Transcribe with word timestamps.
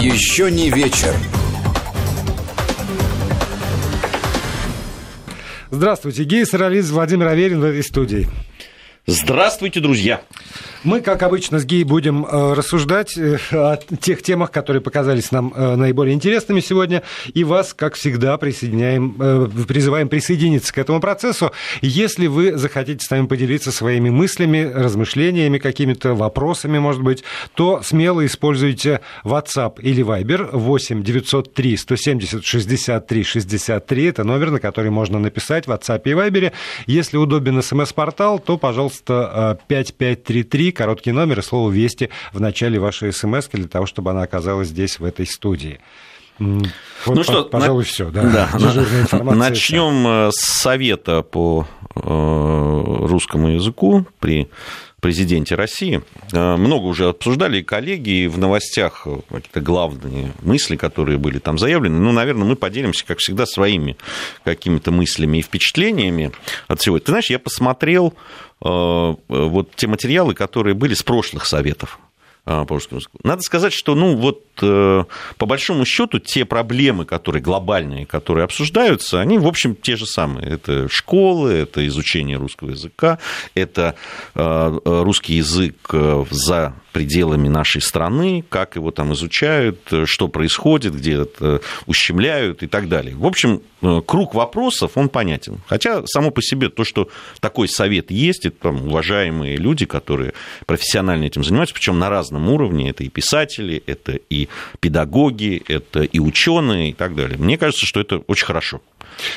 Еще 0.00 0.50
не 0.50 0.70
вечер. 0.70 1.14
Здравствуйте, 5.70 6.24
Гей 6.24 6.46
Сарализ, 6.46 6.88
Владимир 6.88 7.26
Аверин 7.26 7.60
в 7.60 7.64
этой 7.64 7.84
студии. 7.84 8.26
Здравствуйте, 9.04 9.80
друзья! 9.80 10.22
Мы, 10.82 11.02
как 11.02 11.22
обычно, 11.22 11.58
с 11.58 11.66
Гей 11.66 11.84
будем 11.84 12.24
э, 12.24 12.54
рассуждать 12.54 13.14
э, 13.18 13.36
о 13.52 13.76
тех 13.76 14.22
темах, 14.22 14.50
которые 14.50 14.80
показались 14.80 15.30
нам 15.30 15.52
э, 15.54 15.76
наиболее 15.76 16.14
интересными 16.14 16.60
сегодня, 16.60 17.02
и 17.34 17.44
вас, 17.44 17.74
как 17.74 17.96
всегда, 17.96 18.38
присоединяем, 18.38 19.50
призываем 19.68 20.08
присоединиться 20.08 20.72
к 20.72 20.78
этому 20.78 21.00
процессу. 21.00 21.52
Если 21.82 22.28
вы 22.28 22.56
захотите 22.56 23.04
с 23.04 23.10
нами 23.10 23.26
поделиться 23.26 23.72
своими 23.72 24.08
мыслями, 24.08 24.70
размышлениями, 24.74 25.58
какими-то 25.58 26.14
вопросами, 26.14 26.78
может 26.78 27.02
быть, 27.02 27.24
то 27.54 27.82
смело 27.82 28.24
используйте 28.24 29.00
WhatsApp 29.22 29.82
или 29.82 30.02
Viber 30.02 30.48
8 30.50 31.02
903 31.02 31.76
170 31.76 32.42
63 32.42 33.22
63. 33.22 34.04
Это 34.06 34.24
номер, 34.24 34.50
на 34.50 34.60
который 34.60 34.90
можно 34.90 35.18
написать 35.18 35.66
в 35.66 35.70
WhatsApp 35.70 36.00
и 36.06 36.10
Viber. 36.10 36.52
Если 36.86 37.18
удобен 37.18 37.62
смс-портал, 37.62 38.38
то, 38.38 38.56
пожалуйста, 38.56 39.58
5533 39.68 40.69
короткий 40.72 41.12
номер 41.12 41.40
и 41.40 41.42
слово 41.42 41.70
«Вести» 41.70 42.10
в 42.32 42.40
начале 42.40 42.78
вашей 42.78 43.12
смс 43.12 43.48
для 43.48 43.68
того, 43.68 43.86
чтобы 43.86 44.10
она 44.10 44.22
оказалась 44.22 44.68
здесь, 44.68 44.98
в 44.98 45.04
этой 45.04 45.26
студии. 45.26 45.80
Вот, 46.38 47.16
ну 47.16 47.22
что, 47.22 47.44
пожалуй, 47.44 47.82
на... 47.82 47.84
все. 47.84 48.10
Да. 48.10 48.48
Да. 48.58 49.22
Начнем 49.34 50.06
э, 50.06 50.30
с 50.32 50.62
совета 50.62 51.22
по 51.22 51.66
э, 51.94 52.00
русскому 52.00 53.48
языку 53.48 54.06
при 54.20 54.48
президенте 55.00 55.54
России. 55.54 56.02
Э, 56.32 56.56
много 56.56 56.86
уже 56.86 57.08
обсуждали 57.08 57.58
и 57.58 57.62
коллеги, 57.62 58.24
и 58.24 58.28
в 58.28 58.38
новостях 58.38 59.06
какие-то 59.30 59.60
главные 59.60 60.32
мысли, 60.42 60.76
которые 60.76 61.18
были 61.18 61.38
там 61.38 61.58
заявлены. 61.58 61.98
Ну, 61.98 62.12
наверное, 62.12 62.46
мы 62.46 62.56
поделимся, 62.56 63.04
как 63.06 63.18
всегда, 63.18 63.46
своими 63.46 63.96
какими-то 64.44 64.90
мыслями 64.90 65.38
и 65.38 65.42
впечатлениями 65.42 66.32
от 66.68 66.80
всего. 66.80 66.98
Ты 66.98 67.12
знаешь, 67.12 67.30
я 67.30 67.38
посмотрел 67.38 68.14
Э, 68.62 69.14
вот 69.28 69.74
те 69.74 69.86
материалы, 69.86 70.34
которые 70.34 70.74
были 70.74 70.94
с 70.94 71.02
прошлых 71.02 71.46
советов 71.46 71.98
э, 72.46 72.64
по 72.66 72.74
русскому 72.74 72.98
языку. 72.98 73.18
Надо 73.22 73.42
сказать, 73.42 73.72
что, 73.72 73.94
ну, 73.94 74.16
вот, 74.16 74.44
э, 74.44 74.49
по 74.60 75.46
большому 75.46 75.84
счету, 75.84 76.18
те 76.18 76.44
проблемы, 76.44 77.04
которые 77.04 77.42
глобальные, 77.42 78.06
которые 78.06 78.44
обсуждаются, 78.44 79.20
они, 79.20 79.38
в 79.38 79.46
общем, 79.46 79.74
те 79.74 79.96
же 79.96 80.06
самые. 80.06 80.48
Это 80.48 80.88
школы, 80.88 81.52
это 81.52 81.86
изучение 81.86 82.36
русского 82.36 82.70
языка, 82.70 83.18
это 83.54 83.94
русский 84.34 85.34
язык 85.34 85.76
за 86.30 86.74
пределами 86.92 87.48
нашей 87.48 87.80
страны, 87.80 88.44
как 88.48 88.76
его 88.76 88.90
там 88.90 89.12
изучают, 89.14 89.78
что 90.04 90.28
происходит, 90.28 90.94
где 90.96 91.22
это 91.22 91.60
ущемляют 91.86 92.62
и 92.62 92.66
так 92.66 92.88
далее. 92.88 93.14
В 93.14 93.26
общем, 93.26 93.62
э, 93.82 94.00
круг 94.04 94.34
вопросов, 94.34 94.92
он 94.96 95.08
понятен. 95.08 95.60
Хотя 95.66 96.04
само 96.06 96.30
по 96.30 96.42
себе 96.42 96.68
то, 96.68 96.84
что 96.84 97.08
такой 97.40 97.68
совет 97.68 98.10
есть, 98.10 98.46
это 98.46 98.56
там, 98.60 98.88
уважаемые 98.88 99.56
люди, 99.56 99.86
которые 99.86 100.32
профессионально 100.66 101.24
этим 101.24 101.44
занимаются, 101.44 101.74
причем 101.74 101.98
на 101.98 102.10
разном 102.10 102.48
уровне, 102.48 102.90
это 102.90 103.04
и 103.04 103.08
писатели, 103.08 103.82
это 103.86 104.18
и 104.28 104.48
педагоги, 104.80 105.62
это 105.68 106.02
и 106.02 106.18
ученые 106.18 106.90
и 106.90 106.92
так 106.92 107.14
далее. 107.14 107.38
Мне 107.38 107.58
кажется, 107.58 107.86
что 107.86 108.00
это 108.00 108.18
очень 108.26 108.46
хорошо. 108.46 108.80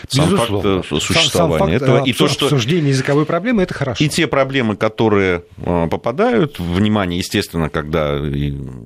Сам 0.07 0.29
Безусловно. 0.29 0.83
факт 0.83 1.03
существования 1.03 1.29
сам, 1.29 1.49
сам 1.49 1.59
факт 1.59 1.71
этого. 1.73 2.05
И 2.05 2.13
то, 2.13 2.27
что... 2.27 2.45
Обсуждение 2.45 2.89
языковой 2.89 3.25
проблемы– 3.25 3.61
это 3.63 3.73
хорошо. 3.73 4.03
И 4.03 4.09
те 4.09 4.27
проблемы, 4.27 4.75
которые 4.75 5.43
э, 5.57 5.87
попадают, 5.89 6.59
внимание, 6.59 7.19
естественно, 7.19 7.69
когда 7.69 8.19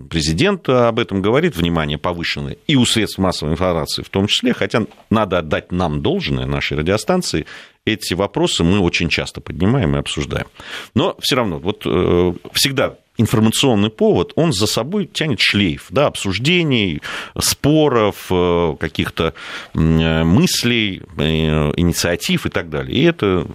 президент 0.10 0.68
об 0.70 1.00
этом 1.00 1.22
говорит, 1.22 1.56
внимание 1.56 1.98
повышенное, 1.98 2.58
и 2.68 2.76
у 2.76 2.86
средств 2.86 3.18
массовой 3.18 3.54
информации 3.54 4.02
в 4.04 4.10
том 4.10 4.28
числе, 4.28 4.54
хотя 4.54 4.86
надо 5.10 5.40
отдать 5.40 5.72
нам 5.72 6.02
должное, 6.02 6.46
нашей 6.46 6.78
радиостанции, 6.78 7.46
эти 7.86 8.14
вопросы 8.14 8.64
мы 8.64 8.80
очень 8.80 9.10
часто 9.10 9.42
поднимаем 9.42 9.96
и 9.96 10.00
обсуждаем. 10.00 10.48
Но 10.94 11.16
все 11.20 11.36
равно, 11.36 11.60
вот 11.60 11.84
э, 11.86 12.34
всегда 12.54 12.96
информационный 13.18 13.90
повод, 13.90 14.34
он 14.36 14.54
за 14.54 14.68
собой 14.68 15.06
тянет 15.06 15.40
шлейф 15.40 15.88
да, 15.90 16.08
обсуждений, 16.08 17.02
споров, 17.40 18.28
э, 18.30 18.76
каких-то 18.80 19.34
мыслей, 19.74 21.02
э, 21.18 21.74
инициатив 21.76 22.46
и 22.46 22.50
так 22.50 22.70
далее. 22.70 22.98
И 22.98 23.04
это 23.04 23.48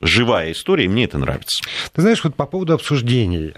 живая 0.00 0.52
история, 0.52 0.86
и 0.86 0.88
мне 0.88 1.04
это 1.04 1.18
нравится. 1.18 1.64
Ты 1.92 2.02
знаешь, 2.02 2.22
вот 2.24 2.34
по 2.34 2.46
поводу 2.46 2.74
обсуждений. 2.74 3.52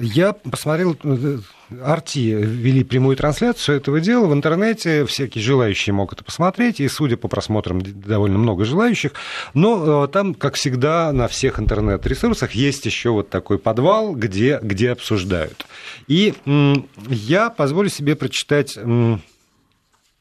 Я 0.00 0.32
посмотрел, 0.32 0.96
э, 1.04 1.38
Арти 1.82 2.30
вели 2.30 2.82
прямую 2.82 3.16
трансляцию 3.16 3.76
этого 3.78 4.00
дела 4.00 4.26
в 4.26 4.32
интернете, 4.32 5.04
всякие 5.06 5.42
желающие 5.42 5.92
могут 5.92 6.14
это 6.14 6.24
посмотреть, 6.24 6.80
и, 6.80 6.88
судя 6.88 7.16
по 7.16 7.28
просмотрам, 7.28 7.80
довольно 7.80 8.38
много 8.38 8.64
желающих, 8.64 9.12
но 9.54 10.04
э, 10.04 10.08
там, 10.08 10.34
как 10.34 10.54
всегда, 10.54 11.12
на 11.12 11.28
всех 11.28 11.60
интернет-ресурсах 11.60 12.52
есть 12.52 12.86
еще 12.86 13.10
вот 13.10 13.30
такой 13.30 13.58
подвал, 13.58 14.14
где, 14.14 14.58
где 14.62 14.90
обсуждают. 14.90 15.66
И 16.08 16.34
я 17.08 17.50
позволю 17.50 17.88
себе 17.88 18.16
прочитать 18.16 18.76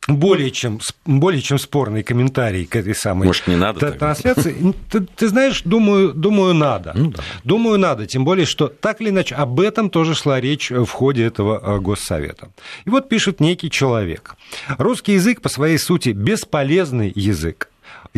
более 0.07 0.51
чем, 0.51 0.79
более 1.05 1.41
чем 1.41 1.57
спорный 1.57 2.03
комментарий 2.03 2.65
к 2.65 2.75
этой 2.75 2.95
самой 2.95 3.27
Может, 3.27 3.47
не 3.47 3.55
надо 3.55 3.91
трансляции. 3.91 4.73
Ты, 4.89 5.01
ты 5.01 5.27
знаешь, 5.27 5.61
думаю, 5.63 6.13
думаю, 6.13 6.53
надо. 6.53 6.91
Ну, 6.95 7.11
да. 7.11 7.23
Думаю, 7.43 7.79
надо. 7.79 8.05
Тем 8.05 8.25
более, 8.25 8.45
что 8.45 8.67
так 8.67 9.01
или 9.01 9.09
иначе 9.09 9.35
об 9.35 9.59
этом 9.59 9.89
тоже 9.89 10.15
шла 10.15 10.41
речь 10.41 10.71
в 10.71 10.89
ходе 10.89 11.23
этого 11.23 11.59
э, 11.61 11.79
госсовета. 11.79 12.49
И 12.85 12.89
вот 12.89 13.09
пишет 13.09 13.39
некий 13.39 13.69
человек. 13.69 14.35
Русский 14.77 15.13
язык 15.13 15.41
по 15.41 15.49
своей 15.49 15.77
сути 15.77 16.09
бесполезный 16.09 17.11
язык 17.15 17.69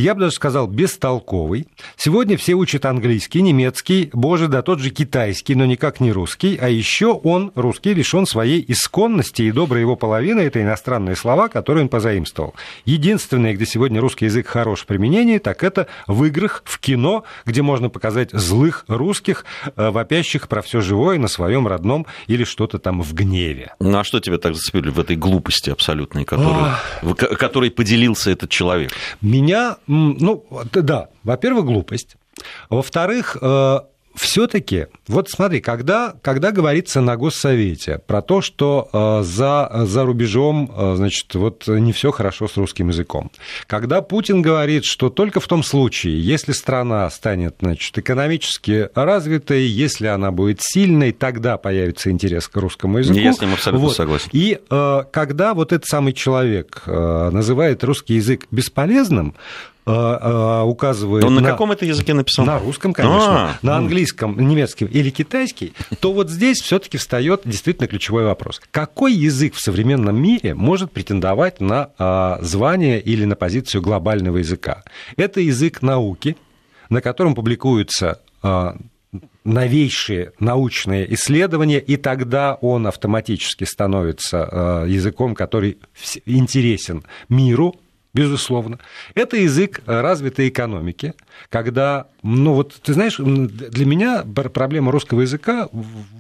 я 0.02 0.14
бы 0.14 0.22
даже 0.22 0.36
сказал, 0.36 0.68
бестолковый. 0.68 1.68
Сегодня 1.96 2.38
все 2.38 2.54
учат 2.54 2.86
английский, 2.86 3.42
немецкий, 3.42 4.10
боже, 4.14 4.48
да 4.48 4.62
тот 4.62 4.80
же 4.80 4.90
китайский, 4.90 5.56
но 5.56 5.66
никак 5.66 6.00
не 6.00 6.12
русский. 6.12 6.58
А 6.60 6.68
еще 6.68 7.14
он, 7.14 7.52
русский, 7.56 7.94
лишен 7.94 8.26
своей 8.26 8.64
исконности, 8.68 9.44
и 9.44 9.52
добрая 9.52 9.82
его 9.82 9.96
половина– 9.96 10.40
это 10.42 10.62
иностранные 10.62 11.16
слова, 11.16 11.48
которые 11.48 11.84
он 11.84 11.90
позаимствовал. 11.90 12.56
Единственное, 12.86 13.54
где 13.54 13.66
сегодня 13.66 14.02
русский 14.02 14.26
язык 14.26 14.48
хорош 14.48 14.82
в 14.82 14.86
применении, 14.86 15.38
так 15.38 15.64
это 15.64 15.88
в 16.08 16.24
играх, 16.26 16.64
в 16.66 16.80
кино, 16.80 17.24
где 17.46 17.62
можно 17.62 17.90
показать 17.90 18.32
злых 18.32 18.86
русских, 18.88 19.46
э, 19.76 19.90
вопящих 19.90 20.48
про 20.48 20.62
все 20.62 20.82
живое 20.82 21.18
на 21.18 21.28
своем 21.28 21.68
родном 21.68 22.06
или 22.28 22.44
что-то 22.44 22.80
там 22.80 23.02
в 23.02 23.14
гневе. 23.14 23.74
Ну 23.80 23.98
а 23.98 24.04
что 24.04 24.20
тебя 24.20 24.38
так 24.38 24.56
зацепили 24.56 24.90
в 24.90 25.00
этой 25.00 25.16
глупости 25.16 25.70
абсолютной, 25.70 26.26
которой, 26.26 26.72
которой 27.38 27.72
поделился 27.72 28.32
этот 28.32 28.50
человек? 28.50 28.92
Меня 29.22 29.78
ну, 29.88 30.46
да, 30.74 31.10
во-первых, 31.24 31.66
глупость. 31.66 32.18
Во-вторых, 32.70 33.38
э, 33.42 33.80
все-таки, 34.16 34.88
вот 35.08 35.30
смотри, 35.30 35.60
когда, 35.60 36.16
когда 36.22 36.52
говорится 36.52 37.02
на 37.02 37.18
Госсовете 37.18 38.00
про 38.08 38.22
то, 38.22 38.42
что 38.42 38.90
э, 38.92 39.24
за, 39.24 39.70
за 39.86 40.06
рубежом, 40.06 40.72
э, 40.74 40.96
значит, 40.96 41.34
вот 41.36 41.68
не 41.68 41.92
все 41.92 42.12
хорошо 42.12 42.48
с 42.48 42.56
русским 42.58 42.90
языком, 42.90 43.32
когда 43.68 44.02
Путин 44.02 44.42
говорит, 44.42 44.86
что 44.86 45.10
только 45.10 45.40
в 45.40 45.48
том 45.48 45.64
случае, 45.64 46.22
если 46.22 46.54
страна 46.54 47.10
станет, 47.10 47.56
значит, 47.62 47.98
экономически 47.98 48.90
развитой, 48.96 49.66
если 49.66 50.08
она 50.08 50.32
будет 50.32 50.60
сильной, 50.62 51.12
тогда 51.12 51.58
появится 51.58 52.10
интерес 52.10 52.48
к 52.48 52.56
русскому 52.58 53.00
языку. 53.00 53.20
Я 53.20 53.34
с 53.34 53.42
ним 53.42 53.54
абсолютно 53.54 53.88
вот. 53.88 53.96
согласен. 53.96 54.30
И 54.32 54.60
когда 54.70 55.54
вот 55.54 55.74
этот 55.74 55.88
самый 55.88 56.14
человек 56.14 56.84
называет 56.86 57.84
русский 57.84 58.16
язык 58.16 58.48
бесполезным, 58.52 59.36
указывает... 59.86 61.24
Он 61.24 61.36
на, 61.36 61.42
на 61.42 61.50
каком 61.50 61.72
это 61.72 61.86
языке 61.86 62.14
написал? 62.14 62.46
На 62.46 62.58
русском, 62.58 62.92
конечно. 62.92 63.52
А, 63.52 63.58
на 63.62 63.78
английском, 63.78 64.36
немецком 64.40 64.88
или 64.88 65.12
китайский, 65.12 65.74
то 66.00 66.12
вот 66.12 66.30
здесь 66.30 66.60
все-таки 66.60 66.98
встает 66.98 67.42
действительно 67.46 67.88
ключевой 67.88 68.26
вопрос. 68.26 68.62
Какой 68.72 69.14
язык 69.14 69.54
в 69.54 69.62
современном 69.62 70.20
мире 70.20 70.56
может 70.56 70.92
претендовать 70.92 71.62
на 71.62 71.92
а, 72.00 72.40
звание 72.42 73.00
или 73.00 73.26
на 73.26 73.36
позицию 73.36 73.84
глобального 73.84 74.38
языка? 74.38 74.84
Это 75.18 75.40
язык 75.40 75.84
науки, 75.84 76.36
на 76.90 77.02
котором 77.02 77.36
публикуются 77.36 78.22
новейшие 79.44 80.34
научные 80.40 81.12
исследования, 81.14 81.80
и 81.80 81.98
тогда 81.98 82.56
он 82.56 82.86
автоматически 82.86 83.64
становится 83.64 84.84
языком, 84.88 85.36
который 85.36 85.78
интересен 86.26 87.04
миру, 87.30 87.76
безусловно. 88.16 88.80
Это 89.14 89.36
язык 89.36 89.82
развитой 89.86 90.48
экономики, 90.48 91.14
когда, 91.50 92.08
ну 92.24 92.54
вот, 92.54 92.74
ты 92.82 92.94
знаешь, 92.94 93.18
для 93.18 93.86
меня 93.86 94.24
проблема 94.24 94.92
русского 94.92 95.22
языка 95.22 95.68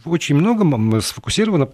очень 0.04 0.36
многом 0.36 1.02
сфокусирована 1.02 1.70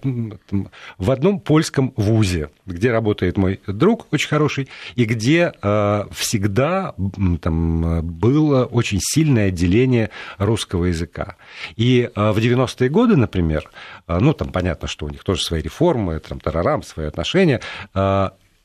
в 0.98 1.12
одном 1.12 1.40
польском 1.40 1.92
вузе, 1.96 2.50
где 2.68 2.92
работает 2.92 3.38
мой 3.38 3.60
друг 3.66 4.08
очень 4.12 4.30
хороший, 4.30 4.70
и 4.96 5.06
где 5.06 5.54
э, 5.60 6.06
всегда 6.12 6.94
там 7.42 8.06
было 8.06 8.66
очень 8.66 9.00
сильное 9.02 9.48
отделение 9.48 10.12
русского 10.38 10.86
языка. 10.86 11.36
И 11.76 12.10
э, 12.14 12.32
в 12.32 12.38
90-е 12.38 12.90
годы, 12.90 13.16
например, 13.16 13.72
э, 14.08 14.20
ну, 14.20 14.34
там 14.34 14.50
понятно, 14.50 14.88
что 14.88 15.08
у 15.08 15.10
них 15.10 15.24
тоже 15.24 15.42
свои 15.42 15.62
реформы, 15.62 16.20
там, 16.20 16.40
тарарам, 16.40 16.84
свои 16.84 17.08
отношения, 17.08 17.60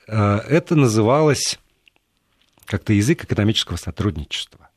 это 0.06 0.76
называлось 0.76 1.58
как-то 2.64 2.92
язык 2.92 3.24
экономического 3.24 3.76
сотрудничества. 3.76 4.68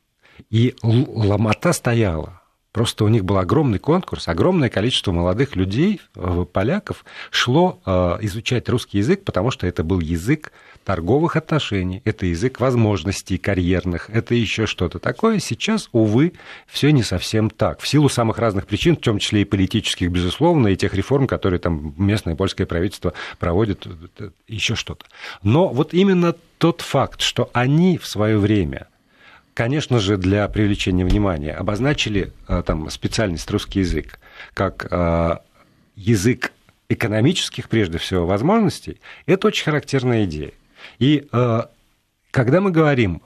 И 0.48 0.74
ломота 0.82 1.72
стояла. 1.72 2.40
Просто 2.72 3.04
у 3.04 3.08
них 3.08 3.24
был 3.24 3.38
огромный 3.38 3.80
конкурс, 3.80 4.28
огромное 4.28 4.68
количество 4.68 5.10
молодых 5.10 5.56
людей, 5.56 6.00
э, 6.14 6.46
поляков, 6.52 7.04
шло 7.32 7.80
э, 7.84 8.18
изучать 8.20 8.68
русский 8.68 8.98
язык, 8.98 9.24
потому 9.24 9.50
что 9.50 9.66
это 9.66 9.82
был 9.82 9.98
язык 9.98 10.52
торговых 10.90 11.36
отношений, 11.36 12.02
это 12.04 12.26
язык 12.26 12.58
возможностей 12.58 13.38
карьерных, 13.38 14.10
это 14.10 14.34
еще 14.34 14.66
что-то 14.66 14.98
такое. 14.98 15.38
Сейчас, 15.38 15.88
увы, 15.92 16.32
все 16.66 16.90
не 16.90 17.04
совсем 17.04 17.48
так. 17.48 17.78
В 17.78 17.86
силу 17.86 18.08
самых 18.08 18.38
разных 18.38 18.66
причин, 18.66 18.96
в 18.96 19.00
том 19.00 19.20
числе 19.20 19.42
и 19.42 19.44
политических, 19.44 20.10
безусловно, 20.10 20.66
и 20.66 20.76
тех 20.76 20.92
реформ, 20.92 21.28
которые 21.28 21.60
там 21.60 21.94
местное 21.96 22.34
польское 22.34 22.66
правительство 22.66 23.12
проводит, 23.38 23.86
еще 24.48 24.74
что-то. 24.74 25.06
Но 25.44 25.68
вот 25.68 25.94
именно 25.94 26.34
тот 26.58 26.80
факт, 26.80 27.20
что 27.20 27.50
они 27.52 27.96
в 27.96 28.08
свое 28.08 28.36
время 28.36 28.88
конечно 29.54 30.00
же, 30.00 30.16
для 30.16 30.48
привлечения 30.48 31.04
внимания 31.04 31.52
обозначили 31.52 32.32
э, 32.48 32.64
там, 32.66 32.90
специальность 32.90 33.48
русский 33.48 33.80
язык 33.80 34.18
как 34.54 34.88
э, 34.90 35.36
язык 35.94 36.50
экономических, 36.88 37.68
прежде 37.68 37.98
всего, 37.98 38.26
возможностей, 38.26 39.00
это 39.26 39.46
очень 39.46 39.64
характерная 39.64 40.24
идея. 40.24 40.52
И 41.00 41.26
э, 41.32 41.62
когда 42.30 42.60
мы 42.60 42.70
говорим 42.70 43.22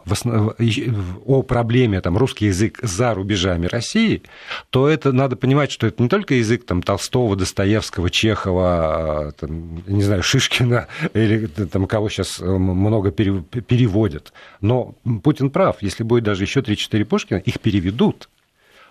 о 1.27 1.43
проблеме 1.43 2.01
там, 2.01 2.17
русский 2.17 2.47
язык 2.47 2.79
за 2.83 3.13
рубежами 3.13 3.67
России, 3.67 4.23
то 4.71 4.89
это 4.89 5.13
надо 5.13 5.37
понимать, 5.37 5.71
что 5.71 5.87
это 5.87 6.03
не 6.03 6.09
только 6.09 6.35
язык 6.35 6.65
там, 6.65 6.83
Толстого, 6.83 7.37
Достоевского, 7.37 8.09
Чехова, 8.09 9.35
там, 9.39 9.83
не 9.87 10.03
знаю, 10.03 10.23
Шишкина 10.23 10.89
или 11.15 11.47
там, 11.47 11.87
кого 11.87 12.09
сейчас 12.09 12.41
э, 12.41 12.47
много 12.47 13.11
переводят. 13.11 14.33
Но 14.63 14.95
Путин 15.23 15.51
прав, 15.51 15.83
если 15.83 16.03
будет 16.03 16.25
даже 16.25 16.45
еще 16.45 16.61
3-4 16.61 17.05
Пушкина, 17.05 17.39
их 17.39 17.61
переведут. 17.61 18.31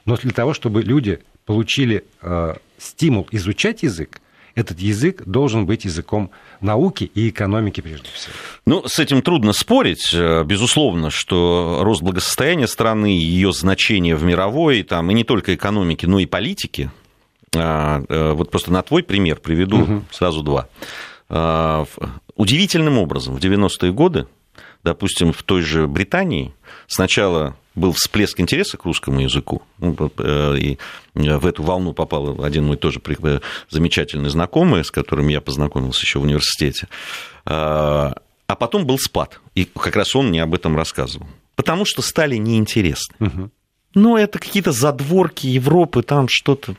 Но 0.06 0.18
для 0.18 0.32
того, 0.32 0.54
чтобы 0.54 0.84
люди 0.84 1.20
получили 1.46 2.04
э, 2.22 2.56
стимул 2.78 3.28
изучать 3.32 3.82
язык, 3.82 4.20
этот 4.56 4.80
язык 4.80 5.24
должен 5.26 5.66
быть 5.66 5.86
языком 5.86 6.32
науки 6.62 7.10
и 7.16 7.30
экономики 7.30 7.82
прежде 7.82 8.10
всего. 8.14 8.34
Ну, 8.66 8.84
с 8.88 9.00
этим 9.00 9.22
трудно 9.22 9.54
спорить. 9.54 10.14
Э, 10.14 10.44
безусловно, 10.44 11.10
что 11.10 11.80
рост 11.82 12.02
благосостояния 12.02 12.68
страны, 12.68 13.08
ее 13.08 13.52
значение 13.52 14.16
в 14.16 14.24
мировой, 14.24 14.84
там, 14.84 15.10
и 15.10 15.14
не 15.14 15.24
только 15.24 15.56
экономике, 15.56 16.08
но 16.08 16.20
и 16.20 16.26
политике. 16.26 16.92
А, 17.56 18.04
э, 18.08 18.32
вот 18.34 18.52
просто 18.52 18.72
на 18.72 18.82
твой 18.84 19.04
пример 19.04 19.40
приведу 19.40 19.82
угу. 19.82 20.04
сразу 20.12 20.44
два. 20.44 20.68
А, 21.30 21.86
удивительным 22.36 22.98
образом 22.98 23.36
в 23.36 23.40
90-е 23.40 23.92
годы, 23.92 24.28
допустим, 24.84 25.34
в 25.34 25.44
той 25.44 25.62
же 25.62 25.88
Британии, 25.88 26.54
сначала 26.88 27.56
был 27.76 27.92
всплеск 27.94 28.40
интереса 28.40 28.78
к 28.78 28.86
русскому 28.86 29.22
языку. 29.22 29.64
Ну, 29.80 30.12
э, 30.18 30.58
и 30.58 30.78
в 31.16 31.46
эту 31.46 31.64
волну 31.64 31.94
попал 31.94 32.44
один 32.44 32.66
мой 32.66 32.78
тоже 32.78 33.02
э, 33.06 33.40
замечательный 33.70 34.30
знакомый, 34.30 34.84
с 34.84 34.92
которым 34.92 35.28
я 35.28 35.42
познакомился 35.42 36.02
еще 36.02 36.20
в 36.20 36.24
университете. 36.24 36.88
А, 37.46 38.16
а 38.48 38.56
потом 38.56 38.86
был 38.86 39.00
спад. 39.00 39.40
И 39.56 39.66
как 39.66 39.96
раз 39.96 40.16
он 40.16 40.28
мне 40.28 40.44
об 40.44 40.54
этом 40.54 40.76
рассказывал. 40.76 41.28
Потому 41.56 41.86
что 41.86 42.02
стали 42.02 42.36
неинтересны. 42.36 43.16
Угу. 43.20 43.50
Но 43.96 44.18
это 44.18 44.40
какие-то 44.40 44.72
задворки 44.72 45.48
Европы, 45.48 46.04
там 46.04 46.28
что-то 46.30 46.76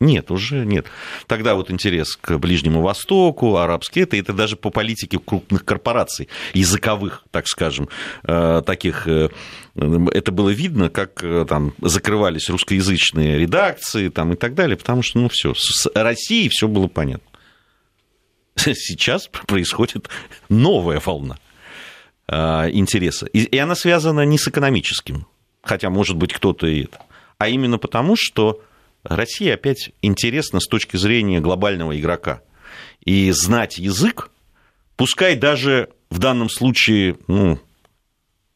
нет, 0.00 0.30
уже 0.30 0.64
нет. 0.64 0.86
Тогда 1.26 1.54
вот 1.54 1.70
интерес 1.70 2.16
к 2.16 2.38
Ближнему 2.38 2.80
Востоку, 2.80 3.56
арабский, 3.56 4.00
это, 4.00 4.16
это 4.16 4.32
даже 4.32 4.56
по 4.56 4.70
политике 4.70 5.18
крупных 5.18 5.66
корпораций, 5.66 6.28
языковых, 6.54 7.22
так 7.30 7.46
скажем, 7.46 7.90
э, 8.22 8.62
таких, 8.64 9.06
э, 9.06 9.28
это 9.74 10.32
было 10.32 10.48
видно, 10.48 10.88
как 10.88 11.22
э, 11.22 11.44
там 11.46 11.74
закрывались 11.82 12.48
русскоязычные 12.48 13.38
редакции 13.38 14.08
там, 14.08 14.32
и 14.32 14.36
так 14.36 14.54
далее, 14.54 14.78
потому 14.78 15.02
что, 15.02 15.18
ну, 15.18 15.28
все, 15.28 15.52
с 15.54 15.86
Россией 15.94 16.48
все 16.48 16.66
было 16.66 16.86
понятно. 16.86 17.28
Сейчас 18.56 19.28
происходит 19.46 20.08
новая 20.48 21.00
волна 21.04 21.36
интереса. 22.32 23.26
И 23.26 23.58
она 23.58 23.74
связана 23.74 24.24
не 24.24 24.38
с 24.38 24.46
экономическим, 24.46 25.26
хотя, 25.62 25.90
может 25.90 26.16
быть, 26.16 26.32
кто-то 26.32 26.68
и 26.68 26.84
это, 26.84 27.00
а 27.38 27.48
именно 27.48 27.76
потому, 27.76 28.14
что 28.16 28.62
России 29.04 29.48
опять 29.48 29.90
интересно 30.02 30.60
с 30.60 30.66
точки 30.66 30.96
зрения 30.96 31.40
глобального 31.40 31.98
игрока. 31.98 32.42
И 33.04 33.30
знать 33.30 33.78
язык, 33.78 34.30
пускай 34.96 35.36
даже 35.36 35.88
в 36.10 36.18
данном 36.18 36.50
случае, 36.50 37.16
ну, 37.26 37.58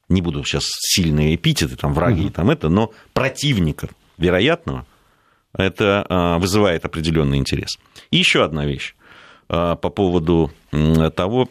не 0.09 0.21
буду 0.21 0.45
сейчас 0.45 0.65
сильные 0.69 1.35
эпитеты, 1.35 1.77
там, 1.77 1.95
враги, 1.95 2.27
угу. 2.27 2.33
там 2.33 2.51
это, 2.51 2.69
но 2.69 2.93
противника 3.13 3.89
вероятного, 4.19 4.87
это 5.57 6.05
а, 6.09 6.39
вызывает 6.39 6.85
определенный 6.85 7.39
интерес. 7.39 7.79
И 8.11 8.19
еще 8.19 8.45
одна 8.45 8.67
вещь 8.67 8.95
а, 9.49 9.77
по 9.77 9.89
поводу 9.89 10.53
того, 11.15 11.49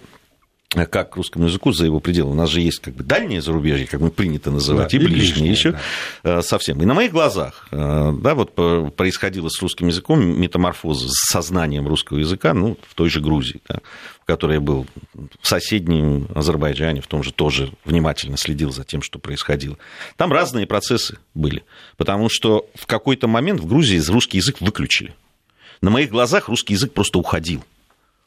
как 0.74 1.12
к 1.12 1.16
русскому 1.16 1.46
языку 1.46 1.72
за 1.72 1.86
его 1.86 2.00
пределы. 2.00 2.32
У 2.32 2.36
нас 2.36 2.50
же 2.50 2.62
есть 2.62 2.80
как 2.80 2.96
бы 2.96 3.04
дальнее 3.04 3.42
зарубежье, 3.42 3.88
как 3.88 4.02
мы 4.02 4.10
принято 4.10 4.52
называть, 4.52 4.92
да, 4.92 4.98
и, 4.98 5.02
и 5.02 5.04
ближнее 5.04 5.52
еще 5.52 5.72
да. 6.24 6.40
Э, 6.40 6.42
совсем. 6.42 6.82
И 6.82 6.86
на 6.86 6.94
моих 6.94 7.12
глазах 7.12 7.68
э, 7.72 8.14
да, 8.22 8.36
вот 8.36 8.54
происходило 8.96 9.50
с 9.50 9.62
русским 9.62 9.88
языком 9.88 10.20
метаморфоза 10.20 11.08
с 11.10 11.32
сознанием 11.32 11.88
русского 11.88 12.18
языка 12.18 12.54
ну, 12.54 12.78
в 12.90 12.96
той 12.96 13.10
же 13.10 13.22
Грузии, 13.22 13.62
да, 13.68 13.80
в 14.22 14.26
которой 14.26 14.54
я 14.54 14.62
был 14.62 14.88
в 15.42 15.48
соседнем 15.48 16.28
Азербайджане, 16.34 17.02
в 17.02 17.08
том 17.08 17.24
же 17.24 17.32
тоже 17.32 17.72
внимательно 17.86 18.38
следил 18.38 18.72
за 18.72 18.84
тем, 18.84 19.02
что 19.02 19.20
происходило. 19.20 19.78
Там 20.18 20.32
разные 20.32 20.66
процессы 20.66 21.18
были, 21.34 21.64
потому 21.98 22.30
что 22.30 22.68
в 22.76 22.86
какой-то 22.86 23.28
момент 23.28 23.60
в 23.60 23.68
Грузии 23.68 24.02
русский 24.10 24.38
язык 24.38 24.62
выключили. 24.62 25.14
На 25.82 25.90
моих 25.90 26.10
глазах 26.12 26.48
русский 26.48 26.74
язык 26.74 26.94
просто 26.94 27.20
уходил. 27.20 27.64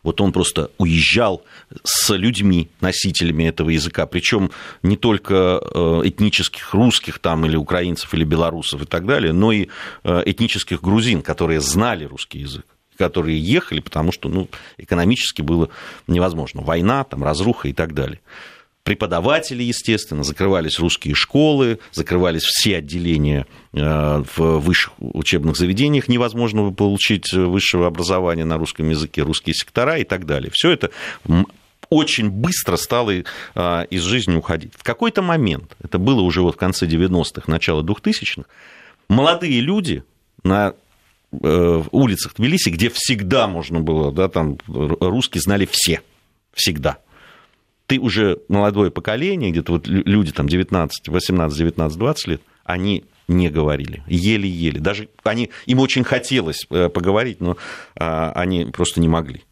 Вот 0.06 0.20
он 0.20 0.30
просто 0.30 0.70
уезжал 0.78 1.42
с 1.82 2.14
людьми, 2.14 2.68
носителями 2.80 3.42
этого 3.42 3.70
языка, 3.70 4.06
причем 4.06 4.52
не 4.84 4.96
только 4.96 5.60
э, 5.60 6.02
этнических 6.04 6.74
русских 6.74 7.18
там 7.18 7.44
или 7.44 7.56
украинцев 7.56 8.14
или 8.14 8.22
белорусов 8.22 8.82
и 8.82 8.86
так 8.86 9.04
далее, 9.04 9.32
но 9.32 9.50
и 9.50 9.66
э, 10.04 10.22
этнических 10.24 10.80
грузин, 10.80 11.22
которые 11.22 11.60
знали 11.60 12.04
русский 12.04 12.38
язык 12.38 12.64
которые 12.96 13.38
ехали, 13.38 13.80
потому 13.80 14.10
что 14.10 14.30
ну, 14.30 14.48
экономически 14.78 15.42
было 15.42 15.68
невозможно. 16.06 16.62
Война, 16.62 17.04
там, 17.04 17.24
разруха 17.24 17.68
и 17.68 17.74
так 17.74 17.92
далее 17.92 18.20
преподаватели, 18.86 19.64
естественно, 19.64 20.22
закрывались 20.22 20.78
русские 20.78 21.16
школы, 21.16 21.80
закрывались 21.90 22.44
все 22.44 22.76
отделения 22.76 23.44
э, 23.72 24.22
в 24.36 24.60
высших 24.60 24.92
учебных 25.00 25.56
заведениях, 25.56 26.06
невозможно 26.06 26.62
было 26.62 26.70
получить 26.70 27.32
высшего 27.32 27.88
образования 27.88 28.44
на 28.44 28.56
русском 28.58 28.88
языке, 28.88 29.22
русские 29.22 29.54
сектора 29.54 29.98
и 29.98 30.04
так 30.04 30.24
далее. 30.24 30.52
Все 30.54 30.70
это 30.70 30.92
очень 31.90 32.30
быстро 32.30 32.76
стало 32.76 33.10
э, 33.10 33.24
из 33.90 34.02
жизни 34.02 34.36
уходить. 34.36 34.72
В 34.76 34.84
какой-то 34.84 35.20
момент, 35.20 35.76
это 35.82 35.98
было 35.98 36.20
уже 36.20 36.42
вот 36.42 36.54
в 36.54 36.58
конце 36.58 36.86
90-х, 36.86 37.50
начало 37.50 37.82
2000-х, 37.82 38.48
молодые 39.08 39.60
люди 39.62 40.04
на 40.44 40.74
э, 41.32 41.82
улицах 41.90 42.34
Тбилиси, 42.34 42.68
где 42.68 42.88
всегда 42.94 43.48
можно 43.48 43.80
было, 43.80 44.12
да, 44.12 44.28
там 44.28 44.58
русские 44.68 45.42
знали 45.42 45.68
все, 45.68 46.02
всегда– 46.54 46.98
ты 47.86 48.00
уже 48.00 48.38
молодое 48.48 48.90
поколение, 48.90 49.50
где-то 49.50 49.72
вот 49.72 49.86
люди 49.86 50.32
там 50.32 50.48
19, 50.48 51.08
18, 51.08 51.58
19, 51.58 51.98
20 51.98 52.26
лет, 52.26 52.42
они 52.64 53.04
не 53.28 53.48
говорили, 53.48 54.02
еле-еле. 54.06 54.80
Даже 54.80 55.08
они, 55.24 55.50
им 55.66 55.80
очень 55.80 56.04
хотелось 56.04 56.66
э, 56.70 56.88
поговорить, 56.88 57.40
но 57.40 57.56
а, 57.96 58.32
они 58.32 58.66
просто 58.66 59.00
не 59.00 59.08
могли. 59.08 59.42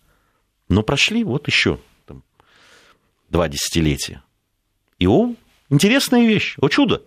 Но 0.69 0.83
прошли 0.83 1.25
вот 1.25 1.47
еще 1.49 1.79
там, 2.07 2.23
два 3.31 3.49
десятилетия. 3.49 4.23
И 4.99 5.07
о, 5.07 5.35
интересная 5.71 6.27
вещь, 6.27 6.57
о 6.61 6.69
чудо. 6.69 7.03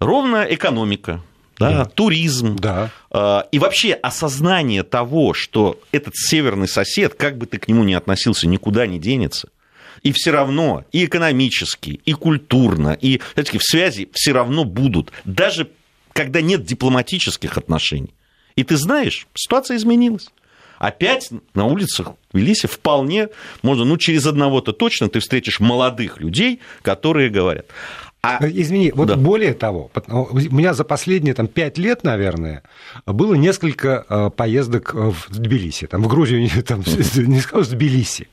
Ровно 0.00 0.46
экономика, 0.48 1.22
да, 1.58 1.70
да. 1.70 1.84
туризм. 1.84 2.56
Да. 2.56 2.90
А, 3.10 3.46
и 3.52 3.58
вообще 3.58 3.94
осознание 3.94 4.82
того, 4.82 5.32
что 5.32 5.80
этот 5.92 6.16
северный 6.16 6.68
сосед, 6.68 7.14
как 7.14 7.38
бы 7.38 7.46
ты 7.46 7.58
к 7.58 7.68
нему 7.68 7.84
ни 7.84 7.94
относился, 7.94 8.46
никуда 8.46 8.86
не 8.86 9.00
денется– 9.00 9.48
И 10.02 10.12
все 10.12 10.30
равно 10.30 10.84
и 10.92 11.04
экономически, 11.04 12.00
и 12.04 12.12
культурно, 12.12 12.96
и 12.98 13.20
знаете, 13.34 13.58
в 13.58 13.62
связи 13.62 14.08
все 14.12 14.32
равно 14.32 14.64
будут, 14.64 15.12
даже 15.24 15.68
когда 16.12 16.40
нет 16.40 16.64
дипломатических 16.64 17.58
отношений. 17.58 18.14
И 18.56 18.64
ты 18.64 18.76
знаешь, 18.76 19.26
ситуация 19.34 19.76
изменилась. 19.76 20.30
Опять 20.78 21.30
на 21.54 21.66
улицах 21.66 22.12
Тбилиси 22.32 22.66
вполне 22.66 23.28
можно, 23.62 23.84
ну, 23.84 23.98
через 23.98 24.26
одного-то 24.26 24.72
точно 24.72 25.10
ты 25.10 25.20
встретишь 25.20 25.60
молодых 25.60 26.20
людей, 26.20 26.60
которые 26.80 27.28
говорят. 27.28 27.66
А... 28.22 28.44
Э, 28.44 28.50
извини, 28.52 28.92
вот 28.94 29.08
да. 29.08 29.16
более 29.16 29.54
того, 29.54 29.90
у 30.08 30.36
меня 30.36 30.74
за 30.74 30.84
последние 30.84 31.34
там, 31.34 31.46
пять 31.46 31.78
лет, 31.78 32.04
наверное, 32.04 32.62
было 33.06 33.34
несколько 33.34 34.04
э, 34.08 34.30
поездок 34.34 34.92
в 34.94 35.30
Тбилиси, 35.30 35.86
там, 35.86 36.02
в 36.02 36.08
Грузию, 36.08 36.48
там, 36.66 36.80
не 36.80 37.40
скажу, 37.40 37.64
в 37.64 37.70
Тбилиси. 37.70 38.28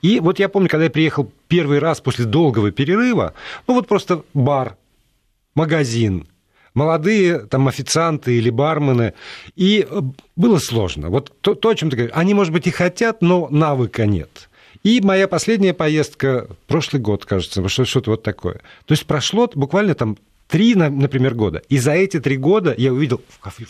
И 0.00 0.20
вот 0.20 0.38
я 0.38 0.48
помню, 0.48 0.68
когда 0.68 0.84
я 0.84 0.90
приехал 0.90 1.30
первый 1.48 1.80
раз 1.80 2.00
после 2.00 2.24
долгого 2.24 2.70
перерыва, 2.70 3.34
ну 3.66 3.74
вот 3.74 3.86
просто 3.86 4.22
бар, 4.32 4.76
магазин, 5.54 6.26
молодые 6.76 7.40
там 7.40 7.68
официанты 7.68 8.36
или 8.36 8.50
бармены, 8.50 9.14
и 9.56 9.86
э, 9.88 10.00
было 10.36 10.58
сложно. 10.58 11.08
Вот 11.08 11.32
то, 11.40 11.54
то, 11.54 11.70
о 11.70 11.74
чем 11.74 11.90
ты 11.90 11.96
говоришь, 11.96 12.14
они, 12.16 12.34
может 12.34 12.52
быть, 12.52 12.66
и 12.66 12.70
хотят, 12.70 13.22
но 13.22 13.48
навыка 13.50 14.06
нет. 14.06 14.45
И 14.86 15.00
моя 15.00 15.26
последняя 15.26 15.74
поездка, 15.74 16.46
прошлый 16.68 17.02
год, 17.02 17.24
кажется, 17.24 17.66
что-то 17.68 18.12
вот 18.12 18.22
такое. 18.22 18.60
То 18.84 18.92
есть 18.92 19.04
прошло 19.04 19.50
буквально 19.52 19.96
там 19.96 20.16
три, 20.46 20.76
например, 20.76 21.34
года. 21.34 21.60
И 21.68 21.78
за 21.78 21.90
эти 21.90 22.20
три 22.20 22.36
года 22.36 22.72
я 22.78 22.92
увидел 22.92 23.20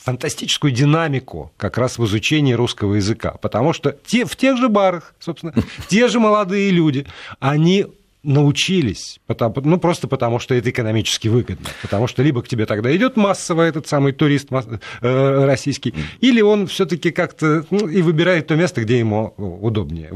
фантастическую 0.04 0.72
динамику 0.72 1.52
как 1.56 1.78
раз 1.78 1.96
в 1.96 2.04
изучении 2.04 2.52
русского 2.52 2.96
языка. 2.96 3.30
Потому 3.40 3.72
что 3.72 3.96
те, 4.04 4.26
в 4.26 4.36
тех 4.36 4.58
же 4.58 4.68
барах, 4.68 5.14
собственно, 5.18 5.54
те 5.88 6.08
же 6.08 6.20
молодые 6.20 6.70
люди, 6.70 7.06
они 7.40 7.86
научились, 8.26 9.20
потому, 9.26 9.54
ну, 9.64 9.78
просто 9.78 10.08
потому, 10.08 10.38
что 10.38 10.54
это 10.54 10.70
экономически 10.70 11.28
выгодно. 11.28 11.68
Потому 11.82 12.06
что 12.06 12.22
либо 12.22 12.42
к 12.42 12.48
тебе 12.48 12.66
тогда 12.66 12.94
идет 12.94 13.16
массово 13.16 13.62
этот 13.62 13.86
самый 13.86 14.12
турист 14.12 14.48
э, 14.50 15.44
российский, 15.44 15.94
или 16.20 16.40
он 16.40 16.66
все-таки 16.66 17.10
как-то 17.10 17.64
ну, 17.70 17.86
и 17.86 18.02
выбирает 18.02 18.48
то 18.48 18.56
место, 18.56 18.82
где 18.82 18.98
ему 18.98 19.32
удобнее. 19.36 20.10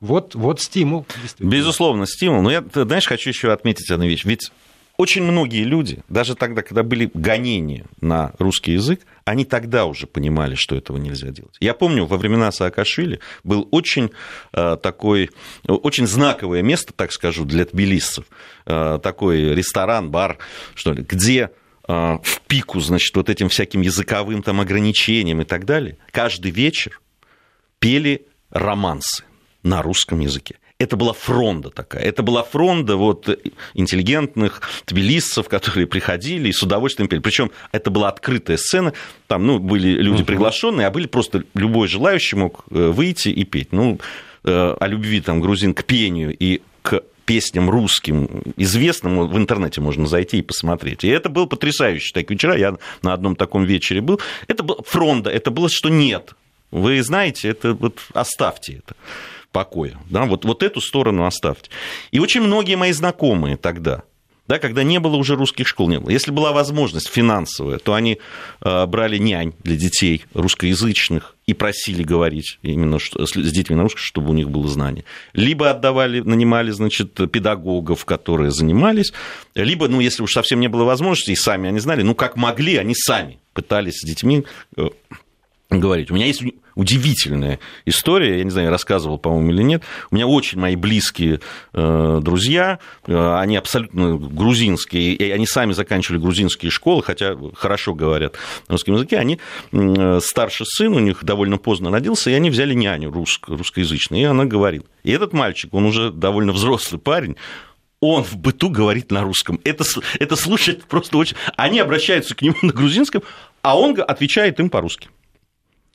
Вот, 0.00 0.34
вот 0.34 0.60
стимул. 0.60 1.06
Безусловно, 1.40 2.06
стимул. 2.06 2.40
Но 2.42 2.50
я, 2.50 2.64
знаешь, 2.72 3.06
хочу 3.06 3.30
еще 3.30 3.52
отметить 3.52 3.90
одну 3.90 4.06
вещь. 4.06 4.24
Ведь 4.24 4.52
очень 4.98 5.22
многие 5.22 5.62
люди, 5.62 6.00
даже 6.08 6.34
тогда, 6.34 6.62
когда 6.62 6.82
были 6.82 7.08
гонения 7.14 7.86
на 8.00 8.32
русский 8.38 8.72
язык, 8.72 9.02
они 9.24 9.44
тогда 9.44 9.86
уже 9.86 10.08
понимали, 10.08 10.56
что 10.56 10.74
этого 10.74 10.96
нельзя 10.96 11.28
делать. 11.28 11.56
Я 11.60 11.72
помню, 11.72 12.04
во 12.04 12.16
времена 12.16 12.50
Саакашвили 12.50 13.20
был 13.44 13.68
очень 13.70 14.10
э, 14.52 14.76
такой, 14.82 15.30
очень 15.66 16.08
знаковое 16.08 16.62
место, 16.62 16.92
так 16.92 17.12
скажу, 17.12 17.44
для 17.44 17.64
тбилисцев. 17.64 18.24
Э, 18.66 18.98
такой 19.00 19.54
ресторан, 19.54 20.10
бар, 20.10 20.38
что 20.74 20.92
ли, 20.92 21.04
где 21.08 21.50
э, 21.86 22.18
в 22.20 22.40
пику, 22.48 22.80
значит, 22.80 23.14
вот 23.14 23.30
этим 23.30 23.48
всяким 23.48 23.82
языковым 23.82 24.42
там 24.42 24.60
ограничениям 24.60 25.40
и 25.40 25.44
так 25.44 25.64
далее, 25.64 25.96
каждый 26.10 26.50
вечер 26.50 27.00
пели 27.78 28.26
романсы 28.50 29.22
на 29.62 29.80
русском 29.80 30.18
языке 30.18 30.56
это 30.78 30.96
была 30.96 31.12
фронта 31.12 31.70
такая. 31.70 32.02
Это 32.02 32.22
была 32.22 32.44
фронта 32.44 32.96
вот 32.96 33.28
интеллигентных 33.74 34.62
тбилисцев, 34.86 35.48
которые 35.48 35.86
приходили 35.86 36.48
и 36.48 36.52
с 36.52 36.62
удовольствием 36.62 37.08
пели. 37.08 37.20
Причем 37.20 37.50
это 37.72 37.90
была 37.90 38.08
открытая 38.08 38.56
сцена, 38.56 38.92
там 39.26 39.46
ну, 39.46 39.58
были 39.58 39.88
люди 40.00 40.22
приглашенные, 40.22 40.86
а 40.86 40.90
были 40.90 41.06
просто 41.06 41.42
любой 41.54 41.88
желающий 41.88 42.36
мог 42.36 42.64
э, 42.70 42.90
выйти 42.90 43.28
и 43.28 43.44
петь. 43.44 43.72
Ну, 43.72 43.98
э, 44.44 44.76
о 44.78 44.86
любви 44.86 45.20
там 45.20 45.40
грузин 45.40 45.74
к 45.74 45.82
пению 45.84 46.36
и 46.38 46.62
к 46.82 47.02
песням 47.24 47.68
русским 47.68 48.42
известным 48.56 49.26
в 49.26 49.36
интернете 49.36 49.80
можно 49.80 50.06
зайти 50.06 50.38
и 50.38 50.42
посмотреть. 50.42 51.02
И 51.02 51.08
это 51.08 51.28
был 51.28 51.48
потрясающий 51.48 52.12
такой 52.12 52.36
вечера. 52.36 52.56
Я 52.56 52.76
на 53.02 53.12
одном 53.12 53.34
таком 53.34 53.64
вечере 53.64 54.00
был. 54.00 54.20
Это 54.46 54.62
был 54.62 54.84
фронта, 54.86 55.28
это 55.28 55.50
было, 55.50 55.68
что 55.68 55.88
нет. 55.88 56.34
Вы 56.70 57.02
знаете, 57.02 57.48
это 57.48 57.74
вот 57.74 57.98
оставьте 58.14 58.74
это 58.74 58.94
покоя. 59.58 59.98
Да, 60.08 60.24
вот, 60.24 60.44
вот 60.44 60.62
эту 60.62 60.80
сторону 60.80 61.24
оставьте. 61.24 61.68
И 62.12 62.20
очень 62.20 62.42
многие 62.42 62.76
мои 62.76 62.92
знакомые 62.92 63.56
тогда, 63.56 64.04
да, 64.46 64.60
когда 64.60 64.84
не 64.84 65.00
было 65.00 65.16
уже 65.16 65.34
русских 65.34 65.66
школ, 65.66 65.88
не 65.88 65.98
было. 65.98 66.10
Если 66.10 66.30
была 66.30 66.52
возможность 66.52 67.08
финансовая, 67.08 67.78
то 67.78 67.94
они 67.94 68.20
э, 68.60 68.86
брали 68.86 69.18
нянь 69.18 69.52
для 69.64 69.74
детей 69.74 70.24
русскоязычных 70.32 71.34
и 71.46 71.54
просили 71.54 72.04
говорить 72.04 72.60
именно 72.62 73.00
с 73.00 73.52
детьми 73.52 73.74
на 73.74 73.82
русском, 73.82 74.00
чтобы 74.00 74.30
у 74.30 74.32
них 74.32 74.48
было 74.48 74.68
знание. 74.68 75.04
Либо 75.32 75.70
отдавали, 75.70 76.20
нанимали, 76.20 76.70
значит, 76.70 77.14
педагогов, 77.32 78.04
которые 78.04 78.52
занимались, 78.52 79.12
либо, 79.56 79.88
ну, 79.88 79.98
если 79.98 80.22
уж 80.22 80.32
совсем 80.32 80.60
не 80.60 80.68
было 80.68 80.84
возможности, 80.84 81.32
и 81.32 81.36
сами 81.36 81.68
они 81.68 81.80
знали, 81.80 82.02
ну, 82.02 82.14
как 82.14 82.36
могли, 82.36 82.76
они 82.76 82.94
сами 82.94 83.40
пытались 83.54 83.98
с 84.02 84.06
детьми 84.06 84.44
э, 84.76 84.88
говорить. 85.70 86.10
У 86.10 86.14
меня 86.14 86.26
есть 86.26 86.42
удивительная 86.74 87.58
история, 87.84 88.38
я 88.38 88.44
не 88.44 88.50
знаю, 88.50 88.70
рассказывал, 88.70 89.18
по-моему, 89.18 89.50
или 89.50 89.62
нет. 89.62 89.82
У 90.10 90.14
меня 90.14 90.26
очень 90.26 90.58
мои 90.58 90.76
близкие 90.76 91.40
э, 91.74 92.20
друзья, 92.22 92.78
э, 93.06 93.34
они 93.36 93.56
абсолютно 93.56 94.16
грузинские, 94.16 95.12
и 95.14 95.30
они 95.30 95.46
сами 95.46 95.72
заканчивали 95.72 96.20
грузинские 96.20 96.70
школы, 96.70 97.02
хотя 97.02 97.36
хорошо 97.54 97.94
говорят 97.94 98.36
на 98.68 98.72
русском 98.72 98.94
языке. 98.94 99.18
Они, 99.18 99.38
э, 99.72 100.20
старший 100.22 100.64
сын 100.66 100.94
у 100.94 101.00
них 101.00 101.22
довольно 101.22 101.58
поздно 101.58 101.90
родился, 101.90 102.30
и 102.30 102.34
они 102.34 102.48
взяли 102.48 102.72
няню 102.72 103.10
русско, 103.10 103.54
русскоязычную, 103.54 104.22
и 104.22 104.24
она 104.24 104.46
говорила. 104.46 104.86
И 105.02 105.12
этот 105.12 105.34
мальчик, 105.34 105.74
он 105.74 105.84
уже 105.84 106.10
довольно 106.10 106.52
взрослый 106.52 106.98
парень, 106.98 107.36
он 108.00 108.22
в 108.22 108.36
быту 108.36 108.70
говорит 108.70 109.10
на 109.10 109.22
русском. 109.22 109.60
Это, 109.64 109.84
это 110.18 110.36
слушать 110.36 110.84
просто 110.84 111.18
очень... 111.18 111.36
Они 111.56 111.78
обращаются 111.78 112.34
к 112.34 112.40
нему 112.40 112.56
на 112.62 112.72
грузинском, 112.72 113.22
а 113.60 113.78
он 113.78 113.96
отвечает 114.00 114.60
им 114.60 114.70
по-русски. 114.70 115.08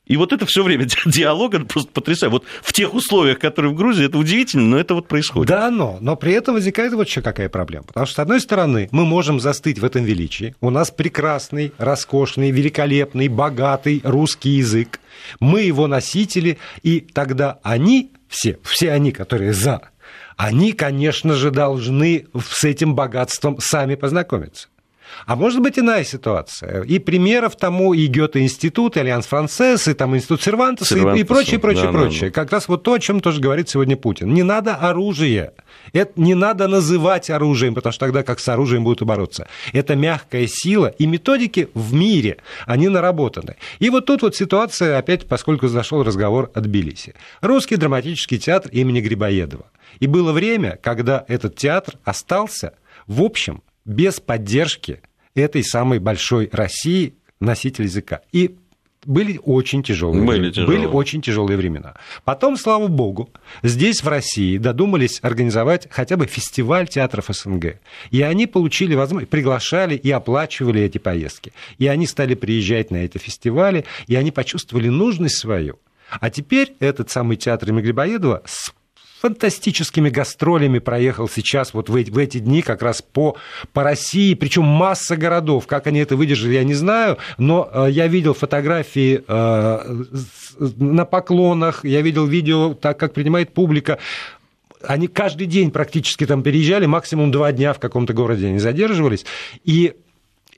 И 0.06 0.16
вот 0.16 0.32
это 0.32 0.44
все 0.46 0.62
время 0.62 0.86
диалог, 1.06 1.54
это 1.54 1.64
просто 1.64 1.90
потрясающе. 1.90 2.32
Вот 2.32 2.44
в 2.62 2.72
тех 2.72 2.92
условиях, 2.94 3.38
которые 3.38 3.72
в 3.72 3.74
Грузии, 3.74 4.06
это 4.06 4.18
удивительно, 4.18 4.64
но 4.64 4.78
это 4.78 4.94
вот 4.94 5.08
происходит. 5.08 5.48
Да, 5.48 5.70
но, 5.70 5.98
но 6.00 6.16
при 6.16 6.32
этом 6.32 6.54
возникает 6.54 6.92
вот 6.92 7.08
еще 7.08 7.22
какая 7.22 7.48
проблема. 7.48 7.84
Потому 7.84 8.06
что, 8.06 8.16
с 8.16 8.18
одной 8.18 8.40
стороны, 8.40 8.88
мы 8.90 9.04
можем 9.04 9.40
застыть 9.40 9.78
в 9.78 9.84
этом 9.84 10.04
величии. 10.04 10.54
У 10.60 10.70
нас 10.70 10.90
прекрасный, 10.90 11.72
роскошный, 11.78 12.50
великолепный, 12.50 13.28
богатый 13.28 14.00
русский 14.04 14.50
язык. 14.50 15.00
Мы 15.40 15.62
его 15.62 15.86
носители, 15.86 16.58
и 16.82 17.00
тогда 17.00 17.58
они, 17.62 18.12
все, 18.28 18.58
все 18.62 18.92
они, 18.92 19.10
которые 19.12 19.54
за, 19.54 19.88
они, 20.36 20.72
конечно 20.72 21.34
же, 21.34 21.50
должны 21.50 22.26
с 22.34 22.64
этим 22.64 22.94
богатством 22.94 23.58
сами 23.60 23.94
познакомиться. 23.94 24.68
А 25.26 25.36
может 25.36 25.60
быть 25.60 25.78
иная 25.78 26.04
ситуация. 26.04 26.82
И 26.82 26.98
примеров 26.98 27.56
тому 27.56 27.94
и 27.94 28.06
Гёте-институт, 28.06 28.96
и 28.96 29.00
Альянс 29.00 29.26
Францесс, 29.26 29.88
и 29.88 29.94
там 29.94 30.16
институт 30.16 30.42
Сервантеса, 30.42 30.96
и, 30.96 31.20
и 31.20 31.24
прочее, 31.24 31.58
прочее, 31.58 31.86
да, 31.86 31.92
прочее. 31.92 32.20
Да, 32.20 32.26
да. 32.26 32.32
Как 32.32 32.52
раз 32.52 32.68
вот 32.68 32.82
то, 32.82 32.94
о 32.94 32.98
чем 32.98 33.20
тоже 33.20 33.40
говорит 33.40 33.68
сегодня 33.68 33.96
Путин. 33.96 34.32
Не 34.32 34.42
надо 34.42 34.74
оружие. 34.74 35.52
Это 35.92 36.12
не 36.16 36.34
надо 36.34 36.68
называть 36.68 37.30
оружием, 37.30 37.74
потому 37.74 37.92
что 37.92 38.06
тогда 38.06 38.22
как 38.22 38.40
с 38.40 38.48
оружием 38.48 38.84
будут 38.84 39.02
бороться. 39.02 39.46
Это 39.72 39.96
мягкая 39.96 40.46
сила, 40.48 40.86
и 40.86 41.06
методики 41.06 41.68
в 41.74 41.92
мире, 41.94 42.38
они 42.66 42.88
наработаны. 42.88 43.56
И 43.78 43.90
вот 43.90 44.06
тут 44.06 44.22
вот 44.22 44.36
ситуация, 44.36 44.98
опять, 44.98 45.26
поскольку 45.26 45.68
зашел 45.68 46.02
разговор 46.02 46.50
о 46.54 46.60
Тбилиси. 46.60 47.14
Русский 47.40 47.76
драматический 47.76 48.38
театр 48.38 48.70
имени 48.72 49.00
Грибоедова. 49.00 49.66
И 50.00 50.06
было 50.06 50.32
время, 50.32 50.78
когда 50.82 51.24
этот 51.28 51.56
театр 51.56 51.94
остался, 52.04 52.74
в 53.06 53.22
общем, 53.22 53.62
без 53.84 54.20
поддержки 54.20 55.00
этой 55.34 55.64
самой 55.64 55.98
большой 55.98 56.48
России 56.52 57.14
носитель 57.40 57.84
языка. 57.84 58.20
И 58.32 58.56
были 59.06 59.38
очень 59.42 59.82
тяжелые, 59.82 60.24
были, 60.24 60.50
тяжелые. 60.50 60.78
были 60.78 60.86
очень 60.90 61.20
тяжелые 61.20 61.56
времена. 61.56 61.94
Потом, 62.24 62.56
слава 62.56 62.88
богу, 62.88 63.30
здесь 63.62 64.02
в 64.02 64.08
России 64.08 64.56
додумались 64.56 65.18
организовать 65.22 65.88
хотя 65.90 66.16
бы 66.16 66.26
фестиваль 66.26 66.88
театров 66.88 67.26
СНГ. 67.28 67.80
И 68.10 68.22
они 68.22 68.46
получили 68.46 68.94
возможность, 68.94 69.30
приглашали 69.30 69.94
и 69.94 70.10
оплачивали 70.10 70.80
эти 70.82 70.98
поездки. 70.98 71.52
И 71.78 71.86
они 71.86 72.06
стали 72.06 72.34
приезжать 72.34 72.90
на 72.90 72.96
эти 72.96 73.18
фестивали, 73.18 73.84
и 74.06 74.14
они 74.14 74.30
почувствовали 74.30 74.88
нужность 74.88 75.36
свою. 75.36 75.78
А 76.08 76.30
теперь 76.30 76.74
этот 76.80 77.10
самый 77.10 77.36
театр 77.36 77.70
имени 77.70 77.82
Грибоедова 77.82 78.42
с 78.46 78.72
фантастическими 79.24 80.10
гастролями 80.10 80.80
проехал 80.80 81.30
сейчас 81.30 81.72
вот 81.72 81.88
в 81.88 81.96
эти, 81.96 82.10
в 82.10 82.18
эти 82.18 82.40
дни 82.40 82.60
как 82.60 82.82
раз 82.82 83.00
по, 83.00 83.38
по 83.72 83.82
России, 83.82 84.34
причем 84.34 84.64
масса 84.64 85.16
городов. 85.16 85.66
Как 85.66 85.86
они 85.86 86.00
это 86.00 86.14
выдержали, 86.14 86.52
я 86.52 86.62
не 86.62 86.74
знаю, 86.74 87.16
но 87.38 87.66
э, 87.72 87.86
я 87.90 88.06
видел 88.06 88.34
фотографии 88.34 89.24
э, 89.26 90.04
на 90.58 91.06
поклонах, 91.06 91.86
я 91.86 92.02
видел 92.02 92.26
видео, 92.26 92.74
так 92.74 93.00
как 93.00 93.14
принимает 93.14 93.54
публика 93.54 93.98
они 94.86 95.08
каждый 95.08 95.46
день 95.46 95.70
практически 95.70 96.26
там 96.26 96.42
переезжали, 96.42 96.84
максимум 96.84 97.30
два 97.30 97.50
дня 97.52 97.72
в 97.72 97.78
каком-то 97.78 98.12
городе 98.12 98.48
они 98.48 98.58
задерживались. 98.58 99.24
И, 99.64 99.94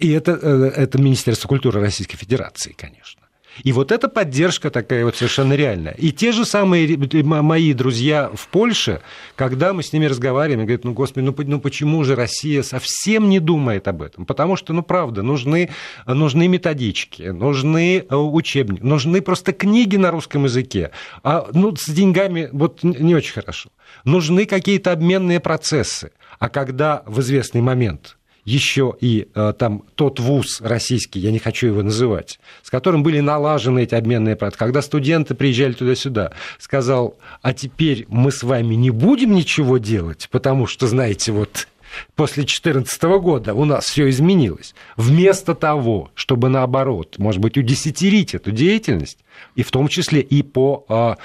и 0.01 0.11
это, 0.11 0.33
э, 0.43 0.73
это 0.75 0.99
Министерство 0.99 1.47
культуры 1.47 1.81
Российской 1.81 2.17
Федерации, 2.17 2.75
конечно. 2.77 3.26
И 3.65 3.73
вот 3.73 3.93
эта 3.93 4.09
поддержка 4.09 4.71
такая 4.71 5.05
вот 5.05 5.17
совершенно 5.17 5.55
реальная. 5.55 5.95
И 5.95 6.13
те 6.13 6.33
же 6.33 6.45
самые 6.45 6.99
мои 7.25 7.73
друзья 7.73 8.31
в 8.35 8.49
Польше, 8.49 9.01
когда 9.35 9.73
мы 9.73 9.83
с 9.83 9.93
ними 9.93 10.07
разговариваем, 10.07 10.67
говорят, 10.67 10.85
ну, 10.85 10.93
господи, 10.93 11.25
ну, 11.25 11.35
ну 11.39 11.61
почему 11.61 12.05
же 12.05 12.15
Россия 12.15 12.63
совсем 12.63 13.29
не 13.29 13.41
думает 13.41 13.89
об 13.89 14.03
этом? 14.03 14.27
Потому 14.27 14.57
что, 14.57 14.73
ну, 14.73 14.83
правда, 14.83 15.23
нужны, 15.23 15.71
нужны 16.07 16.49
методички, 16.49 17.23
нужны 17.23 18.05
э, 18.09 18.15
учебники, 18.15 18.83
нужны 18.83 19.21
просто 19.21 19.53
книги 19.53 19.97
на 19.97 20.11
русском 20.11 20.45
языке. 20.45 20.91
А 21.23 21.49
ну, 21.53 21.75
с 21.77 21.89
деньгами 21.89 22.49
вот 22.53 22.83
не 22.83 23.15
очень 23.15 23.33
хорошо. 23.33 23.71
Нужны 24.05 24.47
какие-то 24.47 24.93
обменные 24.93 25.41
процессы. 25.41 26.13
А 26.39 26.49
когда 26.49 27.03
в 27.07 27.21
известный 27.21 27.61
момент 27.61 28.16
еще 28.47 28.95
и 29.01 29.29
э, 29.35 29.53
там 29.59 29.83
тот 29.97 30.21
вуз 30.21 30.61
российский, 30.63 31.19
я 31.19 31.33
не 31.33 31.39
хочу 31.39 31.67
его 31.67 31.83
называть, 31.83 32.39
с 32.63 32.71
которым 32.71 33.03
были 33.03 33.21
налажены 33.21 33.83
эти 33.83 33.95
обменные 33.95 34.37
процессы, 34.37 34.59
когда 34.59 34.81
студенты 34.81 35.35
приезжали 35.35 35.73
туда-сюда, 35.73 36.33
сказал, 36.59 37.17
а 37.43 37.53
теперь 37.53 38.07
мы 38.09 38.31
с 38.31 38.45
вами 38.45 38.77
не 38.77 38.91
будем 38.91 39.35
ничего 39.35 39.79
делать, 39.79 40.29
потому 40.31 40.69
что, 40.69 40.87
знаете, 40.87 41.33
вот 41.33 41.67
после 42.15 42.45
2014 42.45 43.03
года 43.21 43.53
у 43.53 43.65
нас 43.65 43.87
все 43.87 44.09
изменилось. 44.09 44.75
Вместо 44.97 45.57
того, 45.57 46.11
чтобы 46.15 46.49
наоборот, 46.49 47.17
может 47.19 47.41
быть, 47.41 47.59
удесятерить 47.59 48.35
эту 48.35 48.53
деятельность, 48.53 49.19
и 49.57 49.65
в 49.65 49.73
том 49.73 49.89
числе 49.89 50.21
и 50.21 50.43
по 50.43 50.85
а, 50.89 51.17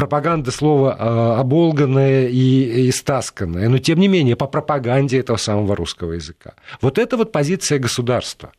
пропаганда 0.00 0.50
слова 0.50 0.96
а, 0.98 1.40
оболганное 1.40 2.26
и, 2.26 2.86
и 2.86 2.90
стасканное, 2.90 3.68
но 3.68 3.76
тем 3.76 4.00
не 4.00 4.08
менее 4.08 4.34
по 4.34 4.46
пропаганде 4.46 5.18
этого 5.18 5.36
самого 5.36 5.76
русского 5.76 6.12
языка. 6.14 6.54
Вот 6.80 6.96
это 6.96 7.18
вот 7.18 7.32
позиция 7.32 7.78
государства. 7.78 8.50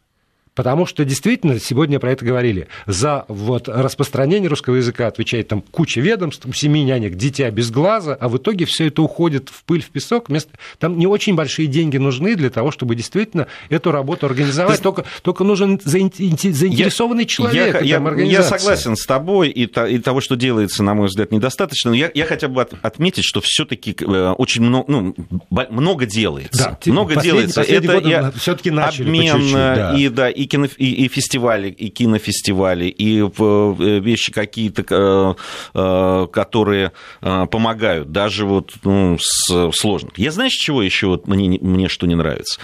Потому 0.53 0.86
что 0.86 1.05
действительно, 1.05 1.60
сегодня 1.60 1.98
про 2.00 2.12
это 2.12 2.25
говорили, 2.25 2.67
за 2.86 3.24
вот 3.29 3.70
распространение 3.70 4.50
русского 4.50 4.75
языка 4.75 5.08
отвечает 5.08 5.48
там 5.48 5.62
куча 5.62 6.01
ведомств, 6.01 6.46
семи 6.53 6.84
нянек, 6.84 7.15
дитя 7.15 7.50
без 7.51 7.72
глаза, 7.72 8.17
а 8.20 8.27
в 8.27 8.38
итоге 8.38 8.65
все 8.65 8.88
это 8.88 9.01
уходит 9.01 9.48
в 9.48 9.63
пыль, 9.63 9.81
в 9.81 9.89
песок. 9.89 10.27
Вместо... 10.27 10.51
Там 10.77 10.98
не 11.00 11.08
очень 11.08 11.36
большие 11.36 11.67
деньги 11.67 11.96
нужны 11.98 12.36
для 12.36 12.50
того, 12.50 12.72
чтобы 12.72 12.96
действительно 12.96 13.48
эту 13.70 13.91
работу 13.91 14.25
организовать. 14.25 14.74
Есть... 14.74 14.84
Только, 14.84 15.05
только 15.22 15.46
нужен 15.46 15.79
заинтересованный 15.84 17.24
я, 17.24 17.27
человек. 17.27 17.81
Я, 17.81 18.00
я, 18.00 18.22
я 18.22 18.43
согласен 18.43 18.98
с 18.98 19.05
тобой, 19.05 19.50
и, 19.50 19.67
то, 19.67 19.86
и 19.86 20.00
того, 20.00 20.20
что 20.20 20.36
делается, 20.36 20.84
на 20.84 20.93
мой 20.93 21.08
взгляд, 21.08 21.31
недостаточно. 21.31 21.91
Но 21.91 21.96
я, 21.96 22.12
я 22.13 22.25
хотя 22.25 22.50
бы 22.50 22.62
от, 22.62 22.74
отметить, 22.81 23.24
что 23.24 23.39
все-таки 23.39 23.96
э, 24.00 24.34
очень 24.38 24.63
много, 24.63 24.91
ну, 24.91 25.15
много 25.50 26.05
делается. 26.05 26.77
Да, 26.86 26.91
много 26.91 27.15
делается. 27.22 27.62
это 27.62 28.34
все-таки 28.38 28.70
начали 28.70 29.29
обмен, 29.29 29.53
да. 29.53 29.96
и 29.98 30.10
да, 30.10 30.29
и, 30.41 30.48
кино, 30.48 30.67
и, 30.77 31.05
и 31.05 31.07
фестивали, 31.07 31.69
и 31.69 31.89
кинофестивали, 31.89 32.86
и 32.86 33.21
э, 33.21 34.00
вещи 34.00 34.31
какие-то, 34.31 34.83
э, 34.89 35.33
э, 35.74 36.27
которые 36.31 36.91
помогают, 37.21 38.12
даже 38.12 38.45
вот 38.45 38.74
ну, 38.83 39.17
с 39.19 39.71
сложных. 39.74 40.17
Я 40.17 40.31
знаешь, 40.31 40.53
чего 40.53 40.81
еще 40.81 41.07
вот 41.07 41.27
мне, 41.27 41.60
мне 41.62 41.88
что 41.88 42.07
не 42.07 42.15
нравится? 42.15 42.60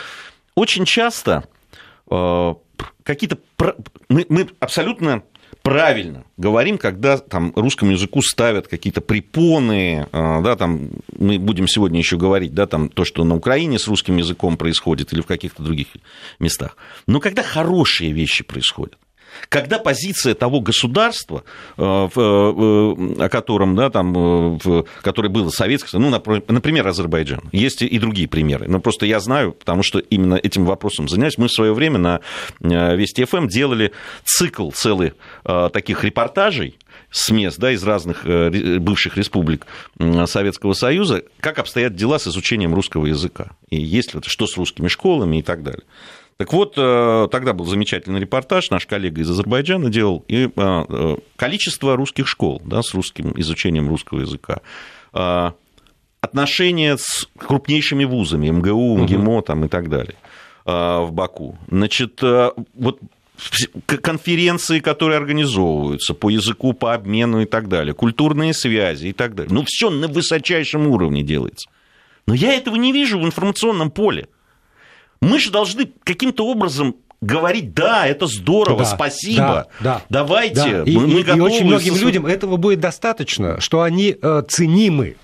Очень 0.55 0.85
часто 0.85 1.43
какие-то... 2.07 3.37
Мы, 4.09 4.25
мы 4.29 4.47
абсолютно 4.59 5.23
правильно 5.67 6.23
говорим, 6.37 6.77
когда 6.77 7.17
там 7.17 7.51
русскому 7.55 7.91
языку 7.91 8.21
ставят 8.21 8.67
какие-то 8.67 9.01
препоны, 9.01 10.07
а, 10.11 10.41
да, 10.41 10.55
там 10.55 10.89
мы 11.17 11.39
будем 11.39 11.67
сегодня 11.67 11.99
еще 11.99 12.17
говорить, 12.17 12.53
да, 12.53 12.67
там 12.67 12.89
то, 12.89 13.03
что 13.03 13.23
на 13.23 13.35
Украине 13.35 13.77
с 13.77 13.87
русским 13.87 14.17
языком 14.17 14.57
происходит 14.57 15.13
или 15.13 15.21
в 15.21 15.25
каких-то 15.25 15.63
других 15.63 15.87
местах. 16.39 16.77
Но 17.05 17.19
когда 17.19 17.43
хорошие 17.43 18.11
вещи 18.11 18.43
происходят, 18.43 18.97
когда 19.49 19.79
позиция 19.79 20.33
того 20.33 20.61
государства, 20.61 21.43
э, 21.77 21.81
э, 21.81 22.15
о 22.17 23.29
котором, 23.29 23.75
да, 23.75 23.89
там, 23.89 24.57
э, 24.57 24.83
которое 25.01 25.29
было 25.29 25.49
советское, 25.49 25.97
ну, 25.97 26.09
например, 26.09 26.87
Азербайджан, 26.87 27.41
есть 27.51 27.81
и 27.81 27.99
другие 27.99 28.27
примеры, 28.27 28.67
но 28.67 28.79
просто 28.79 29.05
я 29.05 29.19
знаю, 29.19 29.53
потому 29.53 29.83
что 29.83 29.99
именно 29.99 30.35
этим 30.35 30.65
вопросом 30.65 31.07
занимаюсь. 31.07 31.37
Мы 31.37 31.47
в 31.47 31.51
свое 31.51 31.73
время 31.73 31.97
на 31.99 32.21
Вести 32.95 33.25
ФМ 33.25 33.47
делали 33.47 33.91
цикл 34.23 34.71
целый 34.71 35.13
таких 35.43 36.03
репортажей, 36.03 36.77
с 37.09 37.29
мест 37.29 37.57
да, 37.57 37.71
из 37.71 37.83
разных 37.83 38.25
бывших 38.25 39.17
республик 39.17 39.65
Советского 40.25 40.73
Союза, 40.73 41.23
как 41.39 41.59
обстоят 41.59 41.95
дела 41.95 42.19
с 42.19 42.27
изучением 42.27 42.73
русского 42.73 43.05
языка. 43.05 43.51
И 43.69 43.77
есть 43.77 44.13
ли 44.13 44.19
это, 44.19 44.29
что 44.29 44.47
с 44.47 44.57
русскими 44.57 44.87
школами 44.87 45.37
и 45.37 45.41
так 45.41 45.63
далее. 45.63 45.83
Так 46.37 46.53
вот, 46.53 46.75
э, 46.77 47.27
тогда 47.31 47.53
был 47.53 47.65
замечательный 47.65 48.19
репортаж, 48.19 48.69
наш 48.69 48.85
коллега 48.85 49.21
из 49.21 49.29
Азербайджана 49.29 49.89
делал, 49.89 50.23
и 50.27 50.45
э, 50.45 50.49
э, 50.55 51.17
количество 51.35 51.95
русских 51.95 52.27
школ 52.27 52.61
да, 52.63 52.83
с 52.83 52.93
русским 52.93 53.33
изучением 53.37 53.89
русского 53.89 54.21
языка, 54.21 54.61
отношения 56.21 56.97
с 56.97 57.27
крупнейшими 57.37 58.05
вузами, 58.05 58.49
МГУ, 58.49 58.97
МГИМО 58.97 59.41
там, 59.41 59.65
и 59.65 59.67
так 59.67 59.89
далее 59.89 60.15
в 60.65 61.09
Баку. 61.11 61.57
Значит, 61.69 62.21
вот 62.21 62.99
конференции, 63.85 64.79
которые 64.79 65.17
организовываются 65.17 66.13
по 66.13 66.29
языку, 66.29 66.73
по 66.73 66.93
обмену 66.93 67.41
и 67.41 67.45
так 67.45 67.69
далее, 67.69 67.93
культурные 67.93 68.53
связи 68.53 69.07
и 69.07 69.13
так 69.13 69.33
далее. 69.33 69.53
Ну, 69.53 69.63
все 69.65 69.89
на 69.89 70.07
высочайшем 70.07 70.87
уровне 70.87 71.23
делается. 71.23 71.69
Но 72.25 72.33
я 72.33 72.53
этого 72.53 72.75
не 72.75 72.91
вижу 72.91 73.17
в 73.17 73.25
информационном 73.25 73.89
поле. 73.89 74.27
Мы 75.21 75.39
же 75.39 75.51
должны 75.51 75.91
каким-то 76.03 76.45
образом 76.45 76.95
говорить, 77.21 77.73
да, 77.73 78.05
это 78.07 78.27
здорово, 78.27 78.79
да, 78.79 78.85
спасибо, 78.85 79.37
да, 79.37 79.67
да, 79.79 80.01
давайте, 80.09 80.55
да. 80.55 80.83
И, 80.83 80.95
мы, 80.95 81.07
мы 81.07 81.19
и, 81.21 81.23
готовы. 81.23 81.49
И 81.49 81.53
очень 81.53 81.65
многим 81.65 81.95
со... 81.95 82.01
людям 82.01 82.25
этого 82.25 82.57
будет 82.57 82.79
достаточно, 82.79 83.59
что 83.59 83.81
они 83.81 84.15
э, 84.21 84.43
ценимы. 84.47 85.17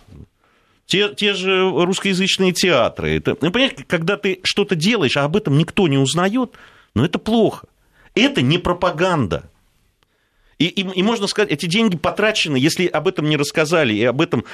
Те, 0.86 1.14
те 1.14 1.34
же 1.34 1.70
русскоязычные 1.70 2.52
театры. 2.52 3.16
Это, 3.16 3.38
ну, 3.40 3.52
понимаете, 3.52 3.86
когда 3.88 4.18
ты 4.18 4.40
что-то 4.44 4.76
делаешь, 4.76 5.16
а 5.18 5.24
об 5.24 5.36
этом 5.36 5.58
никто 5.58 5.88
не 5.88 5.98
узнает, 5.98 6.54
ну 6.94 7.06
это 7.06 7.20
плохо. 7.20 7.68
Это 8.16 8.42
не 8.42 8.58
пропаганда. 8.58 9.50
И, 10.60 10.66
и, 10.66 10.82
и 10.82 11.04
можно 11.04 11.28
сказать, 11.28 11.52
эти 11.52 11.66
деньги 11.66 11.98
потрачены, 11.98 12.58
если 12.58 12.86
об 12.86 13.08
этом 13.08 13.28
не 13.28 13.38
рассказали, 13.38 13.94
и 13.94 14.04
об 14.04 14.22
этом 14.22 14.46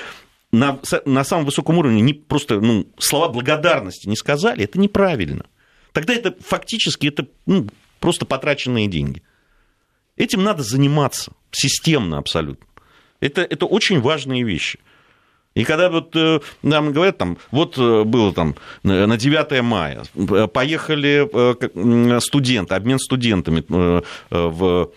на, 0.51 0.79
на 1.05 1.23
самом 1.23 1.45
высоком 1.45 1.77
уровне 1.77 2.01
не 2.01 2.13
просто 2.13 2.59
ну, 2.59 2.87
слова 2.97 3.29
благодарности 3.29 4.07
не 4.07 4.15
сказали, 4.15 4.63
это 4.63 4.79
неправильно. 4.79 5.45
Тогда 5.91 6.13
это 6.13 6.35
фактически 6.39 7.07
это 7.07 7.27
ну, 7.45 7.67
просто 7.99 8.25
потраченные 8.25 8.87
деньги. 8.87 9.21
Этим 10.17 10.43
надо 10.43 10.63
заниматься 10.63 11.31
системно 11.51 12.17
абсолютно. 12.17 12.65
Это, 13.19 13.41
это 13.41 13.65
очень 13.65 13.99
важные 14.01 14.43
вещи. 14.43 14.79
И 15.55 15.63
когда 15.63 15.89
вот 15.89 16.15
э, 16.15 16.39
нам 16.61 16.93
говорят, 16.93 17.17
там, 17.17 17.37
вот 17.51 17.77
э, 17.77 18.03
было 18.03 18.33
там 18.33 18.55
на 18.83 19.17
9 19.17 19.61
мая, 19.61 20.03
э, 20.15 20.47
поехали 20.47 22.19
студенты, 22.19 22.75
обмен 22.75 22.99
студентами 22.99 23.63
в... 23.67 24.91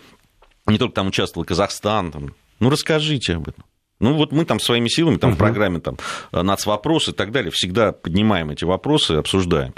Не 0.65 0.77
только 0.77 0.95
там 0.95 1.07
участвовал 1.07 1.45
Казахстан, 1.45 2.11
там, 2.11 2.35
ну 2.59 2.69
расскажите 2.69 3.35
об 3.35 3.49
этом. 3.49 3.65
Ну, 4.03 4.13
вот 4.13 4.31
мы 4.31 4.45
там 4.45 4.59
своими 4.59 4.89
силами, 4.89 5.17
там, 5.17 5.31
угу. 5.31 5.35
в 5.35 5.39
программе 5.39 5.79
там, 5.79 5.97
нацвопросы 6.31 7.11
и 7.11 7.13
так 7.13 7.31
далее, 7.31 7.51
всегда 7.51 7.91
поднимаем 7.93 8.49
эти 8.49 8.65
вопросы, 8.65 9.13
обсуждаем. 9.13 9.73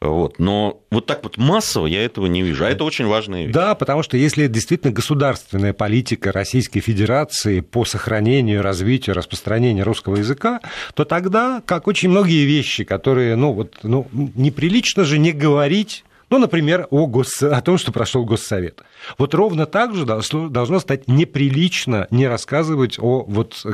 Вот. 0.00 0.38
Но 0.38 0.82
вот 0.90 1.06
так 1.06 1.22
вот 1.22 1.38
массово 1.38 1.86
я 1.86 2.04
этого 2.04 2.26
не 2.26 2.42
вижу. 2.42 2.64
А 2.64 2.68
это 2.68 2.84
очень 2.84 3.06
важная 3.06 3.44
вещь. 3.44 3.54
Да, 3.54 3.74
потому 3.74 4.02
что 4.02 4.16
если 4.16 4.44
это 4.44 4.54
действительно 4.54 4.92
государственная 4.92 5.72
политика 5.72 6.30
Российской 6.30 6.80
Федерации 6.80 7.60
по 7.60 7.84
сохранению, 7.84 8.62
развитию, 8.62 9.16
распространению 9.16 9.84
русского 9.84 10.16
языка, 10.16 10.60
то 10.94 11.04
тогда, 11.04 11.62
как 11.64 11.86
очень 11.86 12.10
многие 12.10 12.44
вещи, 12.44 12.84
которые, 12.84 13.34
ну, 13.34 13.52
вот, 13.52 13.78
ну, 13.82 14.06
неприлично 14.12 15.04
же 15.04 15.18
не 15.18 15.32
говорить 15.32 16.04
ну, 16.30 16.38
например, 16.38 16.88
о, 16.90 17.06
гос... 17.06 17.42
о 17.42 17.60
том, 17.60 17.78
что 17.78 17.92
прошел 17.92 18.24
Госсовет. 18.24 18.82
Вот 19.18 19.34
ровно 19.34 19.66
так 19.66 19.94
же 19.94 20.04
должно 20.04 20.80
стать 20.80 21.08
неприлично 21.08 22.06
не 22.10 22.26
рассказывать 22.26 22.98
о 22.98 23.24
вот 23.24 23.64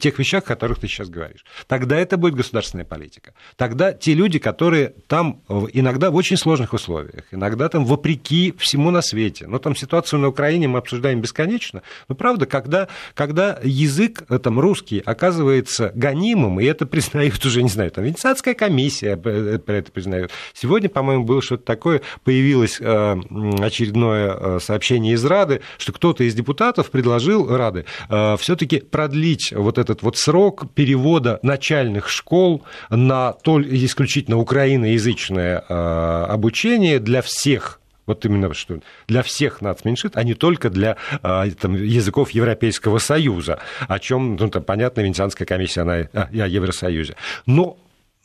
тех 0.00 0.18
вещах, 0.18 0.44
о 0.44 0.46
которых 0.46 0.78
ты 0.78 0.88
сейчас 0.88 1.08
говоришь. 1.08 1.44
Тогда 1.66 1.96
это 1.96 2.16
будет 2.16 2.34
государственная 2.34 2.84
политика. 2.84 3.34
Тогда 3.56 3.92
те 3.92 4.14
люди, 4.14 4.38
которые 4.38 4.94
там 5.06 5.42
иногда 5.72 6.10
в 6.10 6.16
очень 6.16 6.36
сложных 6.36 6.72
условиях, 6.72 7.24
иногда 7.30 7.68
там 7.68 7.84
вопреки 7.84 8.54
всему 8.58 8.90
на 8.90 9.02
свете, 9.02 9.46
но 9.46 9.58
там 9.58 9.74
ситуацию 9.76 10.20
на 10.20 10.28
Украине 10.28 10.68
мы 10.68 10.78
обсуждаем 10.78 11.20
бесконечно, 11.20 11.82
но 12.08 12.14
правда, 12.14 12.46
когда, 12.46 12.88
когда 13.14 13.58
язык 13.62 14.24
э, 14.28 14.38
там, 14.38 14.58
русский 14.60 15.02
оказывается 15.04 15.92
гонимым, 15.94 16.60
и 16.60 16.64
это 16.64 16.86
признают 16.86 17.44
уже, 17.44 17.62
не 17.62 17.68
знаю, 17.68 17.90
там 17.90 18.04
Венецианская 18.04 18.54
комиссия 18.54 19.20
э, 19.22 19.58
про 19.58 19.74
это 19.74 19.92
признает. 19.92 20.30
Сегодня, 20.54 20.88
по-моему, 20.88 21.24
было 21.24 21.42
что-то 21.42 21.64
такое, 21.64 22.02
появилось 22.24 22.78
э, 22.80 23.16
очередное 23.60 24.57
сообщение 24.58 25.14
из 25.14 25.24
Рады, 25.24 25.60
что 25.78 25.92
кто-то 25.92 26.24
из 26.24 26.34
депутатов 26.34 26.90
предложил 26.90 27.54
Рады 27.54 27.84
э, 28.08 28.36
все-таки 28.38 28.80
продлить 28.80 29.52
вот 29.52 29.78
этот 29.78 30.02
вот 30.02 30.16
срок 30.16 30.72
перевода 30.74 31.38
начальных 31.42 32.08
школ 32.08 32.62
на 32.90 33.36
исключительно 33.44 34.38
украиноязычное 34.38 35.64
э, 35.68 36.24
обучение 36.28 36.98
для 36.98 37.22
всех 37.22 37.80
Вот 38.06 38.24
именно 38.24 38.54
что 38.54 38.80
для 39.06 39.22
всех 39.22 39.60
нацменьшинств, 39.60 40.16
а 40.16 40.22
не 40.24 40.34
только 40.34 40.70
для 40.70 40.96
а, 41.22 41.46
там, 41.50 41.74
языков 41.74 42.30
Европейского 42.30 42.98
Союза, 42.98 43.58
о 43.86 43.98
чем, 43.98 44.36
ну, 44.36 44.48
там, 44.48 44.62
понятно, 44.62 45.02
Венецианская 45.02 45.46
комиссия 45.46 45.82
она, 45.82 46.08
о, 46.14 46.28
о 46.32 46.46
Евросоюзе. 46.48 47.16
Но 47.44 47.76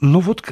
ну 0.04 0.20
вот 0.20 0.44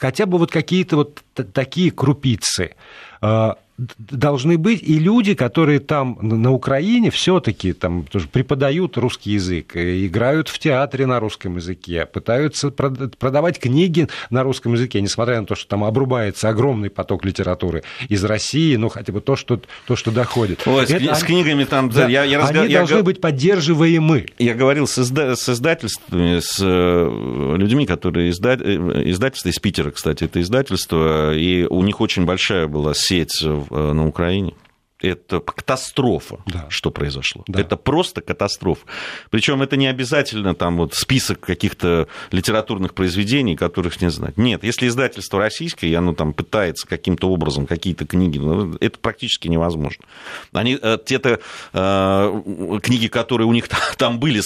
хотя 0.00 0.26
бы 0.26 0.38
вот 0.38 0.50
какие-то 0.50 0.96
вот 0.96 1.22
такие 1.52 1.90
крупицы 1.90 2.74
а, 3.20 3.56
должны 3.98 4.58
быть 4.58 4.82
и 4.82 4.98
люди, 4.98 5.34
которые 5.34 5.80
там 5.80 6.18
на 6.20 6.52
Украине 6.52 7.10
все-таки 7.10 7.72
там 7.72 8.04
преподают 8.32 8.98
русский 8.98 9.32
язык, 9.32 9.76
э, 9.76 10.06
играют 10.06 10.48
в 10.48 10.58
театре 10.58 11.06
на 11.06 11.20
русском 11.20 11.56
языке, 11.56 12.06
пытаются 12.06 12.70
продавать 12.70 13.58
книги 13.58 14.08
на 14.28 14.42
русском 14.42 14.74
языке, 14.74 15.00
несмотря 15.00 15.40
на 15.40 15.46
то, 15.46 15.54
что 15.54 15.68
там 15.68 15.84
обрубается 15.84 16.48
огромный 16.48 16.90
поток 16.90 17.24
литературы 17.24 17.82
из 18.08 18.22
России, 18.24 18.76
ну 18.76 18.88
хотя 18.88 19.12
бы 19.12 19.20
то, 19.20 19.36
что, 19.36 19.60
то, 19.86 19.96
что 19.96 20.10
доходит. 20.10 20.62
Ой, 20.66 20.84
Это, 20.84 21.14
с, 21.14 21.22
книгами 21.22 21.64
там... 21.64 21.90
Да, 21.90 22.06
я, 22.08 22.24
я 22.24 22.38
разго... 22.38 22.62
Они 22.62 22.72
я... 22.72 22.80
должны 22.80 23.02
быть 23.02 23.20
поддерживаемы. 23.20 24.26
Я 24.38 24.54
говорил 24.54 24.86
с, 24.86 24.98
изда... 24.98 25.36
с 25.36 25.48
издательствами, 25.48 26.40
с 26.40 26.58
э, 26.60 27.56
людьми, 27.56 27.86
которые 27.86 28.30
изда... 28.30 28.54
Э, 28.54 29.02
издательство 29.10 29.48
из 29.48 29.58
Питера, 29.58 29.90
кстати, 29.90 30.24
это 30.24 30.40
издательство, 30.40 31.34
и 31.34 31.64
у 31.64 31.82
них 31.82 32.00
очень 32.00 32.24
большая 32.24 32.66
была 32.66 32.92
сеть 32.94 33.42
на 33.70 34.06
Украине 34.06 34.54
это 35.00 35.40
катастрофа, 35.40 36.38
да. 36.46 36.66
что 36.68 36.90
произошло. 36.90 37.44
Да. 37.46 37.60
Это 37.60 37.76
просто 37.76 38.20
катастрофа. 38.20 38.86
Причем 39.30 39.62
это 39.62 39.76
не 39.76 39.86
обязательно 39.86 40.54
там 40.54 40.76
вот 40.76 40.94
список 40.94 41.40
каких-то 41.40 42.08
литературных 42.30 42.94
произведений, 42.94 43.56
которых 43.56 44.00
не 44.00 44.10
знать. 44.10 44.36
Нет, 44.36 44.64
если 44.64 44.88
издательство 44.88 45.38
российское, 45.38 45.88
и 45.88 45.94
оно 45.94 46.14
там 46.14 46.32
пытается 46.32 46.86
каким-то 46.86 47.30
образом 47.30 47.66
какие-то 47.66 48.06
книги, 48.06 48.38
ну, 48.38 48.76
это 48.80 48.98
практически 48.98 49.48
невозможно. 49.48 50.04
Они, 50.52 50.78
э, 50.80 50.98
те-то 51.04 51.40
э, 51.72 52.78
книги, 52.82 53.08
которые 53.08 53.46
у 53.46 53.52
них 53.52 53.68
там 53.96 54.18
были, 54.18 54.42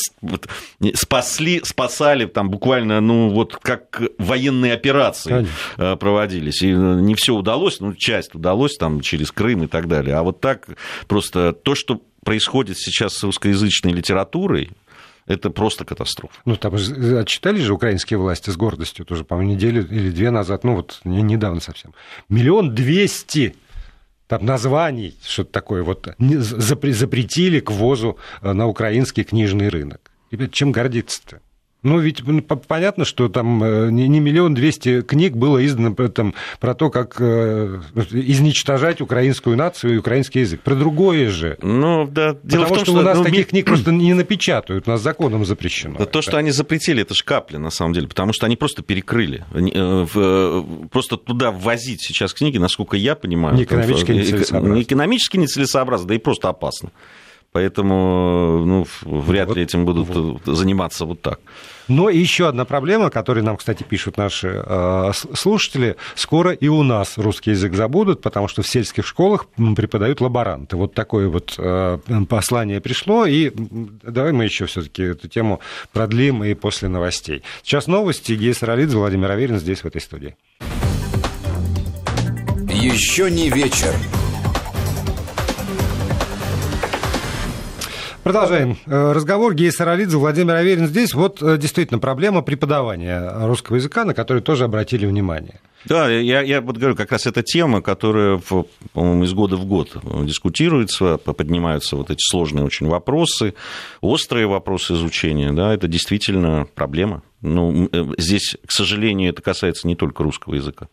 спасли, 0.95 1.63
спасали 1.65 2.27
там 2.27 2.51
буквально, 2.51 3.01
ну 3.01 3.31
вот 3.31 3.57
как 3.57 4.03
военные 4.19 4.73
операции 4.73 5.31
Конечно. 5.31 5.55
Э, 5.79 5.97
проводились. 5.97 6.63
И 6.63 6.73
не 6.73 7.15
все 7.15 7.35
удалось, 7.35 7.81
ну 7.81 7.95
часть 7.95 8.35
удалось 8.35 8.77
там 8.77 9.01
через 9.01 9.33
Крым 9.33 9.65
и 9.65 9.67
так 9.67 9.89
далее. 9.89 10.17
А 10.17 10.23
вот 10.23 10.41
так 10.45 10.69
просто 11.09 11.55
то, 11.55 11.75
что 11.75 12.03
происходит 12.23 12.77
сейчас 12.77 13.15
с 13.15 13.23
русскоязычной 13.25 13.93
литературой, 13.93 14.71
это 15.27 15.49
просто 15.49 15.87
катастрофа. 15.87 16.35
Ну, 16.45 16.57
там 16.57 16.75
отчитали 16.75 17.63
же 17.63 17.73
украинские 17.73 18.19
власти 18.19 18.51
с 18.51 18.57
гордостью 18.59 19.07
тоже, 19.07 19.25
по-моему, 19.25 19.53
неделю 19.53 19.89
или 19.89 20.11
две 20.11 20.31
назад, 20.31 20.63
ну, 20.63 20.75
вот 20.75 21.01
недавно 21.05 21.61
совсем. 21.61 21.95
Миллион 22.29 22.75
двести 22.75 23.57
там 24.27 24.45
названий, 24.45 25.17
что-то 25.23 25.51
такое, 25.51 25.83
вот 25.83 26.09
запретили 26.19 27.61
к 27.61 27.71
ввозу 27.71 28.19
э, 28.43 28.53
на 28.53 28.67
украинский 28.67 29.25
книжный 29.25 29.71
рынок. 29.71 30.11
И 30.31 30.49
чем 30.49 30.73
гордиться-то? 30.73 31.41
Ну, 31.85 31.99
ведь 31.99 32.23
понятно, 32.67 33.05
что 33.05 33.29
там 33.29 33.63
э, 33.63 33.91
не 33.91 34.19
миллион 34.19 34.55
двести 34.55 35.03
книг 35.03 35.35
было 35.35 35.65
издано 35.65 35.95
там, 35.95 36.35
про 36.59 36.75
то, 36.75 36.89
как 36.89 37.17
э, 37.21 37.81
изничтожать 38.11 39.03
украинскую 39.03 39.55
нацию 39.55 39.95
и 39.95 39.97
украинский 39.99 40.41
язык. 40.41 40.63
Про 40.63 40.77
другое 40.77 41.29
же. 41.29 41.59
Ну, 41.61 42.09
да. 42.11 42.37
Дело 42.43 42.63
Потому 42.63 42.65
в 42.65 42.69
том, 42.69 42.77
что, 42.79 42.85
что 42.87 43.01
у 43.01 43.03
нас 43.03 43.19
ну, 43.19 43.25
таких 43.25 43.49
книг 43.49 43.67
просто 43.67 43.93
не 43.93 44.15
напечатают, 44.15 44.89
у 44.89 44.91
нас 44.93 45.03
законом 45.03 45.45
запрещено. 45.45 45.97
Да, 45.99 46.07
то, 46.07 46.23
что 46.23 46.39
они 46.39 46.53
запретили, 46.53 47.03
это 47.03 47.15
же 47.15 47.23
капля, 47.23 47.59
на 47.59 47.71
самом 47.71 47.93
деле, 47.93 48.09
потому 48.09 48.33
что 48.33 48.47
они 48.47 48.57
просто 48.57 48.83
перекрыли. 48.83 49.45
Э, 49.53 50.63
просто 50.91 51.19
туда 51.19 51.51
ввозить 51.51 52.01
сейчас 52.01 52.33
книги, 52.33 52.57
насколько 52.57 52.97
я 52.97 53.15
понимаю... 53.15 53.57
Не 53.57 53.65
экономически 53.65 54.13
нецелесообразно. 54.13 54.75
Не 54.75 54.83
экономически 54.83 55.37
нецелесообразно, 55.37 56.09
да 56.09 56.15
и 56.15 56.19
просто 56.19 56.49
опасно. 56.49 56.93
Поэтому 57.53 58.65
ну, 58.67 58.87
вряд 59.03 59.49
вот, 59.49 59.57
ли 59.57 59.63
этим 59.63 59.85
будут 59.85 60.09
вот. 60.09 60.41
заниматься 60.45 61.05
вот 61.05 61.21
так. 61.21 61.41
Но 61.89 62.09
еще 62.09 62.49
одна 62.49 62.65
проблема, 62.65 63.11
которую 63.11 63.45
нам, 63.45 63.57
кстати, 63.57 63.83
пишут 63.83 64.17
наши 64.17 64.63
э, 64.65 65.13
слушатели, 65.35 65.97
скоро 66.15 66.53
и 66.53 66.69
у 66.69 66.83
нас 66.83 67.19
русский 67.19 67.51
язык 67.51 67.75
забудут, 67.75 68.23
потому 68.23 68.49
что 68.49 68.63
в 68.63 68.69
сельских 68.69 69.07
школах 69.07 69.47
преподают 69.77 70.21
лаборанты. 70.21 70.77
Вот 70.77 70.95
такое 70.95 71.29
вот 71.29 71.55
э, 71.59 71.99
послание 72.29 72.81
пришло, 72.81 73.27
и 73.27 73.53
давай 73.55 74.33
мы 74.33 74.45
еще 74.45 74.67
все-таки 74.67 75.03
эту 75.03 75.29
тему 75.29 75.61
продлим 75.93 76.43
и 76.45 76.55
после 76.55 76.89
новостей. 76.89 77.43
Сейчас 77.63 77.87
новости. 77.87 78.33
Гея 78.33 78.55
Саралидзе, 78.55 78.97
Владимир 78.97 79.31
Аверин 79.31 79.59
здесь, 79.59 79.81
в 79.81 79.87
этой 79.87 80.01
студии. 80.01 80.37
Еще 82.69 83.31
не 83.31 83.49
вечер. 83.51 83.95
Продолжаем 88.25 88.79
э, 88.87 89.13
разговор. 89.13 89.55
Гея 89.55 89.71
Саралидзе, 89.71 90.17
Владимир 90.17 90.55
Аверин 90.55 90.87
здесь. 90.87 91.13
Вот 91.13 91.43
э, 91.43 91.59
действительно 91.59 91.99
проблема 91.99 92.41
преподавания 92.41 93.47
русского 93.47 93.77
языка, 93.77 94.07
на 94.07 94.15
которую 94.15 94.43
тоже 94.43 94.65
обратили 94.65 95.05
внимание. 95.05 95.61
Да, 95.85 96.09
я, 96.09 96.41
я 96.41 96.63
вот 96.63 96.79
говорю, 96.79 96.97
как 96.97 97.13
раз 97.13 97.27
эта 97.27 97.43
тема, 97.43 97.83
которая, 97.83 98.41
по-моему, 98.95 99.25
из 99.25 99.35
года 99.35 99.59
в 99.59 99.67
год 99.67 99.99
дискутируется, 100.25 101.19
поднимаются 101.19 101.97
вот 101.97 102.11
эти 102.11 102.23
сложные 102.23 102.65
очень 102.65 102.89
вопросы, 102.89 103.53
острые 104.01 104.47
вопросы 104.47 104.95
изучения, 104.95 105.53
да, 105.53 105.75
это 105.75 105.87
действительно 105.87 106.67
проблема. 106.75 107.23
Ну, 107.43 107.91
э, 107.93 108.05
здесь, 108.17 108.57
к 108.67 108.73
сожалению, 108.73 109.29
это 109.29 109.43
касается 109.43 109.87
не 109.87 109.97
только 109.97 110.23
русского 110.23 110.55
языка. 110.55 110.89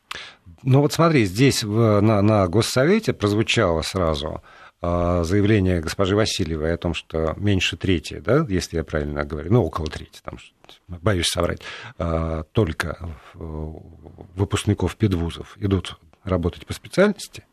Ну 0.64 0.82
вот 0.82 0.92
смотри, 0.92 1.24
здесь 1.24 1.64
на, 1.64 2.22
на 2.22 2.46
Госсовете 2.48 3.14
прозвучало 3.14 3.84
сразу 3.84 4.42
заявление 4.82 5.80
госпожи 5.80 6.16
Васильевой 6.16 6.74
о 6.74 6.78
том, 6.78 6.96
что 6.96 7.36
меньше 7.38 7.78
трети, 7.78 8.20
да, 8.20 8.46
если 8.50 8.78
я 8.78 8.84
правильно 8.84 9.24
говорю, 9.24 9.54
ну, 9.54 9.64
около 9.64 9.88
трети, 9.88 10.22
там, 10.24 10.40
боюсь 10.88 11.28
соврать, 11.28 11.62
а, 12.00 12.44
только 12.52 12.98
выпускников 13.34 14.96
педвузов 14.96 15.56
идут 15.60 16.00
работать 16.24 16.66
по 16.66 16.74
специальности, 16.74 17.46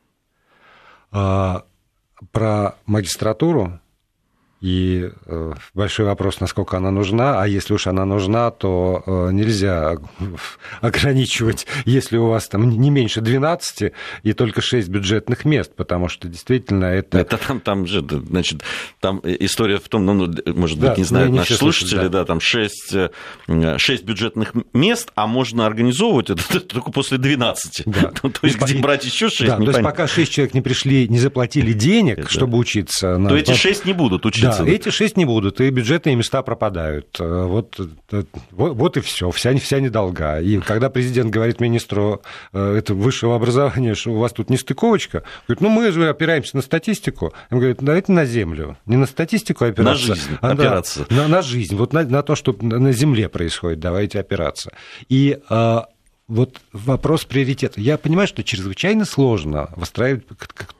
а, 1.10 1.66
про 2.32 2.76
магистратуру 2.86 3.80
и 4.60 5.10
э, 5.26 5.52
большой 5.74 6.06
вопрос, 6.06 6.40
насколько 6.40 6.76
она 6.76 6.90
нужна, 6.90 7.40
а 7.40 7.46
если 7.46 7.74
уж 7.74 7.86
она 7.86 8.04
нужна, 8.04 8.50
то 8.50 9.04
э, 9.06 9.28
нельзя 9.30 9.98
ограничивать, 10.80 11.66
если 11.84 12.16
у 12.16 12.26
вас 12.26 12.48
там 12.48 12.68
не 12.68 12.90
меньше 12.90 13.20
12 13.20 13.92
и 14.24 14.32
только 14.32 14.60
6 14.60 14.88
бюджетных 14.88 15.44
мест, 15.44 15.72
потому 15.76 16.08
что 16.08 16.26
действительно 16.26 16.86
это... 16.86 17.18
Это 17.18 17.36
там, 17.36 17.60
там 17.60 17.86
же, 17.86 18.00
значит, 18.00 18.62
там 18.98 19.20
история 19.22 19.78
в 19.78 19.88
том, 19.88 20.04
ну, 20.04 20.14
ну 20.14 20.34
может 20.54 20.78
быть, 20.78 20.88
да, 20.88 20.96
не 20.96 21.04
знают 21.04 21.32
наши 21.32 21.54
слушатели, 21.54 22.08
да. 22.08 22.08
да, 22.08 22.24
там 22.24 22.40
6, 22.40 22.96
6 23.76 24.04
бюджетных 24.04 24.54
мест, 24.72 25.12
а 25.14 25.28
можно 25.28 25.66
организовывать 25.66 26.30
это 26.30 26.60
только 26.60 26.90
после 26.90 27.18
12. 27.18 27.82
Да. 27.86 28.12
Ну, 28.22 28.30
то 28.30 28.46
есть, 28.46 28.60
где 28.60 28.78
брать 28.78 29.04
еще 29.04 29.28
6, 29.28 29.46
да, 29.46 29.56
То 29.56 29.62
есть, 29.62 29.82
пока 29.82 30.08
6 30.08 30.32
человек 30.32 30.54
не 30.54 30.60
пришли, 30.60 31.08
не 31.08 31.20
заплатили 31.20 31.72
денег, 31.72 32.28
чтобы 32.28 32.58
учиться... 32.58 33.16
То 33.16 33.36
эти 33.36 33.52
6 33.52 33.84
не 33.84 33.92
будут 33.92 34.26
учиться 34.26 34.47
да, 34.50 34.66
эти 34.66 34.90
шесть 34.90 35.16
не 35.16 35.24
будут, 35.24 35.60
и 35.60 35.70
бюджетные 35.70 36.16
места 36.16 36.42
пропадают. 36.42 37.16
Э, 37.20 37.44
вот, 37.44 37.78
э, 37.78 38.22
вот, 38.50 38.74
вот 38.74 38.96
и 38.96 39.00
все, 39.00 39.30
вся, 39.30 39.56
вся 39.56 39.80
недолга. 39.80 40.40
И 40.40 40.58
когда 40.58 40.90
президент 40.90 41.30
говорит 41.30 41.60
министру 41.60 42.22
э, 42.52 42.76
это 42.76 42.94
высшего 42.94 43.36
образования, 43.36 43.94
что 43.94 44.10
у 44.10 44.18
вас 44.18 44.32
тут 44.32 44.50
не 44.50 44.56
стыковочка, 44.56 45.22
говорит, 45.46 45.60
ну 45.60 45.68
мы 45.68 45.90
же 45.92 46.08
опираемся 46.08 46.56
на 46.56 46.62
статистику. 46.62 47.32
Он 47.50 47.58
говорит, 47.58 47.78
давайте 47.80 48.12
на 48.12 48.24
землю. 48.24 48.76
Не 48.86 48.96
на 48.96 49.06
статистику 49.06 49.64
опираться. 49.64 50.08
На 50.08 50.14
жизнь 50.14 50.38
а, 50.40 50.50
опираться. 50.50 51.06
Да, 51.08 51.16
на, 51.16 51.28
на 51.28 51.42
жизнь, 51.42 51.76
вот 51.76 51.92
на, 51.92 52.02
на 52.04 52.22
то, 52.22 52.34
что 52.34 52.56
на 52.60 52.92
земле 52.92 53.28
происходит, 53.28 53.80
давайте 53.80 54.20
опираться. 54.20 54.72
И 55.08 55.38
вот 56.28 56.60
вопрос 56.74 57.24
приоритета. 57.24 57.80
Я 57.80 57.96
понимаю, 57.96 58.28
что 58.28 58.44
чрезвычайно 58.44 59.06
сложно 59.06 59.70
выстраивать... 59.76 60.24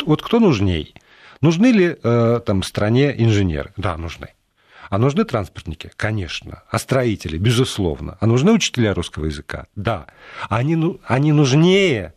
Вот 0.05 0.23
кто 0.23 0.41
нужней? 0.41 0.95
Нужны 1.41 1.67
ли 1.67 1.97
э, 2.03 2.41
там 2.45 2.63
стране 2.63 3.15
инженеры? 3.17 3.73
Да, 3.77 3.97
нужны. 3.97 4.29
А 4.91 4.99
нужны 4.99 5.25
транспортники? 5.25 5.91
Конечно. 5.97 6.63
А 6.71 6.79
строители? 6.79 7.37
Безусловно. 7.39 8.17
А 8.21 8.27
нужны 8.27 8.53
учителя 8.53 8.95
русского 8.95 9.27
языка? 9.27 9.67
Да. 9.77 10.07
Они, 10.49 10.77
ну, 10.77 11.01
они 11.05 11.33
нужнее 11.33 12.15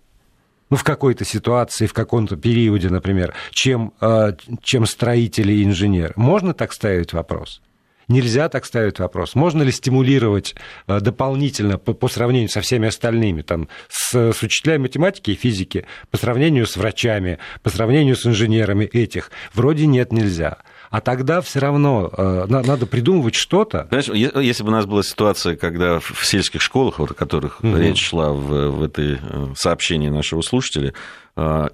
ну, 0.69 0.77
в 0.77 0.83
какой-то 0.83 1.25
ситуации, 1.25 1.85
в 1.85 1.93
каком-то 1.93 2.37
периоде, 2.37 2.89
например, 2.89 3.33
чем, 3.51 3.93
э, 3.99 4.33
чем 4.63 4.85
строители 4.85 5.51
и 5.51 5.63
инженеры. 5.65 6.13
Можно 6.15 6.53
так 6.53 6.71
ставить 6.71 7.11
вопрос? 7.11 7.61
Нельзя 8.11 8.49
так 8.49 8.65
ставить 8.65 8.99
вопрос. 8.99 9.35
Можно 9.35 9.63
ли 9.63 9.71
стимулировать 9.71 10.55
э, 10.87 10.99
дополнительно 10.99 11.77
по, 11.77 11.93
по 11.93 12.09
сравнению 12.09 12.49
со 12.49 12.59
всеми 12.61 12.89
остальными, 12.89 13.41
там, 13.41 13.69
с, 13.87 14.33
с 14.33 14.43
учителями 14.43 14.83
математики 14.83 15.31
и 15.31 15.35
физики, 15.35 15.85
по 16.09 16.17
сравнению 16.17 16.67
с 16.67 16.75
врачами, 16.75 17.39
по 17.63 17.69
сравнению 17.69 18.17
с 18.17 18.25
инженерами 18.25 18.85
этих? 18.85 19.31
Вроде 19.53 19.85
нет, 19.87 20.11
нельзя. 20.11 20.57
А 20.89 20.99
тогда 20.99 21.39
все 21.39 21.59
равно 21.59 22.11
э, 22.15 22.45
надо 22.47 22.85
придумывать 22.85 23.35
что-то. 23.35 23.87
Знаешь, 23.89 24.09
если 24.09 24.63
бы 24.63 24.69
у 24.69 24.73
нас 24.73 24.85
была 24.85 25.03
ситуация, 25.03 25.55
когда 25.55 26.01
в 26.01 26.25
сельских 26.25 26.61
школах, 26.61 26.99
вот, 26.99 27.11
о 27.11 27.13
которых 27.13 27.61
угу. 27.61 27.77
речь 27.77 28.03
шла 28.03 28.33
в, 28.33 28.71
в 28.71 28.83
этой 28.83 29.19
э, 29.21 29.53
сообщении 29.55 30.09
нашего 30.09 30.41
слушателя, 30.41 30.93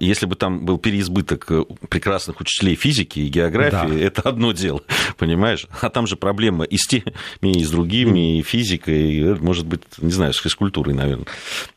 если 0.00 0.26
бы 0.26 0.36
там 0.36 0.64
был 0.64 0.78
переизбыток 0.78 1.46
э, 1.50 1.64
прекрасных 1.88 2.40
учителей 2.40 2.74
физики 2.76 3.20
и 3.20 3.28
географии, 3.28 3.98
да. 3.98 3.98
это 3.98 4.22
одно 4.22 4.52
дело, 4.52 4.82
понимаешь? 5.18 5.66
А 5.80 5.90
там 5.90 6.06
же 6.06 6.16
проблема 6.16 6.64
и 6.64 6.76
с 6.76 6.86
теми, 6.86 7.12
и 7.42 7.64
с 7.64 7.70
другими, 7.70 8.38
и 8.38 8.42
физикой, 8.42 9.12
и, 9.12 9.24
может 9.34 9.66
быть, 9.66 9.82
не 9.98 10.12
знаю, 10.12 10.32
с 10.32 10.38
физкультурой, 10.38 10.94
наверное. 10.94 11.26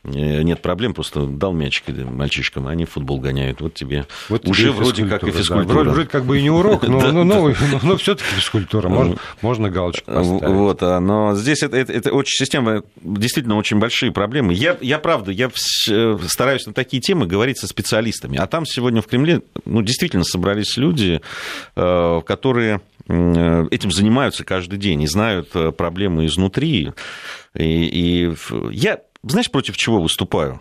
Э, 0.04 0.42
нет 0.42 0.62
проблем, 0.62 0.94
просто 0.94 1.26
дал 1.26 1.52
мячик 1.52 1.84
мальчишкам, 1.88 2.66
они 2.66 2.84
футбол 2.84 3.20
гоняют, 3.20 3.60
вот 3.60 3.74
тебе 3.74 4.06
вот 4.28 4.46
уже 4.46 4.72
вроде 4.72 5.06
как 5.06 5.24
и 5.24 5.30
физкультура. 5.30 5.66
Да, 5.66 5.74
вроде, 5.74 5.90
вроде 5.90 6.08
как 6.08 6.24
бы 6.24 6.38
и 6.38 6.42
не 6.42 6.50
урок, 6.50 6.82
но, 6.86 7.12
но, 7.12 7.24
но, 7.24 7.54
но 7.82 7.96
все-таки 7.96 8.28
физкультура, 8.36 8.88
можно, 8.88 9.16
можно 9.40 9.70
галочку 9.70 10.10
поставить. 10.10 10.42
Вот, 10.42 10.82
а, 10.82 11.00
но 11.00 11.34
здесь 11.34 11.62
это, 11.62 11.76
это, 11.76 11.92
это 11.92 12.12
очень 12.12 12.36
система, 12.36 12.82
действительно 13.02 13.56
очень 13.56 13.78
большие 13.78 14.12
проблемы. 14.12 14.54
Я, 14.54 14.76
я 14.80 14.98
правда, 14.98 15.30
я 15.30 15.50
э, 15.90 16.18
стараюсь 16.28 16.66
на 16.66 16.72
такие 16.72 17.00
темы 17.00 17.26
говорить 17.26 17.58
со 17.58 17.66
специалистами. 17.66 17.81
А 18.38 18.46
там 18.46 18.66
сегодня 18.66 19.02
в 19.02 19.06
Кремле 19.06 19.42
ну, 19.64 19.82
действительно 19.82 20.24
собрались 20.24 20.76
люди, 20.76 21.20
э, 21.76 22.20
которые 22.26 22.80
э, 23.08 23.64
этим 23.70 23.90
занимаются 23.90 24.44
каждый 24.44 24.78
день 24.78 25.02
и 25.02 25.06
знают 25.06 25.50
э, 25.54 25.72
проблемы 25.72 26.26
изнутри. 26.26 26.92
И, 27.54 27.64
и 27.64 28.34
я, 28.70 29.00
знаешь, 29.22 29.50
против 29.50 29.76
чего 29.76 30.00
выступаю? 30.00 30.60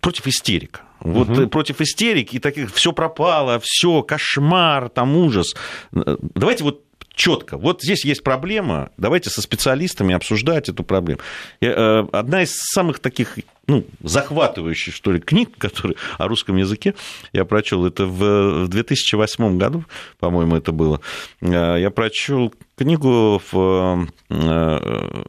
Против 0.00 0.26
истерик. 0.26 0.82
Вот 1.00 1.28
угу. 1.30 1.48
против 1.48 1.80
истерик 1.80 2.32
и 2.32 2.38
таких 2.38 2.72
все 2.72 2.92
пропало, 2.92 3.60
все 3.62 4.02
кошмар, 4.02 4.88
там 4.88 5.16
ужас. 5.16 5.54
Давайте 5.90 6.62
вот 6.62 6.84
четко. 7.14 7.58
Вот 7.58 7.82
здесь 7.82 8.04
есть 8.04 8.22
проблема, 8.22 8.90
давайте 8.96 9.30
со 9.30 9.42
специалистами 9.42 10.14
обсуждать 10.14 10.68
эту 10.68 10.84
проблему. 10.84 11.20
Э, 11.60 12.04
одна 12.12 12.42
из 12.42 12.54
самых 12.56 12.98
таких 13.00 13.38
ну, 13.66 13.86
захватывающих, 14.02 14.94
что 14.94 15.12
ли, 15.12 15.20
книг, 15.20 15.56
которые 15.56 15.96
о 16.18 16.28
русском 16.28 16.56
языке 16.56 16.94
я 17.32 17.44
прочел. 17.44 17.86
Это 17.86 18.06
в 18.06 18.68
2008 18.68 19.58
году, 19.58 19.84
по-моему, 20.18 20.56
это 20.56 20.72
было. 20.72 21.00
Э, 21.40 21.76
я 21.78 21.90
прочел 21.90 22.52
книгу 22.76 23.40
в 23.50 24.08
э, 24.30 24.34
э, 24.34 25.22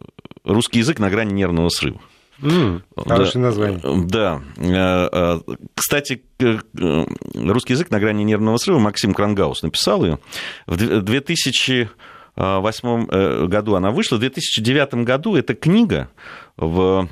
«Русский 0.44 0.80
язык 0.80 1.00
на 1.00 1.10
грани 1.10 1.34
нервного 1.34 1.70
срыва». 1.70 2.00
Mm, 2.40 2.82
хорошее 2.98 3.32
да, 3.36 3.40
название. 3.40 4.42
Да. 4.58 5.42
Кстати, 5.76 6.24
русский 6.42 7.74
язык 7.74 7.92
на 7.92 8.00
грани 8.00 8.24
нервного 8.24 8.58
срыва 8.58 8.80
Максим 8.80 9.14
Крангаус 9.14 9.62
написал 9.62 10.04
ее. 10.04 10.20
В 10.66 10.76
2000 11.02 11.90
1998 12.36 13.08
э, 13.12 13.48
году 13.48 13.76
она 13.76 13.92
вышла. 13.92 14.18
В 14.18 14.20
2009 14.20 15.06
году 15.06 15.36
эта 15.36 15.54
книга 15.54 16.10
в, 16.58 17.08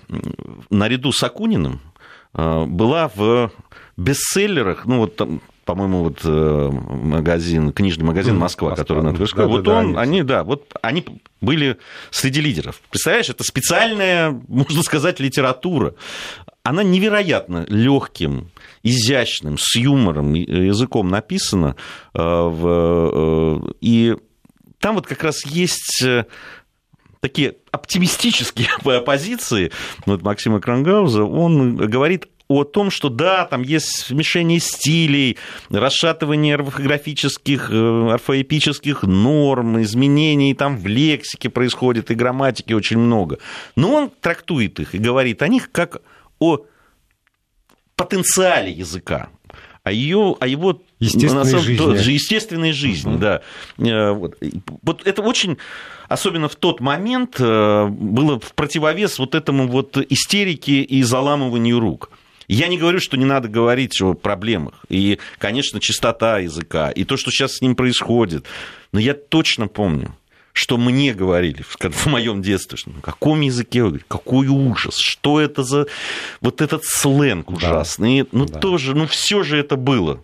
наряду 0.70 1.12
с 1.12 1.24
Акуниным 1.24 1.82
э, 2.34 2.66
была 2.66 3.12
в 3.14 3.52
бестселлерах, 3.98 4.86
ну 4.86 4.98
вот 5.00 5.16
там 5.16 5.42
по-моему, 5.64 6.04
вот 6.04 6.22
э, 6.24 6.70
магазин, 6.72 7.72
книжный 7.72 8.04
магазин 8.04 8.36
«Москва», 8.36 8.70
Москва 8.70 8.84
который 8.84 9.04
на 9.04 9.14
Тверской. 9.14 9.44
Да, 9.44 9.48
вот 9.48 9.64
да, 9.64 9.78
он, 9.78 9.94
да, 9.94 10.02
они, 10.02 10.24
да, 10.24 10.44
вот 10.44 10.66
они 10.82 11.06
были 11.40 11.78
среди 12.10 12.42
лидеров. 12.42 12.82
Представляешь, 12.90 13.30
это 13.30 13.44
специальная, 13.44 14.32
можно 14.48 14.82
сказать, 14.82 15.20
литература. 15.20 15.94
Она 16.64 16.84
невероятно 16.84 17.66
легким, 17.70 18.50
изящным, 18.82 19.58
с 19.60 19.76
юмором 19.76 20.34
языком 20.34 21.10
написана. 21.10 21.76
И 23.82 24.16
там 24.82 24.96
вот 24.96 25.08
как 25.08 25.24
раз 25.24 25.46
есть 25.46 26.04
такие 27.22 27.56
оптимистические 27.72 28.68
позиции 29.06 29.72
вот 30.06 30.22
Максима 30.22 30.60
Крангауза, 30.60 31.24
он 31.24 31.78
говорит 31.78 32.28
о 32.52 32.66
том, 32.66 32.92
что 32.92 33.08
да, 33.10 33.46
там 33.46 33.62
есть 33.62 33.88
смешение 33.88 34.60
стилей, 34.60 35.38
расшатывание 35.70 36.56
орфографических, 36.56 37.70
э, 37.72 38.08
орфоэпических 38.12 39.04
норм, 39.04 39.82
изменений 39.82 40.54
там 40.54 40.78
в 40.78 40.86
лексике 40.86 41.50
происходит 41.50 42.12
и 42.12 42.16
грамматики 42.16 42.74
очень 42.74 42.98
много. 42.98 43.38
Но 43.78 43.94
он 43.94 44.10
трактует 44.10 44.82
их 44.82 44.96
и 44.96 44.98
говорит 44.98 45.42
о 45.42 45.48
них 45.48 45.72
как 45.72 46.02
о 46.40 46.66
потенциале 47.96 48.72
языка, 48.72 49.30
о, 49.84 49.92
ее, 49.92 50.36
о 50.40 50.48
его 50.48 50.82
естественной 51.00 51.46
самом, 51.46 51.64
жизни. 51.64 52.14
естественной 52.14 52.72
жизни, 52.72 53.18
да. 53.18 53.42
Э, 53.80 54.12
вот. 54.12 54.38
вот 54.84 55.08
это 55.08 55.22
очень, 55.24 55.58
особенно 56.08 56.48
в 56.48 56.56
тот 56.56 56.80
момент, 56.82 57.38
э, 57.40 57.88
было 57.88 58.40
в 58.40 58.54
противовес 58.54 59.18
вот 59.18 59.34
этому 59.34 59.68
вот 59.68 59.98
истерике 59.98 60.82
и 60.82 61.02
заламыванию 61.02 61.80
рук. 61.80 62.12
Я 62.48 62.68
не 62.68 62.78
говорю, 62.78 63.00
что 63.00 63.18
не 63.18 63.26
надо 63.26 63.48
говорить 63.48 64.02
о 64.02 64.14
проблемах. 64.14 64.86
И, 64.90 65.20
конечно, 65.38 65.80
чистота 65.80 66.40
языка, 66.40 66.92
и 66.92 67.04
то, 67.06 67.16
что 67.16 67.32
сейчас 67.32 67.56
с 67.56 67.62
ним 67.62 67.76
происходит. 67.76 68.46
Но 68.92 69.00
я 69.00 69.14
точно 69.14 69.68
помню, 69.68 70.16
что 70.54 70.78
мне 70.78 71.14
говорили 71.14 71.64
в 71.64 72.06
моем 72.08 72.42
детстве, 72.42 72.78
что 72.78 72.92
на 72.92 73.02
каком 73.02 73.42
языке, 73.42 73.86
какой 74.08 74.48
ужас, 74.48 74.98
что 74.98 75.40
это 75.40 75.64
за 75.64 75.88
вот 76.42 76.62
этот 76.62 76.84
сленг 76.86 77.50
ужасный. 77.50 78.24
Да. 78.24 78.28
Ну, 78.32 78.46
да. 78.46 78.60
тоже, 78.60 78.96
ну, 78.96 79.08
все 79.08 79.44
же 79.44 79.58
это 79.58 79.76
было. 79.76 80.24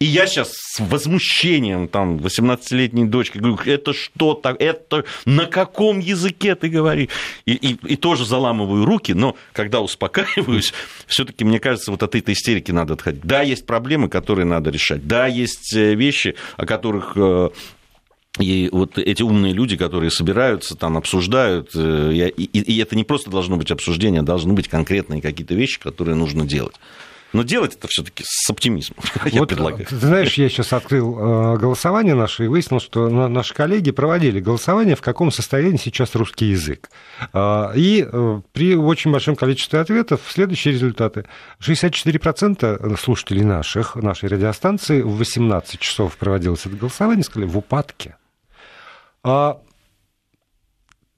И 0.00 0.06
я 0.06 0.26
сейчас 0.26 0.52
с 0.52 0.80
возмущением, 0.80 1.86
там, 1.88 2.16
18-летней 2.16 3.04
дочкой 3.04 3.40
говорю, 3.40 3.58
это 3.64 3.92
что 3.92 4.34
так, 4.34 4.60
это 4.60 5.04
на 5.24 5.46
каком 5.46 6.00
языке 6.00 6.56
ты 6.56 6.68
говоришь? 6.68 7.08
И, 7.46 7.54
и, 7.54 7.78
и 7.86 7.96
тоже 7.96 8.26
заламываю 8.26 8.84
руки, 8.84 9.12
но 9.12 9.36
когда 9.52 9.80
успокаиваюсь, 9.80 10.74
все 11.06 11.24
таки 11.24 11.44
мне 11.44 11.60
кажется, 11.60 11.92
вот 11.92 12.02
от 12.02 12.14
этой 12.16 12.34
истерики 12.34 12.72
надо 12.72 12.94
отходить. 12.94 13.22
Да, 13.22 13.42
есть 13.42 13.66
проблемы, 13.66 14.08
которые 14.08 14.46
надо 14.46 14.70
решать. 14.70 15.06
Да, 15.06 15.26
есть 15.26 15.72
э, 15.74 15.94
вещи, 15.94 16.34
о 16.56 16.66
которых 16.66 17.12
э, 17.14 17.50
и 18.40 18.68
вот 18.72 18.98
эти 18.98 19.22
умные 19.22 19.52
люди, 19.52 19.76
которые 19.76 20.10
собираются, 20.10 20.76
там 20.76 20.96
обсуждают, 20.96 21.70
э, 21.74 22.30
и, 22.36 22.42
и 22.44 22.78
это 22.80 22.96
не 22.96 23.04
просто 23.04 23.30
должно 23.30 23.56
быть 23.56 23.70
обсуждение, 23.70 24.22
должны 24.22 24.54
быть 24.54 24.66
конкретные 24.68 25.22
какие-то 25.22 25.54
вещи, 25.54 25.80
которые 25.80 26.16
нужно 26.16 26.44
делать. 26.44 26.74
Но 27.34 27.42
делать 27.42 27.74
это 27.74 27.88
все-таки 27.88 28.22
с 28.24 28.48
оптимизмом, 28.48 28.98
я 29.26 29.40
вот, 29.40 29.48
предлагаю. 29.48 29.84
Ты 29.86 29.96
знаешь, 29.96 30.34
я 30.34 30.48
сейчас 30.48 30.72
открыл 30.72 31.18
э, 31.18 31.58
голосование 31.58 32.14
наше 32.14 32.44
и 32.44 32.48
выяснил, 32.48 32.80
что 32.80 33.08
наши 33.08 33.52
коллеги 33.52 33.90
проводили 33.90 34.38
голосование, 34.38 34.94
в 34.94 35.02
каком 35.02 35.32
состоянии 35.32 35.76
сейчас 35.76 36.14
русский 36.14 36.46
язык. 36.46 36.90
А, 37.32 37.72
и 37.74 38.06
э, 38.10 38.40
при 38.52 38.76
очень 38.76 39.10
большом 39.10 39.34
количестве 39.34 39.80
ответов 39.80 40.20
следующие 40.28 40.74
результаты. 40.74 41.26
64% 41.60 42.96
слушателей 42.96 43.42
наших, 43.42 43.96
нашей 43.96 44.28
радиостанции 44.28 45.02
в 45.02 45.16
18 45.16 45.80
часов 45.80 46.16
проводилось 46.16 46.66
это 46.66 46.76
голосование, 46.76 47.24
сказали, 47.24 47.48
в 47.48 47.58
упадке. 47.58 48.14
А, 49.24 49.62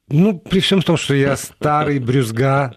ну, 0.08 0.38
при 0.38 0.60
всем 0.60 0.80
том, 0.80 0.96
что 0.96 1.14
я 1.14 1.36
старый 1.36 1.98
брюзга, 1.98 2.76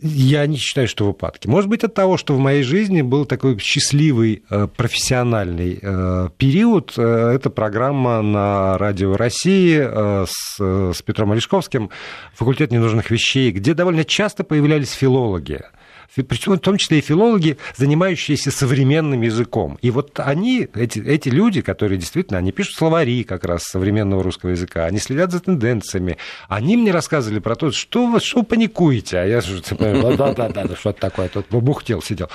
я 0.00 0.46
не 0.46 0.56
считаю, 0.56 0.88
что 0.88 1.04
в 1.04 1.10
упадке. 1.10 1.50
Может 1.50 1.68
быть, 1.68 1.84
от 1.84 1.92
того, 1.92 2.16
что 2.16 2.34
в 2.34 2.38
моей 2.38 2.62
жизни 2.62 3.02
был 3.02 3.26
такой 3.26 3.58
счастливый 3.58 4.42
э, 4.48 4.68
профессиональный 4.74 5.78
э, 5.82 6.28
период. 6.38 6.94
Э, 6.96 7.32
это 7.34 7.50
программа 7.50 8.22
на 8.22 8.78
Радио 8.78 9.16
России 9.16 9.78
с, 9.78 10.58
с 10.58 11.02
Петром 11.02 11.32
Олешковским 11.32 11.90
«Факультет 12.34 12.70
ненужных 12.70 13.10
вещей», 13.10 13.50
где 13.50 13.74
довольно 13.74 14.04
часто 14.04 14.42
появлялись 14.42 14.92
филологи 14.92 15.60
причем 16.14 16.54
в 16.54 16.58
том 16.58 16.76
числе 16.76 16.98
и 16.98 17.02
филологи, 17.02 17.56
занимающиеся 17.76 18.50
современным 18.50 19.22
языком. 19.22 19.78
И 19.82 19.90
вот 19.90 20.18
они, 20.18 20.68
эти, 20.74 20.98
эти 20.98 21.28
люди, 21.28 21.60
которые 21.60 21.98
действительно, 21.98 22.38
они 22.38 22.52
пишут 22.52 22.76
словари 22.76 23.24
как 23.24 23.44
раз 23.44 23.62
современного 23.64 24.22
русского 24.22 24.50
языка, 24.50 24.86
они 24.86 24.98
следят 24.98 25.32
за 25.32 25.40
тенденциями, 25.40 26.18
они 26.48 26.76
мне 26.76 26.90
рассказывали 26.90 27.38
про 27.38 27.56
то, 27.56 27.70
что 27.72 28.06
вы, 28.06 28.20
что 28.20 28.42
паникуете, 28.42 29.18
а 29.18 29.24
я 29.24 29.40
же, 29.40 29.62
да-да-да, 29.70 30.76
что-то 30.76 31.00
такое, 31.00 31.28
тут 31.28 31.46
бухтел, 31.48 32.02
сидел. 32.02 32.28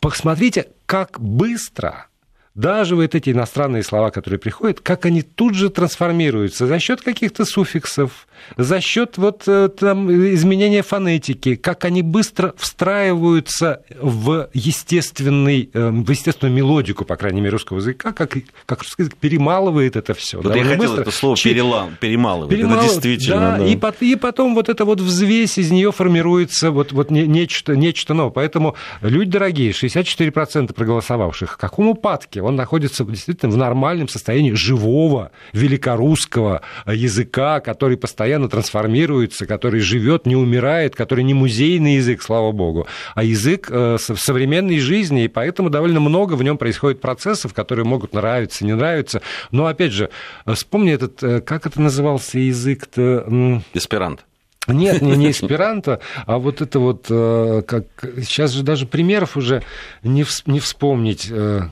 Посмотрите, 0.00 0.68
как 0.86 1.18
быстро 1.20 2.08
даже 2.54 2.94
вот 2.94 3.14
эти 3.14 3.30
иностранные 3.30 3.82
слова, 3.82 4.10
которые 4.10 4.38
приходят, 4.38 4.80
как 4.80 5.06
они 5.06 5.22
тут 5.22 5.54
же 5.54 5.70
трансформируются 5.70 6.66
за 6.68 6.78
счет 6.78 7.00
каких-то 7.00 7.44
суффиксов, 7.44 8.28
за 8.56 8.80
счет 8.80 9.18
вот 9.18 9.42
э, 9.48 9.68
там 9.68 10.10
изменения 10.34 10.82
фонетики, 10.82 11.56
как 11.56 11.84
они 11.84 12.02
быстро 12.02 12.54
встраиваются 12.56 13.82
в 14.00 14.50
естественный, 14.52 15.68
э, 15.72 15.90
в 15.90 16.08
естественную 16.08 16.54
мелодику, 16.54 17.04
по 17.04 17.16
крайней 17.16 17.40
мере, 17.40 17.52
русского 17.52 17.78
языка, 17.78 18.12
как, 18.12 18.36
как 18.66 18.82
русский 18.82 19.02
язык 19.02 19.16
перемалывает 19.16 19.96
это 19.96 20.14
все. 20.14 20.40
Вот 20.40 20.54
я 20.54 20.62
хотел 20.62 20.78
быстро. 20.78 21.00
это 21.00 21.10
слово 21.10 21.36
перелам, 21.36 21.96
перемалывает. 21.98 22.50
перемалывает. 22.50 22.84
Это 22.84 22.92
действительно. 22.92 23.40
Да, 23.40 23.58
да. 23.58 23.66
И, 23.66 24.12
и 24.12 24.14
потом 24.14 24.54
вот 24.54 24.68
эта 24.68 24.84
вот 24.84 25.00
взвесь 25.00 25.58
из 25.58 25.72
нее 25.72 25.90
формируется 25.90 26.70
вот, 26.70 26.92
вот 26.92 27.10
нечто, 27.10 27.74
нечто 27.74 28.14
новое. 28.14 28.30
Поэтому 28.30 28.76
люди 29.00 29.32
дорогие, 29.32 29.72
64% 29.72 30.72
проголосовавших, 30.72 31.54
в 31.54 31.56
каком 31.56 31.88
упадке? 31.88 32.43
Он 32.44 32.56
находится 32.56 33.04
действительно 33.04 33.52
в 33.52 33.56
нормальном 33.56 34.08
состоянии 34.08 34.52
живого 34.52 35.30
великорусского 35.52 36.62
языка, 36.86 37.60
который 37.60 37.96
постоянно 37.96 38.48
трансформируется, 38.48 39.46
который 39.46 39.80
живет, 39.80 40.26
не 40.26 40.36
умирает, 40.36 40.94
который 40.94 41.24
не 41.24 41.34
музейный 41.34 41.96
язык, 41.96 42.22
слава 42.22 42.52
богу, 42.52 42.86
а 43.14 43.24
язык 43.24 43.68
э, 43.70 43.96
современной 43.98 44.78
жизни, 44.78 45.24
и 45.24 45.28
поэтому 45.28 45.70
довольно 45.70 46.00
много 46.00 46.34
в 46.34 46.42
нем 46.42 46.58
происходит 46.58 47.00
процессов, 47.00 47.54
которые 47.54 47.84
могут 47.84 48.12
нравиться, 48.14 48.64
не 48.64 48.74
нравиться. 48.74 49.22
Но, 49.50 49.66
опять 49.66 49.92
же, 49.92 50.10
вспомни 50.46 50.92
этот, 50.92 51.22
э, 51.22 51.40
как 51.40 51.66
это 51.66 51.80
назывался 51.80 52.38
язык-то? 52.38 53.62
Эсперанто. 53.74 54.22
Нет, 54.66 55.02
не, 55.02 55.16
не 55.16 55.30
эсперанто, 55.30 56.00
а 56.26 56.38
вот 56.38 56.60
это 56.60 56.78
вот, 56.78 57.06
э, 57.10 57.62
как 57.66 57.86
сейчас 58.22 58.52
же 58.52 58.62
даже 58.62 58.86
примеров 58.86 59.36
уже 59.36 59.62
не, 60.02 60.24
не 60.46 60.60
вспомнить 60.60 61.28
э, 61.30 61.62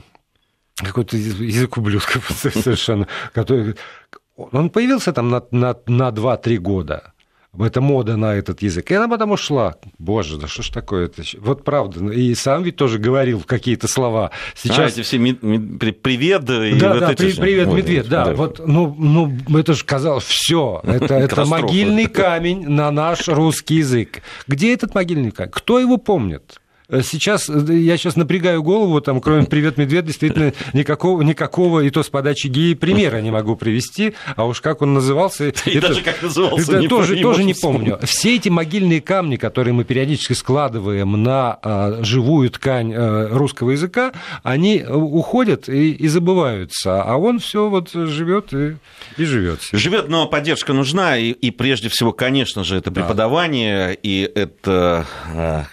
какой-то 0.75 1.17
язык 1.17 1.77
ублюдков 1.77 2.29
совершенно, 2.35 3.07
который... 3.33 3.75
Он 4.35 4.69
появился 4.71 5.13
там 5.13 5.29
на, 5.29 5.43
на, 5.51 5.75
на 5.85 6.09
2-3 6.09 6.57
года, 6.57 7.13
это 7.59 7.81
мода 7.81 8.17
на 8.17 8.33
этот 8.33 8.63
язык. 8.63 8.89
И 8.89 8.95
она 8.95 9.07
потом 9.07 9.31
ушла. 9.31 9.75
Боже, 9.99 10.37
да 10.37 10.47
что 10.47 10.63
ж 10.63 10.69
такое 10.69 11.05
это? 11.05 11.21
Вот 11.39 11.63
правда. 11.63 12.11
И 12.11 12.33
сам 12.33 12.63
ведь 12.63 12.77
тоже 12.77 12.97
говорил 12.97 13.43
какие-то 13.45 13.87
слова. 13.87 14.31
Сейчас... 14.55 14.79
А, 14.79 14.85
эти 14.87 15.01
все 15.03 15.19
ми- 15.19 15.37
ми- 15.39 15.91
привет 15.91 16.49
и 16.49 16.79
Да, 16.79 16.93
вот 16.93 16.99
да, 16.99 17.07
при, 17.09 17.31
привет, 17.33 17.67
вот, 17.67 17.77
медведь, 17.77 18.09
да. 18.09 18.25
да. 18.25 18.33
Вот, 18.33 18.59
ну, 18.65 18.95
ну, 18.97 19.59
это 19.59 19.73
же 19.73 19.85
казалось, 19.85 20.23
все. 20.23 20.81
Это, 21.03 21.13
это 21.13 21.45
могильный 21.45 22.07
камень 22.07 22.67
на 22.67 22.89
наш 22.89 23.27
русский 23.27 23.75
язык. 23.75 24.23
Где 24.47 24.73
этот 24.73 24.95
могильный 24.95 25.31
камень? 25.31 25.51
Кто 25.51 25.79
его 25.79 25.97
помнит? 25.97 26.59
Э, 26.89 27.01
сейчас, 27.01 27.49
э, 27.49 27.73
я 27.73 27.97
сейчас 27.97 28.15
напрягаю 28.15 28.61
голову, 28.61 28.99
там, 29.01 29.21
кроме 29.21 29.45
«Привет, 29.45 29.77
медведь», 29.77 30.05
действительно 30.05 30.53
никакого, 30.73 31.21
никакого 31.21 31.81
и 31.81 31.89
то 31.89 32.03
с 32.03 32.09
подачи 32.09 32.47
геи 32.47 32.73
примера 32.73 33.21
не 33.21 33.31
могу 33.31 33.55
привести, 33.55 34.15
а 34.35 34.45
уж 34.45 34.61
как 34.61 34.81
он 34.81 34.93
назывался... 34.93 35.45
И 35.65 35.77
это, 35.77 35.89
даже 35.89 36.01
как 36.01 36.21
назывался, 36.21 36.71
это, 36.71 36.81
не 36.81 36.87
тоже, 36.87 37.21
тоже 37.21 37.43
не 37.43 37.53
помню. 37.53 37.99
Все 38.03 38.35
эти 38.35 38.49
могильные 38.49 39.01
камни, 39.01 39.37
которые 39.37 39.73
мы 39.73 39.85
периодически 39.85 40.33
складываем 40.33 41.23
на 41.23 41.57
а, 41.61 42.03
живую 42.03 42.49
ткань 42.49 42.93
а, 42.93 43.29
русского 43.29 43.71
языка, 43.71 44.11
они 44.43 44.83
уходят 44.83 45.69
и, 45.69 45.91
и 45.91 46.07
забываются, 46.07 47.01
а 47.01 47.15
он 47.17 47.39
все 47.39 47.69
вот 47.69 47.91
живет 47.91 48.53
и, 48.53 48.75
и 49.17 49.25
живет. 49.25 49.61
Живет, 49.71 50.09
но 50.09 50.27
поддержка 50.27 50.73
нужна, 50.73 51.17
и, 51.17 51.31
и 51.31 51.51
прежде 51.51 51.89
всего, 51.89 52.11
конечно 52.11 52.63
же, 52.63 52.75
это 52.75 52.91
преподавание, 52.91 53.87
да. 53.87 53.93
и 54.03 54.31
это 54.35 55.05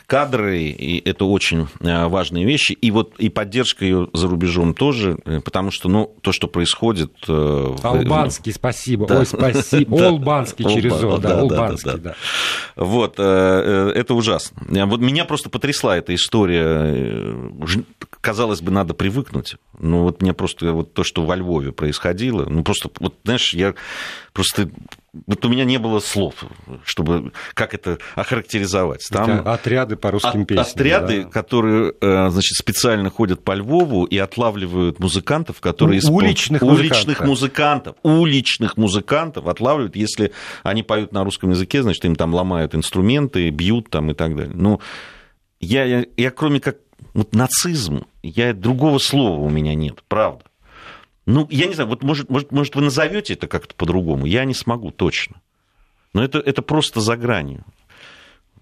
кадры, 0.07 0.61
и 0.61 1.00
это 1.05 1.25
очень 1.25 1.67
э, 1.81 2.07
важные 2.07 2.45
вещи. 2.45 2.73
И 2.73 2.91
вот 2.91 3.15
и 3.19 3.29
поддержка 3.29 3.85
ее 3.85 4.09
за 4.13 4.29
рубежом 4.29 4.75
тоже, 4.75 5.19
э, 5.25 5.41
потому 5.41 5.71
что, 5.71 5.89
ну, 5.89 6.15
то, 6.23 6.33
что 6.33 6.49
происходит... 6.49 7.13
Э, 7.29 7.77
Албанский, 7.83 8.53
спасибо. 8.53 9.07
Да. 9.07 9.21
Ой, 9.21 9.27
спасибо. 9.27 10.07
Албанский 10.07 10.65
через 10.65 10.93
О, 10.93 11.19
да, 11.19 11.41
Албанский, 11.41 11.99
да. 11.99 12.15
Вот, 12.77 13.19
это 13.19 14.15
ужасно. 14.15 14.87
Вот 14.87 15.01
меня 15.01 15.25
просто 15.25 15.51
потрясла 15.51 15.97
эта 15.97 16.15
история. 16.15 17.35
Казалось 18.21 18.61
бы, 18.61 18.71
надо 18.71 18.95
привыкнуть. 18.95 19.57
Ну, 19.79 20.03
вот 20.03 20.23
мне 20.23 20.35
просто 20.35 20.73
вот 20.73 20.93
то, 20.93 21.05
что 21.05 21.25
во 21.25 21.37
Львове 21.37 21.73
происходило, 21.73 22.45
ну, 22.45 22.63
просто, 22.63 22.91
вот, 23.01 23.15
знаешь, 23.25 23.55
я 23.55 23.75
просто 24.33 24.71
вот 25.27 25.45
у 25.45 25.49
меня 25.49 25.65
не 25.65 25.79
было 25.79 26.01
слов, 26.01 26.45
чтобы 26.85 27.33
как 27.55 27.75
это 27.75 27.99
охарактеризовать. 28.15 29.07
Там 29.11 29.47
отряды 29.47 29.97
по 29.97 30.11
русским 30.11 30.45
песням. 30.45 30.67
Отряды, 30.67 31.25
да. 31.25 31.31
которые 31.31 31.93
э, 32.01 32.31
значит, 32.31 32.57
специально 32.57 33.11
ходят 33.11 33.43
по 33.43 33.53
Львову 33.53 34.05
и 34.05 34.19
отлавливают 34.19 35.01
музыкантов, 35.01 35.61
которые... 35.61 36.01
У, 36.05 36.15
уличных, 36.15 36.63
испол... 36.63 36.75
уличных 36.75 37.21
музыкантов. 37.21 37.97
Уличных 38.03 38.77
музыкантов 38.77 39.47
отлавливают, 39.47 39.97
если 39.97 40.33
они 40.63 40.83
поют 40.83 41.13
на 41.13 41.25
русском 41.25 41.51
языке, 41.51 41.83
значит, 41.83 42.05
им 42.05 42.15
там 42.15 42.35
ломают 42.35 42.75
инструменты, 42.75 43.51
бьют 43.51 43.91
там 43.91 44.11
и 44.11 44.15
так 44.15 44.37
далее. 44.37 44.55
Ну, 44.55 44.81
я, 45.61 45.85
я, 45.85 46.05
я 46.17 46.31
кроме 46.31 46.61
как 46.61 46.77
вот 47.15 47.35
нацизм, 47.35 48.07
я 48.23 48.53
другого 48.55 48.99
слова 48.99 49.41
у 49.41 49.49
меня 49.49 49.75
нет, 49.75 50.03
правда. 50.09 50.45
Ну, 51.27 51.47
я 51.51 51.67
не 51.67 51.75
знаю, 51.75 51.89
вот 51.89 52.03
может, 52.03 52.31
может, 52.31 52.51
может 52.51 52.75
вы 52.75 52.83
назовете 52.83 53.35
это 53.35 53.47
как-то 53.47 53.75
по-другому, 53.75 54.27
я 54.27 54.45
не 54.45 54.55
смогу 54.55 54.91
точно. 54.91 55.41
Но 56.13 56.25
это, 56.25 56.39
это 56.39 56.63
просто 56.63 57.01
за 57.01 57.17
гранью. 57.17 57.65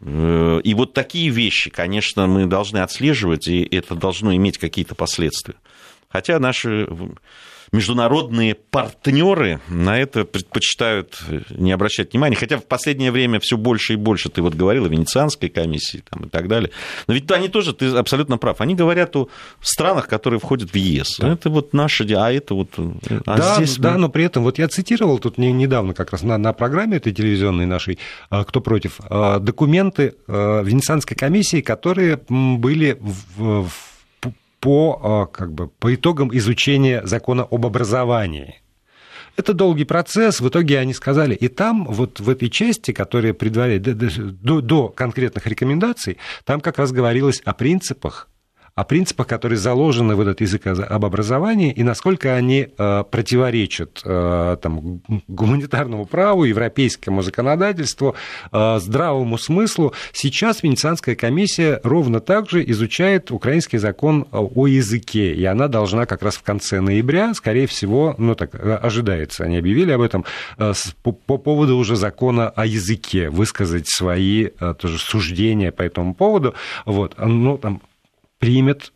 Э, 0.01 0.61
и 0.63 0.75
вот 0.75 0.93
такие 0.93 1.31
вещи, 1.31 1.71
конечно, 1.71 2.27
мы 2.27 2.47
должны 2.47 2.79
отслеживать, 2.79 3.49
и 3.49 3.63
это 3.63 3.95
должно 3.95 4.35
иметь 4.35 4.59
какие-то 4.59 4.95
последствия. 4.95 5.55
Хотя 6.09 6.39
наши 6.39 6.89
международные 7.73 8.55
партнеры 8.55 9.61
на 9.69 9.99
это 9.99 10.25
предпочитают 10.25 11.19
не 11.51 11.73
обращать 11.73 12.13
внимания. 12.13 12.37
Хотя 12.37 12.59
в 12.59 12.65
последнее 12.65 13.11
время 13.11 13.41
все 13.41 13.57
больше 13.57 13.95
и 13.95 13.97
больше, 13.97 14.29
ты 14.29 14.43
вот 14.43 14.55
говорил 14.55 14.85
о 14.85 14.89
Венецианской 14.89 15.49
комиссии 15.49 16.03
там, 16.09 16.25
и 16.25 16.29
так 16.29 16.49
далее. 16.49 16.71
Но 17.07 17.15
ведь 17.15 17.31
они 17.31 17.49
тоже, 17.49 17.73
ты 17.73 17.87
абсолютно 17.87 18.39
прав, 18.39 18.61
они 18.61 18.75
говорят 18.75 19.17
о 19.17 19.29
странах, 19.61 20.09
которые 20.09 20.41
входят 20.41 20.71
в 20.71 20.77
ЕС. 20.77 21.17
Да. 21.19 21.33
Это 21.33 21.51
вот 21.51 21.73
наши, 21.73 22.05
а 22.15 22.33
это 22.33 22.55
вот... 22.55 22.71
А 23.27 23.37
да, 23.37 23.55
здесь 23.57 23.77
да, 23.77 23.93
мы... 23.93 23.99
но 23.99 24.09
при 24.09 24.25
этом, 24.25 24.43
вот 24.43 24.59
я 24.59 24.69
цитировал 24.69 25.19
тут 25.19 25.39
недавно 25.39 25.95
как 25.95 26.13
раз 26.13 26.23
на, 26.23 26.39
на 26.39 26.53
программе 26.53 26.97
этой 26.97 27.13
телевизионной 27.13 27.67
нашей 27.67 27.99
а, 28.31 28.45
«Кто 28.45 28.61
против?» 28.61 28.99
документы 29.41 30.15
Венецианской 30.27 31.17
комиссии, 31.17 31.61
которые 31.61 32.21
были 32.29 32.99
в, 33.01 33.63
в 33.65 33.73
по, 34.61 35.01
а, 35.03 35.27
как 35.27 35.53
бы, 35.53 35.69
по 35.69 35.95
итогам 35.95 36.37
изучения 36.37 37.03
закона 37.05 37.45
об 37.45 37.67
образовании. 37.67 38.61
Это 39.37 39.55
долгий 39.55 39.85
процесс. 39.85 40.41
В 40.41 40.49
итоге 40.49 40.81
они 40.81 40.93
сказали, 40.93 41.35
и 41.35 41.47
там, 41.47 41.85
вот 41.85 42.19
в 42.19 42.29
этой 42.29 42.51
части, 42.51 42.91
которая 42.91 43.35
предваряет 43.35 43.83
до, 43.83 44.61
до 44.61 44.89
конкретных 44.89 45.47
рекомендаций, 45.47 46.19
там 46.45 46.61
как 46.61 46.79
раз 46.79 46.91
говорилось 46.91 47.41
о 47.45 47.53
принципах 47.53 48.28
о 48.79 48.85
принципах, 48.85 49.27
которые 49.27 49.59
заложены 49.59 50.15
в 50.15 50.21
этот 50.21 50.41
язык 50.41 50.69
об 50.69 51.05
образовании, 51.05 51.73
и 51.73 51.83
насколько 51.83 52.37
они 52.37 52.69
э, 52.79 53.05
противоречат 53.11 54.01
э, 54.05 54.57
там, 54.63 55.03
гуманитарному 55.27 56.07
праву, 56.07 56.45
европейскому 56.45 57.23
законодательству, 57.23 58.15
э, 58.53 58.79
здравому 58.79 59.37
смыслу. 59.37 59.95
Сейчас 60.13 60.63
Венецианская 60.63 61.17
комиссия 61.17 61.81
ровно 61.83 62.21
так 62.21 62.49
же 62.49 62.65
изучает 62.71 63.33
украинский 63.33 63.79
закон 63.79 64.29
о 64.31 64.69
языке, 64.69 65.35
и 65.35 65.45
она 65.45 65.67
должна 65.67 66.07
как 66.07 66.23
раз 66.23 66.37
в 66.37 66.45
конце 66.45 66.81
ноября, 66.81 67.35
скорее 67.35 67.67
всего, 67.67 68.15
ну 68.17 68.37
так 68.37 68.55
ожидается, 68.55 69.43
они 69.43 69.57
объявили 69.57 69.91
об 69.91 70.03
этом, 70.03 70.25
по, 71.03 71.11
по 71.11 71.37
поводу 71.37 71.77
уже 71.77 71.97
закона 71.97 72.49
о 72.51 72.65
языке, 72.65 73.29
высказать 73.29 73.89
свои 73.89 74.51
тоже 74.79 74.99
суждения 75.01 75.73
по 75.73 75.83
этому 75.83 76.15
поводу. 76.15 76.55
Вот, 76.87 77.17
ну, 77.19 77.59
там, 77.59 77.83
примет 78.39 78.93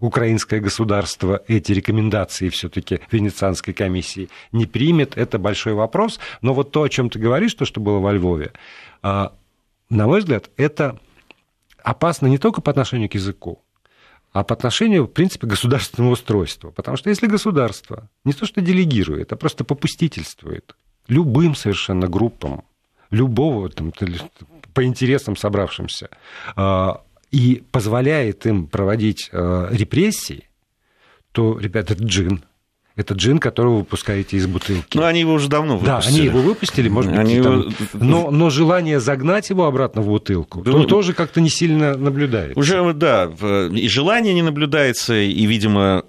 украинское 0.00 0.60
государство 0.60 1.42
эти 1.48 1.72
рекомендации 1.72 2.48
все-таки 2.48 3.00
Венецианской 3.10 3.74
комиссии 3.74 4.30
не 4.52 4.66
примет, 4.66 5.18
это 5.18 5.38
большой 5.38 5.74
вопрос. 5.74 6.18
Но 6.40 6.54
вот 6.54 6.70
то, 6.70 6.82
о 6.82 6.88
чем 6.88 7.10
ты 7.10 7.18
говоришь, 7.18 7.54
то, 7.54 7.64
что 7.66 7.80
было 7.80 7.98
во 7.98 8.12
Львове, 8.12 8.52
а, 9.02 9.34
на 9.90 10.06
мой 10.06 10.20
взгляд, 10.20 10.50
это 10.56 10.98
опасно 11.82 12.26
не 12.26 12.38
только 12.38 12.62
по 12.62 12.70
отношению 12.70 13.10
к 13.10 13.14
языку, 13.14 13.62
а 14.32 14.44
по 14.44 14.54
отношению, 14.54 15.04
в 15.04 15.08
принципе, 15.08 15.46
государственного 15.46 16.12
устройства. 16.12 16.70
Потому 16.70 16.96
что 16.96 17.10
если 17.10 17.26
государство 17.26 18.08
не 18.24 18.32
то 18.32 18.46
что 18.46 18.62
делегирует, 18.62 19.32
а 19.32 19.36
просто 19.36 19.64
попустительствует 19.64 20.74
любым 21.06 21.54
совершенно 21.54 22.08
группам, 22.08 22.64
любого 23.10 23.68
там, 23.68 23.92
по 24.72 24.84
интересам 24.84 25.36
собравшимся, 25.36 26.08
а, 26.56 27.02
и 27.34 27.64
позволяет 27.72 28.46
им 28.46 28.68
проводить 28.68 29.28
э, 29.32 29.68
репрессии, 29.72 30.48
то, 31.32 31.58
ребята, 31.58 31.94
это 31.94 32.04
джин. 32.04 32.44
Это 32.96 33.14
джин, 33.14 33.38
который 33.38 33.68
вы 33.68 33.78
выпускаете 33.78 34.36
из 34.36 34.46
бутылки. 34.46 34.96
Ну, 34.96 35.04
они 35.04 35.20
его 35.20 35.32
уже 35.32 35.48
давно 35.48 35.78
выпустили. 35.78 36.12
Да, 36.12 36.16
они 36.16 36.26
его 36.26 36.38
выпустили, 36.40 36.88
может 36.88 37.10
быть, 37.10 37.20
они 37.20 37.40
там... 37.40 37.60
его... 37.60 37.72
но, 37.94 38.30
но 38.30 38.50
желание 38.50 39.00
загнать 39.00 39.50
его 39.50 39.66
обратно 39.66 40.00
в 40.00 40.06
бутылку 40.06 40.62
да, 40.62 40.70
ну... 40.70 40.84
тоже 40.84 41.12
как-то 41.12 41.40
не 41.40 41.50
сильно 41.50 41.96
наблюдается. 41.96 42.58
Уже, 42.58 42.92
да, 42.92 43.24
и 43.72 43.88
желание 43.88 44.32
не 44.32 44.42
наблюдается, 44.42 45.14
и, 45.14 45.44
видимо, 45.44 46.04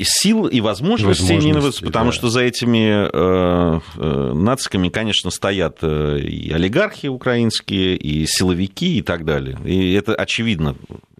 сил 0.00 0.46
и 0.46 0.60
возможностей, 0.60 1.06
возможностей 1.06 1.46
не 1.46 1.52
наблюдается, 1.52 1.84
потому 1.84 2.10
да. 2.10 2.16
что 2.16 2.30
за 2.30 2.40
этими 2.40 3.08
э, 3.12 3.80
э, 3.96 4.32
нациками, 4.32 4.88
конечно, 4.88 5.30
стоят 5.30 5.78
э, 5.82 6.20
и 6.20 6.52
олигархи 6.52 7.08
украинские, 7.08 7.96
и 7.96 8.26
силовики, 8.26 8.98
и 8.98 9.02
так 9.02 9.24
далее. 9.24 9.58
И 9.64 9.92
это 9.92 10.14
очевидно 10.14 10.76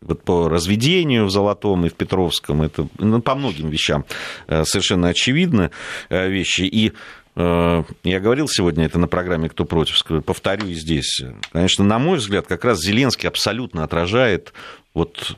вот 0.09 0.23
по 0.23 0.49
разведению 0.49 1.27
в 1.27 1.31
Золотом 1.31 1.87
и 1.87 1.89
в 1.89 1.95
Петровском, 1.95 2.63
это 2.63 2.89
ну, 2.99 3.21
по 3.21 3.35
многим 3.35 3.69
вещам 3.69 4.05
э, 4.47 4.65
совершенно 4.65 5.09
очевидно 5.09 5.71
э, 6.09 6.29
вещи. 6.29 6.63
И 6.63 6.93
э, 7.37 7.83
я 8.05 8.21
говорил 8.21 8.49
сегодня 8.49 8.87
это 8.87 8.99
на 8.99 9.09
программе 9.09 9.49
«Кто 9.49 9.65
против», 9.65 10.03
повторю 10.25 10.67
и 10.67 10.75
здесь. 10.75 11.23
Конечно, 11.53 11.85
на 11.85 11.99
мой 11.99 12.19
взгляд, 12.19 12.47
как 12.47 12.65
раз 12.65 12.81
Зеленский 12.81 13.29
абсолютно 13.29 13.85
отражает 13.85 14.53
вот 14.95 15.37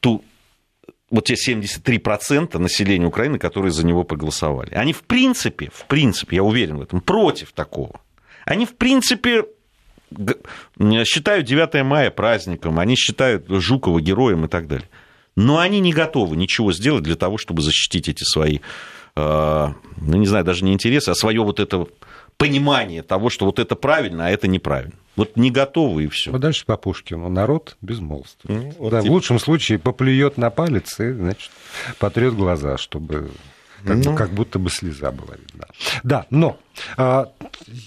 ту 0.00 0.24
вот 1.10 1.24
те 1.26 1.34
73% 1.34 2.58
населения 2.58 3.06
Украины, 3.06 3.38
которые 3.38 3.70
за 3.70 3.86
него 3.86 4.02
проголосовали. 4.04 4.74
Они 4.74 4.92
в 4.92 5.02
принципе, 5.02 5.70
в 5.72 5.86
принципе, 5.86 6.36
я 6.36 6.42
уверен 6.42 6.78
в 6.78 6.82
этом, 6.82 7.00
против 7.00 7.52
такого. 7.52 8.00
Они 8.44 8.66
в 8.66 8.74
принципе 8.74 9.44
считают 11.04 11.46
9 11.46 11.84
мая 11.84 12.10
праздником, 12.10 12.78
они 12.78 12.96
считают 12.96 13.46
Жукова 13.48 14.00
героем 14.00 14.44
и 14.44 14.48
так 14.48 14.66
далее. 14.66 14.88
Но 15.36 15.58
они 15.58 15.80
не 15.80 15.92
готовы 15.92 16.36
ничего 16.36 16.72
сделать 16.72 17.02
для 17.02 17.16
того, 17.16 17.38
чтобы 17.38 17.62
защитить 17.62 18.08
эти 18.08 18.22
свои, 18.22 18.60
э, 19.16 19.68
ну 19.96 20.16
не 20.16 20.26
знаю, 20.26 20.44
даже 20.44 20.64
не 20.64 20.72
интересы, 20.72 21.10
а 21.10 21.14
свое 21.14 21.42
вот 21.42 21.58
это 21.58 21.86
понимание 22.36 23.02
того, 23.02 23.30
что 23.30 23.46
вот 23.46 23.58
это 23.58 23.74
правильно, 23.74 24.26
а 24.26 24.30
это 24.30 24.46
неправильно. 24.46 24.94
Вот 25.16 25.36
не 25.36 25.50
готовы 25.50 26.04
и 26.04 26.08
все. 26.08 26.30
Вот 26.32 26.40
дальше 26.40 26.64
по 26.66 26.76
Пушкину. 26.76 27.28
Народ 27.28 27.76
безмолвствует. 27.80 28.62
Ну, 28.62 28.74
вот 28.78 28.90
да, 28.90 29.00
типа... 29.00 29.10
В 29.10 29.14
лучшем 29.14 29.38
случае 29.38 29.78
поплюет 29.78 30.36
на 30.36 30.50
палец 30.50 30.98
и, 30.98 31.12
значит, 31.12 31.50
потрет 31.98 32.34
глаза, 32.34 32.76
чтобы 32.78 33.30
как, 33.84 34.04
ну... 34.04 34.16
как 34.16 34.30
будто 34.30 34.58
бы 34.58 34.70
слеза 34.70 35.10
была 35.10 35.34
видна. 35.36 35.66
Да, 36.02 36.26
но 36.30 36.58
а, 36.96 37.30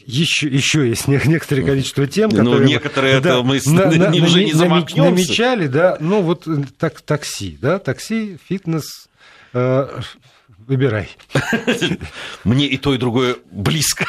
еще, 0.05 0.47
еще 0.47 0.87
есть 0.87 1.07
некоторое 1.07 1.63
количество 1.63 2.07
тем, 2.07 2.29
ну, 2.29 2.37
которые... 2.37 2.61
Ну, 2.61 2.67
некоторые 2.67 3.19
да, 3.19 3.29
это 3.29 3.43
мы 3.43 3.59
на, 3.65 3.91
на, 4.09 4.23
уже 4.23 4.43
не 4.43 4.53
замахнемся. 4.53 5.11
Намечали, 5.11 5.67
да, 5.67 5.97
ну 5.99 6.21
вот 6.21 6.47
так, 6.77 7.01
такси, 7.01 7.57
да, 7.61 7.79
такси, 7.79 8.37
фитнес, 8.47 9.09
э, 9.53 10.01
Выбирай. 10.67 11.09
Мне 12.43 12.65
и 12.67 12.77
то, 12.77 12.93
и 12.93 12.97
другое 12.97 13.37
близко. 13.51 14.05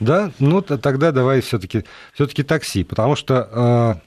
Да, 0.00 0.32
ну 0.40 0.60
тогда 0.60 1.12
давай 1.12 1.40
все-таки 1.40 1.84
все-таки 2.14 2.42
такси, 2.42 2.82
потому 2.82 3.14
что 3.14 4.00
э, 4.02 4.05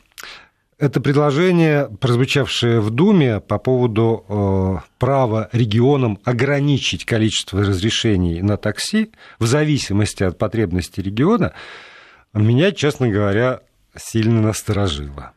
это 0.80 1.02
предложение, 1.02 1.90
прозвучавшее 2.00 2.80
в 2.80 2.90
Думе 2.90 3.42
по 3.42 3.60
поводу 3.60 4.26
э, 4.28 4.78
права 4.98 5.50
регионам 5.52 6.20
ограничить 6.24 7.06
количество 7.06 7.66
разрешений 7.66 8.42
на 8.42 8.56
такси 8.56 9.12
в 9.40 9.46
зависимости 9.46 10.24
от 10.24 10.38
потребностей 10.38 11.02
региона, 11.02 11.54
меня, 12.34 12.72
честно 12.72 13.10
говоря, 13.10 13.60
сильно 13.96 14.42
насторожило. 14.42 15.34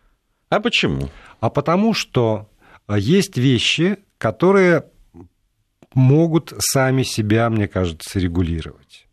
А 0.48 0.60
почему? 0.60 1.10
А 1.40 1.50
потому 1.50 1.92
что 1.92 2.48
есть 2.88 3.36
вещи, 3.36 3.98
которые 4.18 4.84
могут 5.94 6.52
сами 6.58 7.02
себя, 7.02 7.50
мне 7.50 7.66
кажется, 7.66 8.20
регулировать. 8.20 9.08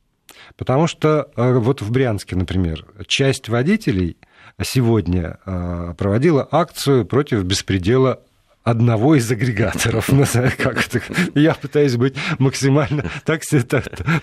Потому 0.57 0.86
что 0.86 1.32
э, 1.36 1.53
вот 1.53 1.82
в 1.82 1.91
Брянске, 1.91 2.36
например, 2.36 2.86
часть 3.07 3.49
водителей 3.49 4.17
сегодня 4.62 5.39
э, 5.45 5.93
проводила 5.97 6.47
акцию 6.51 7.05
против 7.05 7.43
беспредела 7.43 8.20
одного 8.64 9.16
из 9.16 9.30
агрегаторов. 9.32 10.07
Как 10.57 10.86
это? 10.86 11.01
Я 11.34 11.53
пытаюсь 11.53 11.95
быть 11.95 12.16
максимально 12.38 13.05
так, 13.26 13.41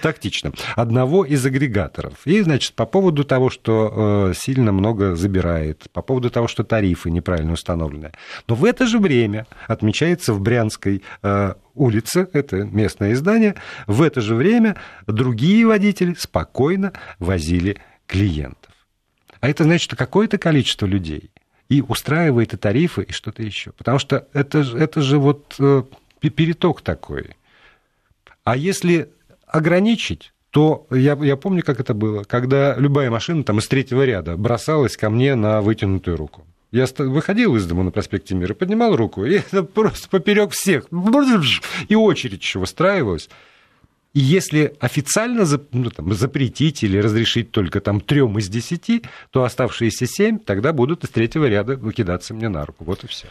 тактичным. 0.00 0.54
Одного 0.74 1.24
из 1.24 1.44
агрегаторов. 1.44 2.14
И, 2.24 2.40
значит, 2.42 2.74
по 2.74 2.86
поводу 2.86 3.24
того, 3.24 3.50
что 3.50 4.30
э, 4.30 4.34
сильно 4.36 4.72
много 4.72 5.16
забирает, 5.16 5.84
по 5.92 6.02
поводу 6.02 6.30
того, 6.30 6.48
что 6.48 6.64
тарифы 6.64 7.10
неправильно 7.10 7.52
установлены. 7.52 8.12
Но 8.46 8.54
в 8.54 8.64
это 8.64 8.86
же 8.86 8.98
время 8.98 9.46
отмечается 9.66 10.32
в 10.32 10.40
Брянской 10.40 11.02
э, 11.22 11.54
улице, 11.74 12.28
это 12.32 12.56
местное 12.56 13.12
издание, 13.12 13.54
в 13.86 14.02
это 14.02 14.20
же 14.20 14.34
время 14.34 14.76
другие 15.06 15.66
водители 15.66 16.14
спокойно 16.14 16.92
возили 17.18 17.78
клиентов. 18.06 18.75
А 19.46 19.48
это 19.48 19.62
значит, 19.62 19.84
что 19.84 19.94
какое-то 19.94 20.38
количество 20.38 20.86
людей– 20.86 21.30
и 21.68 21.80
устраивает 21.82 22.54
и 22.54 22.56
тарифы, 22.56 23.02
и 23.02 23.12
что-то 23.12 23.42
еще. 23.42 23.72
Потому 23.72 23.98
что 23.98 24.26
это, 24.32 24.58
это 24.58 25.02
же 25.02 25.18
вот 25.18 25.54
э, 25.58 25.82
переток 26.20 26.80
такой. 26.80 27.30
А 28.44 28.56
если 28.56 29.10
ограничить, 29.46 30.32
то 30.50 30.86
я, 30.90 31.18
я 31.20 31.36
помню, 31.36 31.62
как 31.62 31.80
это 31.80 31.94
было, 31.94 32.24
когда 32.24 32.74
любая 32.76 33.10
машина 33.10 33.42
там 33.44 33.58
из 33.58 33.68
третьего 33.68 34.04
ряда 34.04 34.36
бросалась 34.36 34.96
ко 34.96 35.10
мне 35.10 35.34
на 35.34 35.60
вытянутую 35.60 36.16
руку. 36.16 36.46
Я 36.72 36.86
выходил 36.98 37.56
из 37.56 37.66
дома 37.66 37.84
на 37.84 37.90
проспекте 37.90 38.34
Мира, 38.34 38.54
поднимал 38.54 38.96
руку, 38.96 39.24
и 39.24 39.34
это 39.50 39.62
просто 39.62 40.08
поперек 40.08 40.52
всех. 40.52 40.86
И 41.88 41.94
очередь 41.94 42.42
еще 42.42 42.58
выстраивалась. 42.58 43.28
И 44.16 44.20
если 44.20 44.74
официально 44.80 45.44
ну, 45.72 45.90
там, 45.90 46.14
запретить 46.14 46.82
или 46.82 46.96
разрешить 46.96 47.50
только 47.50 47.82
там 47.82 48.00
трем 48.00 48.38
из 48.38 48.48
десяти, 48.48 49.02
то 49.30 49.44
оставшиеся 49.44 50.06
семь 50.06 50.38
тогда 50.38 50.72
будут 50.72 51.04
из 51.04 51.10
третьего 51.10 51.44
ряда 51.44 51.76
выкидаться 51.76 52.32
мне 52.32 52.48
на 52.48 52.64
руку. 52.64 52.82
Вот 52.84 53.04
и 53.04 53.08
все. 53.08 53.26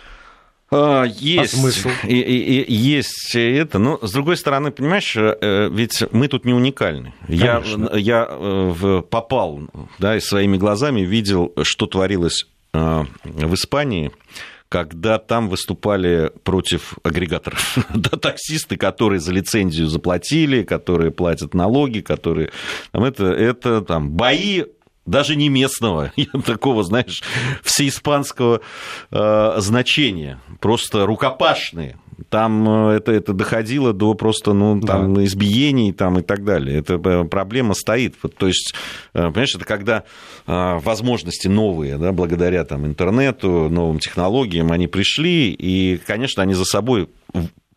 А, 0.70 1.06
есть, 1.06 1.56
а 1.56 1.58
смысл? 1.58 1.90
И, 2.04 2.20
и, 2.20 2.62
и, 2.62 2.74
есть 2.76 3.34
это, 3.34 3.80
но 3.80 3.98
с 4.00 4.12
другой 4.12 4.38
стороны, 4.38 4.70
понимаешь, 4.70 5.18
э, 5.18 5.70
ведь 5.72 6.04
мы 6.12 6.28
тут 6.28 6.46
не 6.46 6.54
уникальны. 6.54 7.16
Я, 7.28 7.64
я 7.96 8.28
э, 8.30 9.02
попал, 9.10 9.62
да, 9.98 10.18
и 10.18 10.20
своими 10.20 10.58
глазами 10.58 11.02
видел, 11.02 11.52
что 11.64 11.88
творилось 11.88 12.46
э, 12.74 13.06
в 13.24 13.54
Испании 13.56 14.12
когда 14.70 15.20
там 15.20 15.50
выступали 15.50 16.32
против 16.44 16.96
агрегаторов. 17.04 17.78
да, 17.94 18.18
таксисты, 18.18 18.78
которые 18.78 19.20
за 19.20 19.32
лицензию 19.32 19.88
заплатили, 19.88 20.64
которые 20.64 21.12
платят 21.12 21.54
налоги, 21.54 22.00
которые... 22.02 22.52
Там, 22.92 23.04
это, 23.04 23.26
это 23.26 23.82
там 23.82 24.12
бои 24.12 24.64
даже 25.06 25.36
не 25.36 25.50
местного, 25.50 26.12
такого, 26.46 26.84
знаешь, 26.84 27.22
всеиспанского 27.64 28.62
э, 29.12 29.54
значения, 29.58 30.42
просто 30.60 31.06
рукопашные. 31.06 31.98
Там 32.30 32.90
э, 32.90 32.96
это, 32.98 33.12
это 33.12 33.34
доходило 33.34 33.94
до 33.94 34.14
просто 34.14 34.54
ну, 34.54 34.80
там, 34.82 35.14
да. 35.14 35.26
избиений 35.26 35.92
там, 35.92 36.20
и 36.20 36.22
так 36.22 36.44
далее. 36.44 36.80
Эта 36.80 36.98
проблема 36.98 37.74
стоит. 37.74 38.16
То 38.38 38.48
есть, 38.48 38.74
э, 39.14 39.28
понимаешь, 39.30 39.56
это 39.56 39.66
когда 39.66 40.04
э, 40.48 40.80
возможности 40.80 41.48
новые, 41.48 41.98
да, 41.98 42.12
благодаря 42.12 42.64
там, 42.66 42.86
интернету, 42.86 43.70
новым 43.70 44.00
технологиям, 44.00 44.72
они 44.72 44.88
пришли, 44.88 45.52
и, 45.52 45.98
конечно, 46.06 46.44
они 46.44 46.54
за 46.54 46.66
собой, 46.66 47.10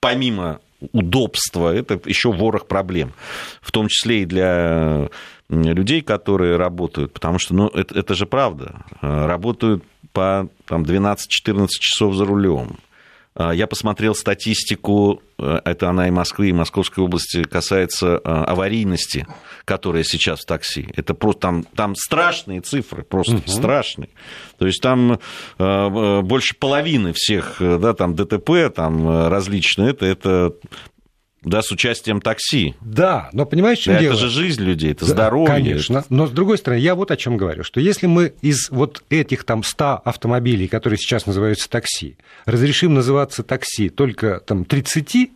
помимо 0.00 0.60
удобства, 0.92 1.74
это 1.74 2.00
еще 2.04 2.32
ворох 2.32 2.66
проблем, 2.66 3.12
в 3.60 3.72
том 3.72 3.88
числе 3.88 4.22
и 4.22 4.26
для 4.26 5.08
людей, 5.48 6.02
которые 6.02 6.56
работают, 6.56 7.12
потому 7.12 7.40
что, 7.40 7.54
ну, 7.54 7.66
это, 7.68 7.98
это 7.98 8.14
же 8.14 8.26
правда, 8.26 8.84
работают 9.00 9.82
по 10.12 10.48
там, 10.66 10.82
12-14 10.82 11.66
часов 11.80 12.14
за 12.14 12.24
рулем, 12.24 12.76
я 13.38 13.66
посмотрел 13.66 14.14
статистику, 14.14 15.22
э, 15.38 15.60
это 15.64 15.88
она 15.88 16.08
и 16.08 16.10
Москвы, 16.10 16.48
и 16.48 16.52
Московской 16.52 17.04
области, 17.04 17.44
касается 17.44 18.20
э, 18.22 18.28
аварийности, 18.28 19.26
которая 19.64 20.02
сейчас 20.02 20.40
в 20.40 20.46
такси. 20.46 20.88
Это 20.96 21.14
просто 21.14 21.40
там, 21.40 21.62
там 21.62 21.94
страшные 21.94 22.60
цифры, 22.60 23.04
просто 23.04 23.36
угу. 23.36 23.48
страшные. 23.48 24.10
То 24.58 24.66
есть 24.66 24.82
там 24.82 25.20
э, 25.58 26.20
больше 26.22 26.56
половины 26.56 27.12
всех 27.14 27.56
да, 27.60 27.94
там 27.94 28.14
ДТП 28.14 28.74
там 28.74 29.28
различные, 29.28 29.90
это, 29.90 30.06
это 30.06 30.54
да, 31.42 31.62
с 31.62 31.70
участием 31.70 32.20
такси. 32.20 32.74
Да, 32.80 33.30
но 33.32 33.46
понимаешь, 33.46 33.78
что 33.78 33.92
да, 33.92 34.00
дело? 34.00 34.12
Это 34.12 34.22
же 34.22 34.28
жизнь 34.28 34.62
людей, 34.62 34.92
это 34.92 35.06
да, 35.06 35.12
здоровье. 35.12 35.54
Конечно, 35.54 36.04
но 36.08 36.26
с 36.26 36.30
другой 36.30 36.58
стороны, 36.58 36.80
я 36.80 36.94
вот 36.94 37.10
о 37.10 37.16
чем 37.16 37.36
говорю, 37.36 37.62
что 37.62 37.80
если 37.80 38.06
мы 38.06 38.34
из 38.42 38.70
вот 38.70 39.04
этих 39.08 39.44
там 39.44 39.62
100 39.62 40.02
автомобилей, 40.04 40.68
которые 40.68 40.98
сейчас 40.98 41.26
называются 41.26 41.68
такси, 41.70 42.16
разрешим 42.44 42.94
называться 42.94 43.42
такси 43.42 43.88
только 43.88 44.40
там 44.40 44.64
30, 44.64 45.30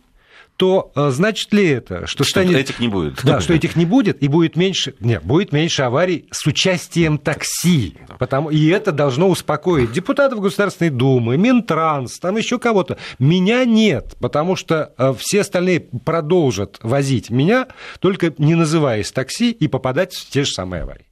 то 0.57 0.91
э, 0.95 1.09
значит 1.09 1.51
ли 1.53 1.67
это, 1.67 2.05
что, 2.05 2.23
что 2.23 2.41
станет... 2.41 2.55
этих 2.55 2.79
не 2.79 2.87
будет? 2.87 3.23
Да, 3.23 3.41
что 3.41 3.53
этих 3.53 3.75
не 3.75 3.85
будет, 3.85 4.21
и 4.21 4.27
будет 4.27 4.55
меньше... 4.55 4.93
Нет, 4.99 5.23
будет 5.23 5.51
меньше 5.51 5.83
аварий 5.83 6.27
с 6.31 6.45
участием 6.45 7.17
такси. 7.17 7.97
Потому... 8.19 8.49
И 8.49 8.67
это 8.67 8.91
должно 8.91 9.29
успокоить 9.29 9.91
депутатов 9.91 10.39
Государственной 10.39 10.91
Думы, 10.91 11.37
Минтранс, 11.37 12.19
там 12.19 12.37
еще 12.37 12.59
кого-то. 12.59 12.97
Меня 13.19 13.65
нет, 13.65 14.15
потому 14.19 14.55
что 14.55 14.93
э, 14.97 15.13
все 15.17 15.41
остальные 15.41 15.81
продолжат 15.81 16.79
возить 16.83 17.29
меня, 17.29 17.67
только 17.99 18.33
не 18.37 18.55
называясь 18.55 19.11
такси, 19.11 19.51
и 19.51 19.67
попадать 19.67 20.13
в 20.13 20.29
те 20.29 20.43
же 20.43 20.51
самые 20.51 20.83
аварии. 20.83 21.07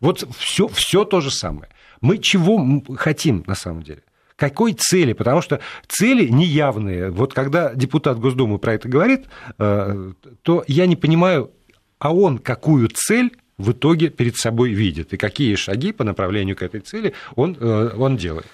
Вот 0.00 0.26
все, 0.36 0.66
все 0.68 1.04
то 1.04 1.20
же 1.20 1.30
самое. 1.30 1.68
Мы 2.00 2.18
чего 2.18 2.82
хотим 2.96 3.44
на 3.46 3.54
самом 3.54 3.82
деле? 3.82 4.02
Какой 4.36 4.72
цели? 4.72 5.12
Потому 5.12 5.42
что 5.42 5.60
цели 5.88 6.28
неявные. 6.28 7.10
Вот 7.10 7.34
когда 7.34 7.74
депутат 7.74 8.18
Госдумы 8.18 8.58
про 8.58 8.74
это 8.74 8.88
говорит, 8.88 9.26
э, 9.58 10.12
то 10.42 10.64
я 10.66 10.86
не 10.86 10.96
понимаю, 10.96 11.50
а 11.98 12.14
он 12.14 12.38
какую 12.38 12.88
цель 12.92 13.32
в 13.58 13.72
итоге 13.72 14.08
перед 14.08 14.36
собой 14.36 14.70
видит 14.70 15.12
и 15.12 15.16
какие 15.16 15.54
шаги 15.54 15.92
по 15.92 16.04
направлению 16.04 16.56
к 16.56 16.62
этой 16.62 16.80
цели 16.80 17.14
он, 17.36 17.56
э, 17.58 17.90
он 17.96 18.16
делает. 18.16 18.46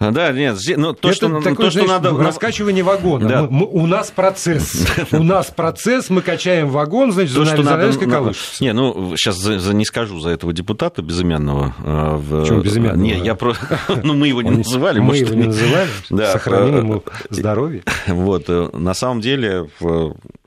Да, 0.00 0.32
нет, 0.32 0.56
ну, 0.78 0.94
то, 0.94 1.08
это 1.08 1.14
что, 1.14 1.28
такое, 1.40 1.66
то, 1.66 1.70
что 1.70 1.84
знаешь, 1.84 2.02
надо... 2.02 2.16
Раскачивание 2.16 2.82
вагона. 2.82 3.28
Да. 3.28 3.42
Мы, 3.42 3.50
мы, 3.50 3.66
у 3.66 3.86
нас 3.86 4.10
процесс. 4.10 4.86
У 5.12 5.22
нас 5.22 5.50
процесс, 5.50 6.08
мы 6.08 6.22
качаем 6.22 6.70
вагон, 6.70 7.12
значит, 7.12 7.34
то, 7.34 7.44
что 7.44 7.62
надо, 7.62 7.92
колышется. 7.92 8.64
Не, 8.64 8.72
ну, 8.72 9.14
сейчас 9.16 9.36
за, 9.36 9.58
за, 9.58 9.74
не 9.74 9.84
скажу 9.84 10.18
за 10.18 10.30
этого 10.30 10.54
депутата 10.54 11.02
безымянного. 11.02 11.74
Э, 11.84 12.16
в... 12.16 12.40
Почему 12.40 12.62
безымянного? 12.62 13.02
Не, 13.02 13.18
я 13.18 13.34
про... 13.34 13.54
Ну, 14.02 14.14
мы 14.14 14.28
его 14.28 14.40
не 14.40 14.50
называли. 14.50 15.00
Мы 15.00 15.18
его 15.18 15.34
не 15.34 15.44
называли. 15.48 15.88
Сохраним 16.32 16.76
ему 16.78 17.04
здоровье. 17.28 17.82
Вот, 18.06 18.44
э, 18.48 18.70
на 18.72 18.94
самом 18.94 19.20
деле, 19.20 19.68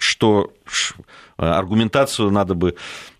что 0.03 0.51
аргументацию 1.37 2.29
надо 2.29 2.53
бы 2.53 2.75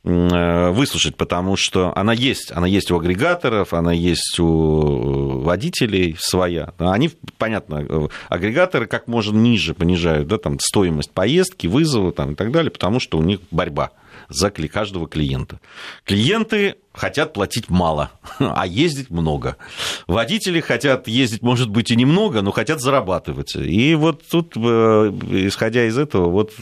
Э, 0.06 0.72
выслушать, 0.72 1.16
потому 1.16 1.56
что 1.56 1.96
она 1.96 2.12
есть. 2.12 2.52
Она 2.52 2.68
есть 2.68 2.92
у 2.92 3.00
агрегаторов, 3.00 3.74
она 3.74 3.94
есть 3.94 4.38
у 4.38 5.40
водителей 5.40 6.18
своя. 6.20 6.74
Они, 6.78 7.10
понятно, 7.38 7.86
э, 7.88 8.08
агрегаторы 8.28 8.86
как 8.88 9.08
можно 9.08 9.38
ниже 9.38 9.74
понижают 9.74 10.28
да, 10.28 10.38
там, 10.38 10.60
стоимость 10.60 11.12
поездки, 11.12 11.68
вызова 11.68 12.12
там, 12.12 12.34
и 12.34 12.36
так 12.36 12.52
далее, 12.52 12.70
потому 12.70 13.00
что 13.00 13.18
у 13.18 13.24
них 13.24 13.40
борьба 13.50 13.92
за 14.28 14.50
каждого 14.50 15.08
клиента. 15.08 15.62
Клиенты 16.04 16.76
хотят 16.94 17.34
платить 17.34 17.70
мало, 17.70 18.12
а 18.40 18.66
ездить 18.66 19.10
много. 19.10 19.58
Водители 20.08 20.62
хотят 20.62 21.08
ездить, 21.08 21.42
может 21.42 21.70
быть, 21.70 21.92
и 21.92 21.96
немного, 21.96 22.42
но 22.42 22.52
хотят 22.52 22.82
зарабатывать. 22.82 23.56
И 23.56 23.96
вот 23.96 24.24
тут, 24.30 24.54
э, 24.56 24.60
исходя 25.48 25.86
из 25.86 25.98
этого, 25.98 26.30
вот 26.30 26.54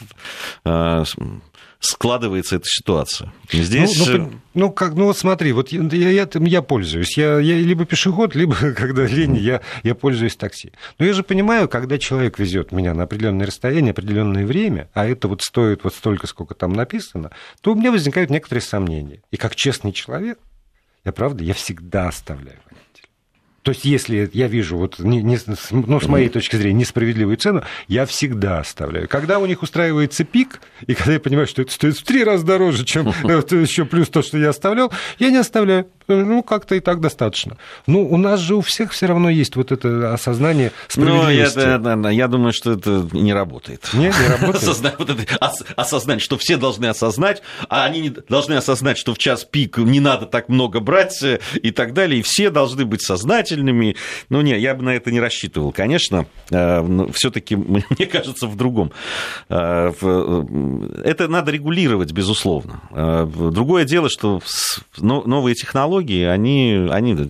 складывается 1.82 2.56
эта 2.56 2.64
ситуация. 2.66 3.32
Здесь... 3.50 3.98
Ну, 3.98 4.16
ну, 4.16 4.32
ну, 4.54 4.70
как, 4.70 4.94
ну 4.94 5.06
вот 5.06 5.18
смотри, 5.18 5.52
вот 5.52 5.70
я, 5.70 5.82
я, 6.10 6.28
я 6.32 6.62
пользуюсь. 6.62 7.18
Я, 7.18 7.38
я 7.40 7.56
либо 7.56 7.84
пешеход, 7.84 8.34
либо, 8.34 8.54
когда 8.76 9.04
лень, 9.04 9.36
я, 9.36 9.60
я 9.82 9.94
пользуюсь 9.94 10.36
такси. 10.36 10.72
Но 10.98 11.04
я 11.04 11.12
же 11.12 11.24
понимаю, 11.24 11.68
когда 11.68 11.98
человек 11.98 12.38
везет 12.38 12.70
меня 12.70 12.94
на 12.94 13.02
определенное 13.02 13.46
расстояние, 13.46 13.90
определенное 13.90 14.46
время, 14.46 14.88
а 14.94 15.06
это 15.06 15.26
вот 15.26 15.42
стоит 15.42 15.82
вот 15.82 15.94
столько, 15.94 16.26
сколько 16.28 16.54
там 16.54 16.72
написано, 16.72 17.32
то 17.60 17.72
у 17.72 17.74
меня 17.74 17.90
возникают 17.90 18.30
некоторые 18.30 18.62
сомнения. 18.62 19.20
И 19.32 19.36
как 19.36 19.56
честный 19.56 19.92
человек, 19.92 20.38
я 21.04 21.12
правда, 21.12 21.42
я 21.42 21.52
всегда 21.52 22.08
оставляю 22.08 22.58
то 23.62 23.70
есть, 23.70 23.84
если 23.84 24.28
я 24.32 24.48
вижу, 24.48 24.76
вот, 24.76 24.98
не, 24.98 25.22
не, 25.22 25.38
ну, 25.70 26.00
с 26.00 26.08
моей 26.08 26.28
точки 26.28 26.56
зрения, 26.56 26.80
несправедливую 26.80 27.36
цену, 27.36 27.62
я 27.86 28.06
всегда 28.06 28.58
оставляю. 28.58 29.08
Когда 29.08 29.38
у 29.38 29.46
них 29.46 29.62
устраивается 29.62 30.24
пик, 30.24 30.60
и 30.86 30.94
когда 30.94 31.12
я 31.12 31.20
понимаю, 31.20 31.46
что 31.46 31.62
это 31.62 31.70
стоит 31.70 31.96
в 31.96 32.02
три 32.02 32.24
раза 32.24 32.44
дороже, 32.44 32.84
чем 32.84 33.08
еще 33.22 33.84
плюс 33.84 34.08
то, 34.08 34.22
что 34.22 34.36
я 34.36 34.50
оставлял, 34.50 34.92
я 35.18 35.30
не 35.30 35.36
оставляю. 35.36 35.86
Ну, 36.08 36.42
как-то 36.42 36.74
и 36.74 36.80
так 36.80 37.00
достаточно. 37.00 37.56
Ну, 37.86 38.04
у 38.04 38.16
нас 38.16 38.40
же 38.40 38.56
у 38.56 38.60
всех 38.60 38.92
все 38.92 39.06
равно 39.06 39.30
есть 39.30 39.54
вот 39.54 39.70
это 39.70 40.12
осознание 40.12 40.72
справедливости. 40.88 41.58
Ну, 41.58 42.08
я, 42.08 42.10
я 42.10 42.28
думаю, 42.28 42.52
что 42.52 42.72
это 42.72 43.08
не 43.12 43.32
работает. 43.32 43.88
Нет, 43.92 44.14
не 44.20 44.26
работает. 44.28 44.62
Осознать, 44.62 44.94
вот 44.98 45.10
это, 45.10 45.36
осознать, 45.76 46.20
что 46.20 46.36
все 46.36 46.56
должны 46.56 46.86
осознать, 46.86 47.42
а 47.68 47.84
они 47.84 48.10
должны 48.28 48.54
осознать, 48.54 48.98
что 48.98 49.14
в 49.14 49.18
час 49.18 49.44
пик 49.44 49.78
не 49.78 50.00
надо 50.00 50.26
так 50.26 50.48
много 50.48 50.80
брать 50.80 51.22
э, 51.22 51.38
и 51.62 51.70
так 51.70 51.94
далее, 51.94 52.20
и 52.20 52.22
все 52.22 52.50
должны 52.50 52.84
быть 52.84 53.02
сознательными. 53.52 53.96
Ну, 54.28 54.40
нет, 54.40 54.60
я 54.60 54.74
бы 54.74 54.82
на 54.82 54.90
это 54.90 55.10
не 55.10 55.20
рассчитывал, 55.20 55.72
конечно. 55.72 56.26
Э, 56.50 56.82
Все-таки, 57.12 57.56
мне 57.56 58.06
кажется, 58.10 58.46
в 58.46 58.56
другом. 58.56 58.92
Э, 59.48 59.92
это 61.04 61.28
надо 61.28 61.50
регулировать, 61.50 62.12
безусловно. 62.12 62.80
Другое 63.52 63.84
дело, 63.84 64.08
что 64.08 64.40
новые 64.98 65.54
технологии 65.54 65.72
технологии, 65.72 66.24
они, 66.24 66.88
они 66.90 67.28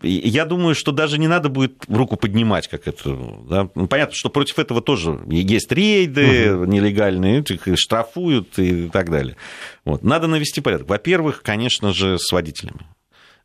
я 0.00 0.44
думаю, 0.44 0.76
что 0.76 0.92
даже 0.92 1.18
не 1.18 1.26
надо 1.26 1.48
будет 1.48 1.84
руку 1.88 2.16
поднимать, 2.16 2.68
как 2.68 2.86
это. 2.86 3.16
Да? 3.48 3.68
Ну, 3.74 3.88
понятно, 3.88 4.14
что 4.14 4.30
против 4.30 4.60
этого 4.60 4.80
тоже 4.80 5.18
есть 5.28 5.72
рейды 5.72 6.54
угу. 6.54 6.66
нелегальные, 6.66 7.40
их 7.40 7.62
штрафуют 7.76 8.58
и 8.60 8.88
так 8.88 9.10
далее. 9.10 9.36
Вот. 9.84 10.04
Надо 10.04 10.28
навести 10.28 10.60
порядок. 10.60 10.88
Во-первых, 10.88 11.42
конечно 11.42 11.92
же, 11.92 12.16
с 12.18 12.30
водителями. 12.30 12.86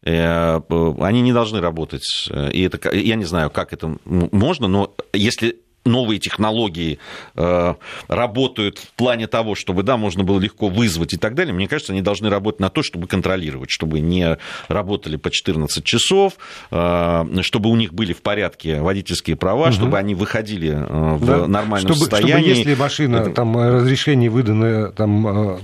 Э, 0.04 0.62
они 1.00 1.22
не 1.22 1.34
должны 1.34 1.62
работать. 1.62 2.30
И 2.52 2.62
это, 2.62 2.96
я 2.96 3.16
не 3.16 3.26
знаю, 3.26 3.50
как 3.50 3.74
это 3.74 3.98
можно, 4.06 4.68
но 4.68 4.94
если 5.14 5.58
новые 5.86 6.20
технологии 6.20 7.00
э, 7.36 7.74
работают 8.08 8.78
в 8.78 8.94
плане 8.94 9.28
того, 9.28 9.56
чтобы, 9.56 9.84
да, 9.84 9.98
можно 9.98 10.24
было 10.24 10.40
легко 10.40 10.70
вызвать 10.70 11.14
и 11.14 11.18
так 11.18 11.36
далее, 11.36 11.54
мне 11.54 11.68
кажется, 11.68 11.94
они 11.94 12.02
должны 12.02 12.30
работать 12.30 12.60
на 12.60 12.70
то, 12.70 12.84
чтобы 12.84 13.08
контролировать, 13.08 13.70
чтобы 13.70 14.00
не 14.00 14.38
работали 14.68 15.18
по 15.18 15.30
14 15.30 15.84
часов, 15.84 16.34
э, 16.72 17.26
чтобы 17.42 17.70
у 17.70 17.76
них 17.76 17.94
были 17.94 18.14
в 18.14 18.22
порядке 18.22 18.82
водительские 18.82 19.36
права, 19.36 19.68
угу. 19.68 19.74
чтобы 19.74 19.98
они 19.98 20.16
выходили 20.16 20.72
э, 20.72 21.16
в 21.16 21.26
да. 21.26 21.48
нормальном 21.48 21.94
чтобы, 21.94 22.10
состоянии. 22.10 22.54
Чтобы 22.54 22.70
если 22.70 22.76
машина, 22.76 23.16
это... 23.18 23.32
там, 23.32 23.58
разрешение 23.58 24.30
выдано 24.30 24.92
там, 24.92 25.28
Э, 25.28 25.60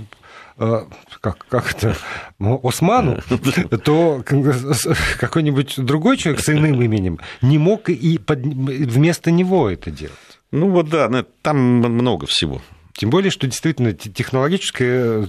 как, 1.20 1.46
как 1.48 1.72
это, 1.72 1.96
Осману, 2.38 3.20
то 3.84 4.22
какой-нибудь 5.18 5.74
другой 5.78 6.18
человек 6.18 6.42
с 6.42 6.50
иным 6.50 6.82
именем 6.82 7.18
не 7.40 7.56
мог 7.56 7.88
и 7.88 8.18
под, 8.18 8.40
вместо 8.40 9.30
него 9.30 9.70
это 9.70 9.90
делать. 9.90 10.16
Ну 10.52 10.68
вот 10.68 10.90
да, 10.90 11.24
там 11.42 11.56
много 11.56 12.26
всего. 12.26 12.60
Тем 12.92 13.08
более, 13.08 13.30
что 13.30 13.46
действительно 13.46 13.94
технологический 13.94 15.26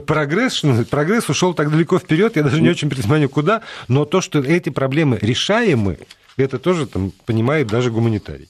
прогресс, 0.00 0.62
прогресс 0.90 1.28
ушел 1.28 1.54
так 1.54 1.70
далеко 1.70 2.00
вперед, 2.00 2.34
я 2.34 2.42
даже 2.42 2.60
не 2.60 2.70
очень 2.70 2.90
понимаю, 2.90 3.28
куда, 3.28 3.60
но 3.86 4.04
то, 4.04 4.20
что 4.20 4.40
эти 4.40 4.70
проблемы 4.70 5.18
решаемы, 5.20 5.98
это 6.36 6.58
тоже 6.58 6.86
там, 6.86 7.12
понимает 7.26 7.68
даже 7.68 7.92
гуманитарий. 7.92 8.48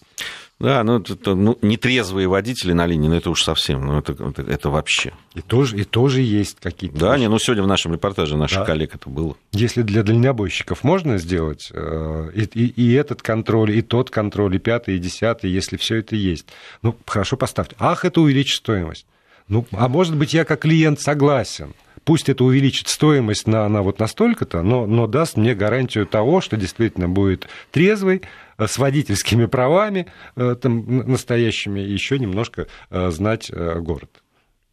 Да, 0.63 0.85
ну, 0.85 1.01
это, 1.01 1.35
ну 1.35 1.59
нетрезвые 1.61 2.29
водители 2.29 2.73
на 2.73 2.87
линии, 2.87 3.09
ну, 3.09 3.17
это 3.17 3.31
уж 3.31 3.43
совсем, 3.43 3.85
ну, 3.85 3.99
это, 3.99 4.13
это, 4.13 4.43
это 4.43 4.71
вообще. 4.71 5.13
И 5.35 5.41
тоже, 5.41 5.77
и 5.77 5.83
тоже 5.83 6.21
есть 6.21 6.59
какие-то... 6.61 6.97
Да, 6.97 7.19
не, 7.19 7.29
ну, 7.29 7.37
сегодня 7.41 7.65
в 7.65 7.67
нашем 7.67 7.93
репортаже 7.93 8.37
наших 8.37 8.61
да. 8.61 8.65
коллег 8.67 8.95
это 8.95 9.11
было. 9.11 9.37
Если 9.51 9.83
для 9.83 10.05
дальнобойщиков 10.05 10.85
можно 10.85 11.19
сделать 11.19 11.69
э, 11.73 12.31
и, 12.35 12.45
и, 12.45 12.67
и 12.67 12.93
этот 12.93 13.23
контроль, 13.23 13.73
и 13.73 13.83
тот 13.83 14.11
контроль, 14.11 14.55
и 14.55 14.59
пятый, 14.61 14.95
и 14.95 14.99
десятый, 15.01 15.51
если 15.51 15.77
все 15.77 15.97
это 15.97 16.15
есть, 16.15 16.47
ну, 16.81 16.97
хорошо 17.07 17.37
поставьте. 17.37 17.75
Ах, 17.81 18.05
это 18.05 18.21
увеличит 18.21 18.59
стоимость. 18.59 19.05
Ну, 19.49 19.67
а 19.73 19.89
может 19.89 20.17
быть, 20.17 20.33
я 20.33 20.45
как 20.45 20.61
клиент 20.61 21.01
согласен. 21.01 21.75
Пусть 22.05 22.29
это 22.29 22.45
увеличит 22.45 22.89
стоимость 22.89 23.47
на, 23.47 23.69
на 23.69 23.83
вот 23.83 24.01
настолько-то, 24.01 24.63
но, 24.63 24.87
но 24.87 25.07
даст 25.07 25.37
мне 25.37 25.55
гарантию 25.55 26.07
того, 26.07 26.41
что 26.41 26.57
действительно 26.57 27.09
будет 27.09 27.49
трезвый, 27.71 28.23
с 28.59 28.79
водительскими 28.79 29.47
правами 29.47 30.07
э, 30.37 30.57
там, 30.61 31.09
настоящими, 31.09 31.81
еще 31.81 32.19
немножко 32.19 32.67
э, 32.91 33.11
знать 33.11 33.51
город. 33.51 34.23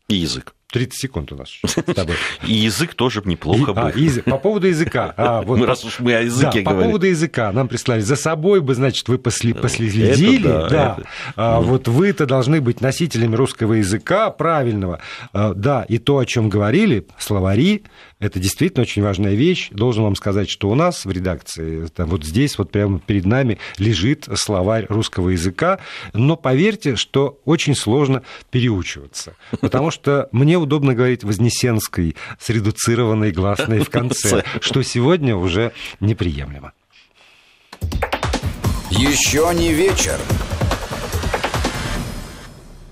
И 0.08 0.16
язык. 0.16 0.56
30 0.72 0.94
секунд 0.94 1.32
у 1.32 1.36
нас 1.36 1.50
с 1.64 1.94
тобой. 1.94 2.16
И 2.46 2.54
язык 2.54 2.94
тоже 2.94 3.22
неплохо 3.26 3.74
был. 3.74 3.86
А, 3.86 3.92
язык. 3.92 4.26
По 4.26 4.38
поводу 4.38 4.68
языка. 4.68 5.14
А, 5.18 5.42
вот, 5.46 5.60
мы, 5.60 5.66
раз 5.66 5.84
уж 5.84 6.00
мы 6.00 6.14
о 6.14 6.22
языке 6.22 6.62
да, 6.62 6.72
говорим. 6.72 6.80
По 6.80 6.86
поводу 6.86 7.08
языка 7.08 7.52
нам 7.52 7.68
прислали. 7.68 8.02
За 8.02 8.16
собой 8.16 8.62
бы, 8.62 8.76
значит, 8.76 9.08
вы 9.08 9.18
после, 9.18 9.56
последили. 9.56 10.40
Это 10.40 10.50
да. 10.50 10.70
да. 10.70 10.96
Это... 10.98 11.08
А, 11.36 11.60
вот 11.60 11.88
вы-то 11.88 12.26
должны 12.26 12.62
быть 12.62 12.82
носителями 12.82 13.36
русского 13.36 13.74
языка 13.74 14.30
правильного. 14.30 15.00
А, 15.34 15.54
да, 15.54 15.84
и 15.84 15.98
то, 15.98 16.20
о 16.20 16.26
чем 16.26 16.50
говорили, 16.50 17.08
словари, 17.18 17.84
это 18.20 18.40
действительно 18.40 18.82
очень 18.82 19.02
важная 19.02 19.34
вещь. 19.34 19.70
Должен 19.72 20.04
вам 20.04 20.16
сказать, 20.16 20.50
что 20.50 20.70
у 20.70 20.76
нас 20.76 21.06
в 21.06 21.12
редакции, 21.12 21.88
там, 21.88 22.10
вот 22.10 22.26
здесь 22.26 22.58
вот 22.58 22.72
прямо 22.72 23.00
перед 23.00 23.26
нами 23.26 23.58
лежит 23.78 24.28
словарь 24.36 24.86
русского 24.90 25.30
языка, 25.30 25.80
но 26.14 26.36
поверьте, 26.36 26.96
что 26.96 27.40
очень 27.46 27.76
сложно 27.76 28.24
переучиваться, 28.52 29.36
потому 29.62 29.90
что 29.92 30.28
мне 30.32 30.58
удобно 30.58 30.94
говорить 30.94 31.24
вознесенской 31.24 32.16
с 32.40 32.50
редуцированной 32.50 33.32
гласной 33.32 33.80
в 33.80 33.90
конце, 33.90 34.44
что 34.60 34.82
сегодня 34.84 35.36
уже 35.36 35.72
неприемлемо. 36.00 36.74
Еще 38.92 39.50
не 39.54 39.72
вечер. 39.72 40.20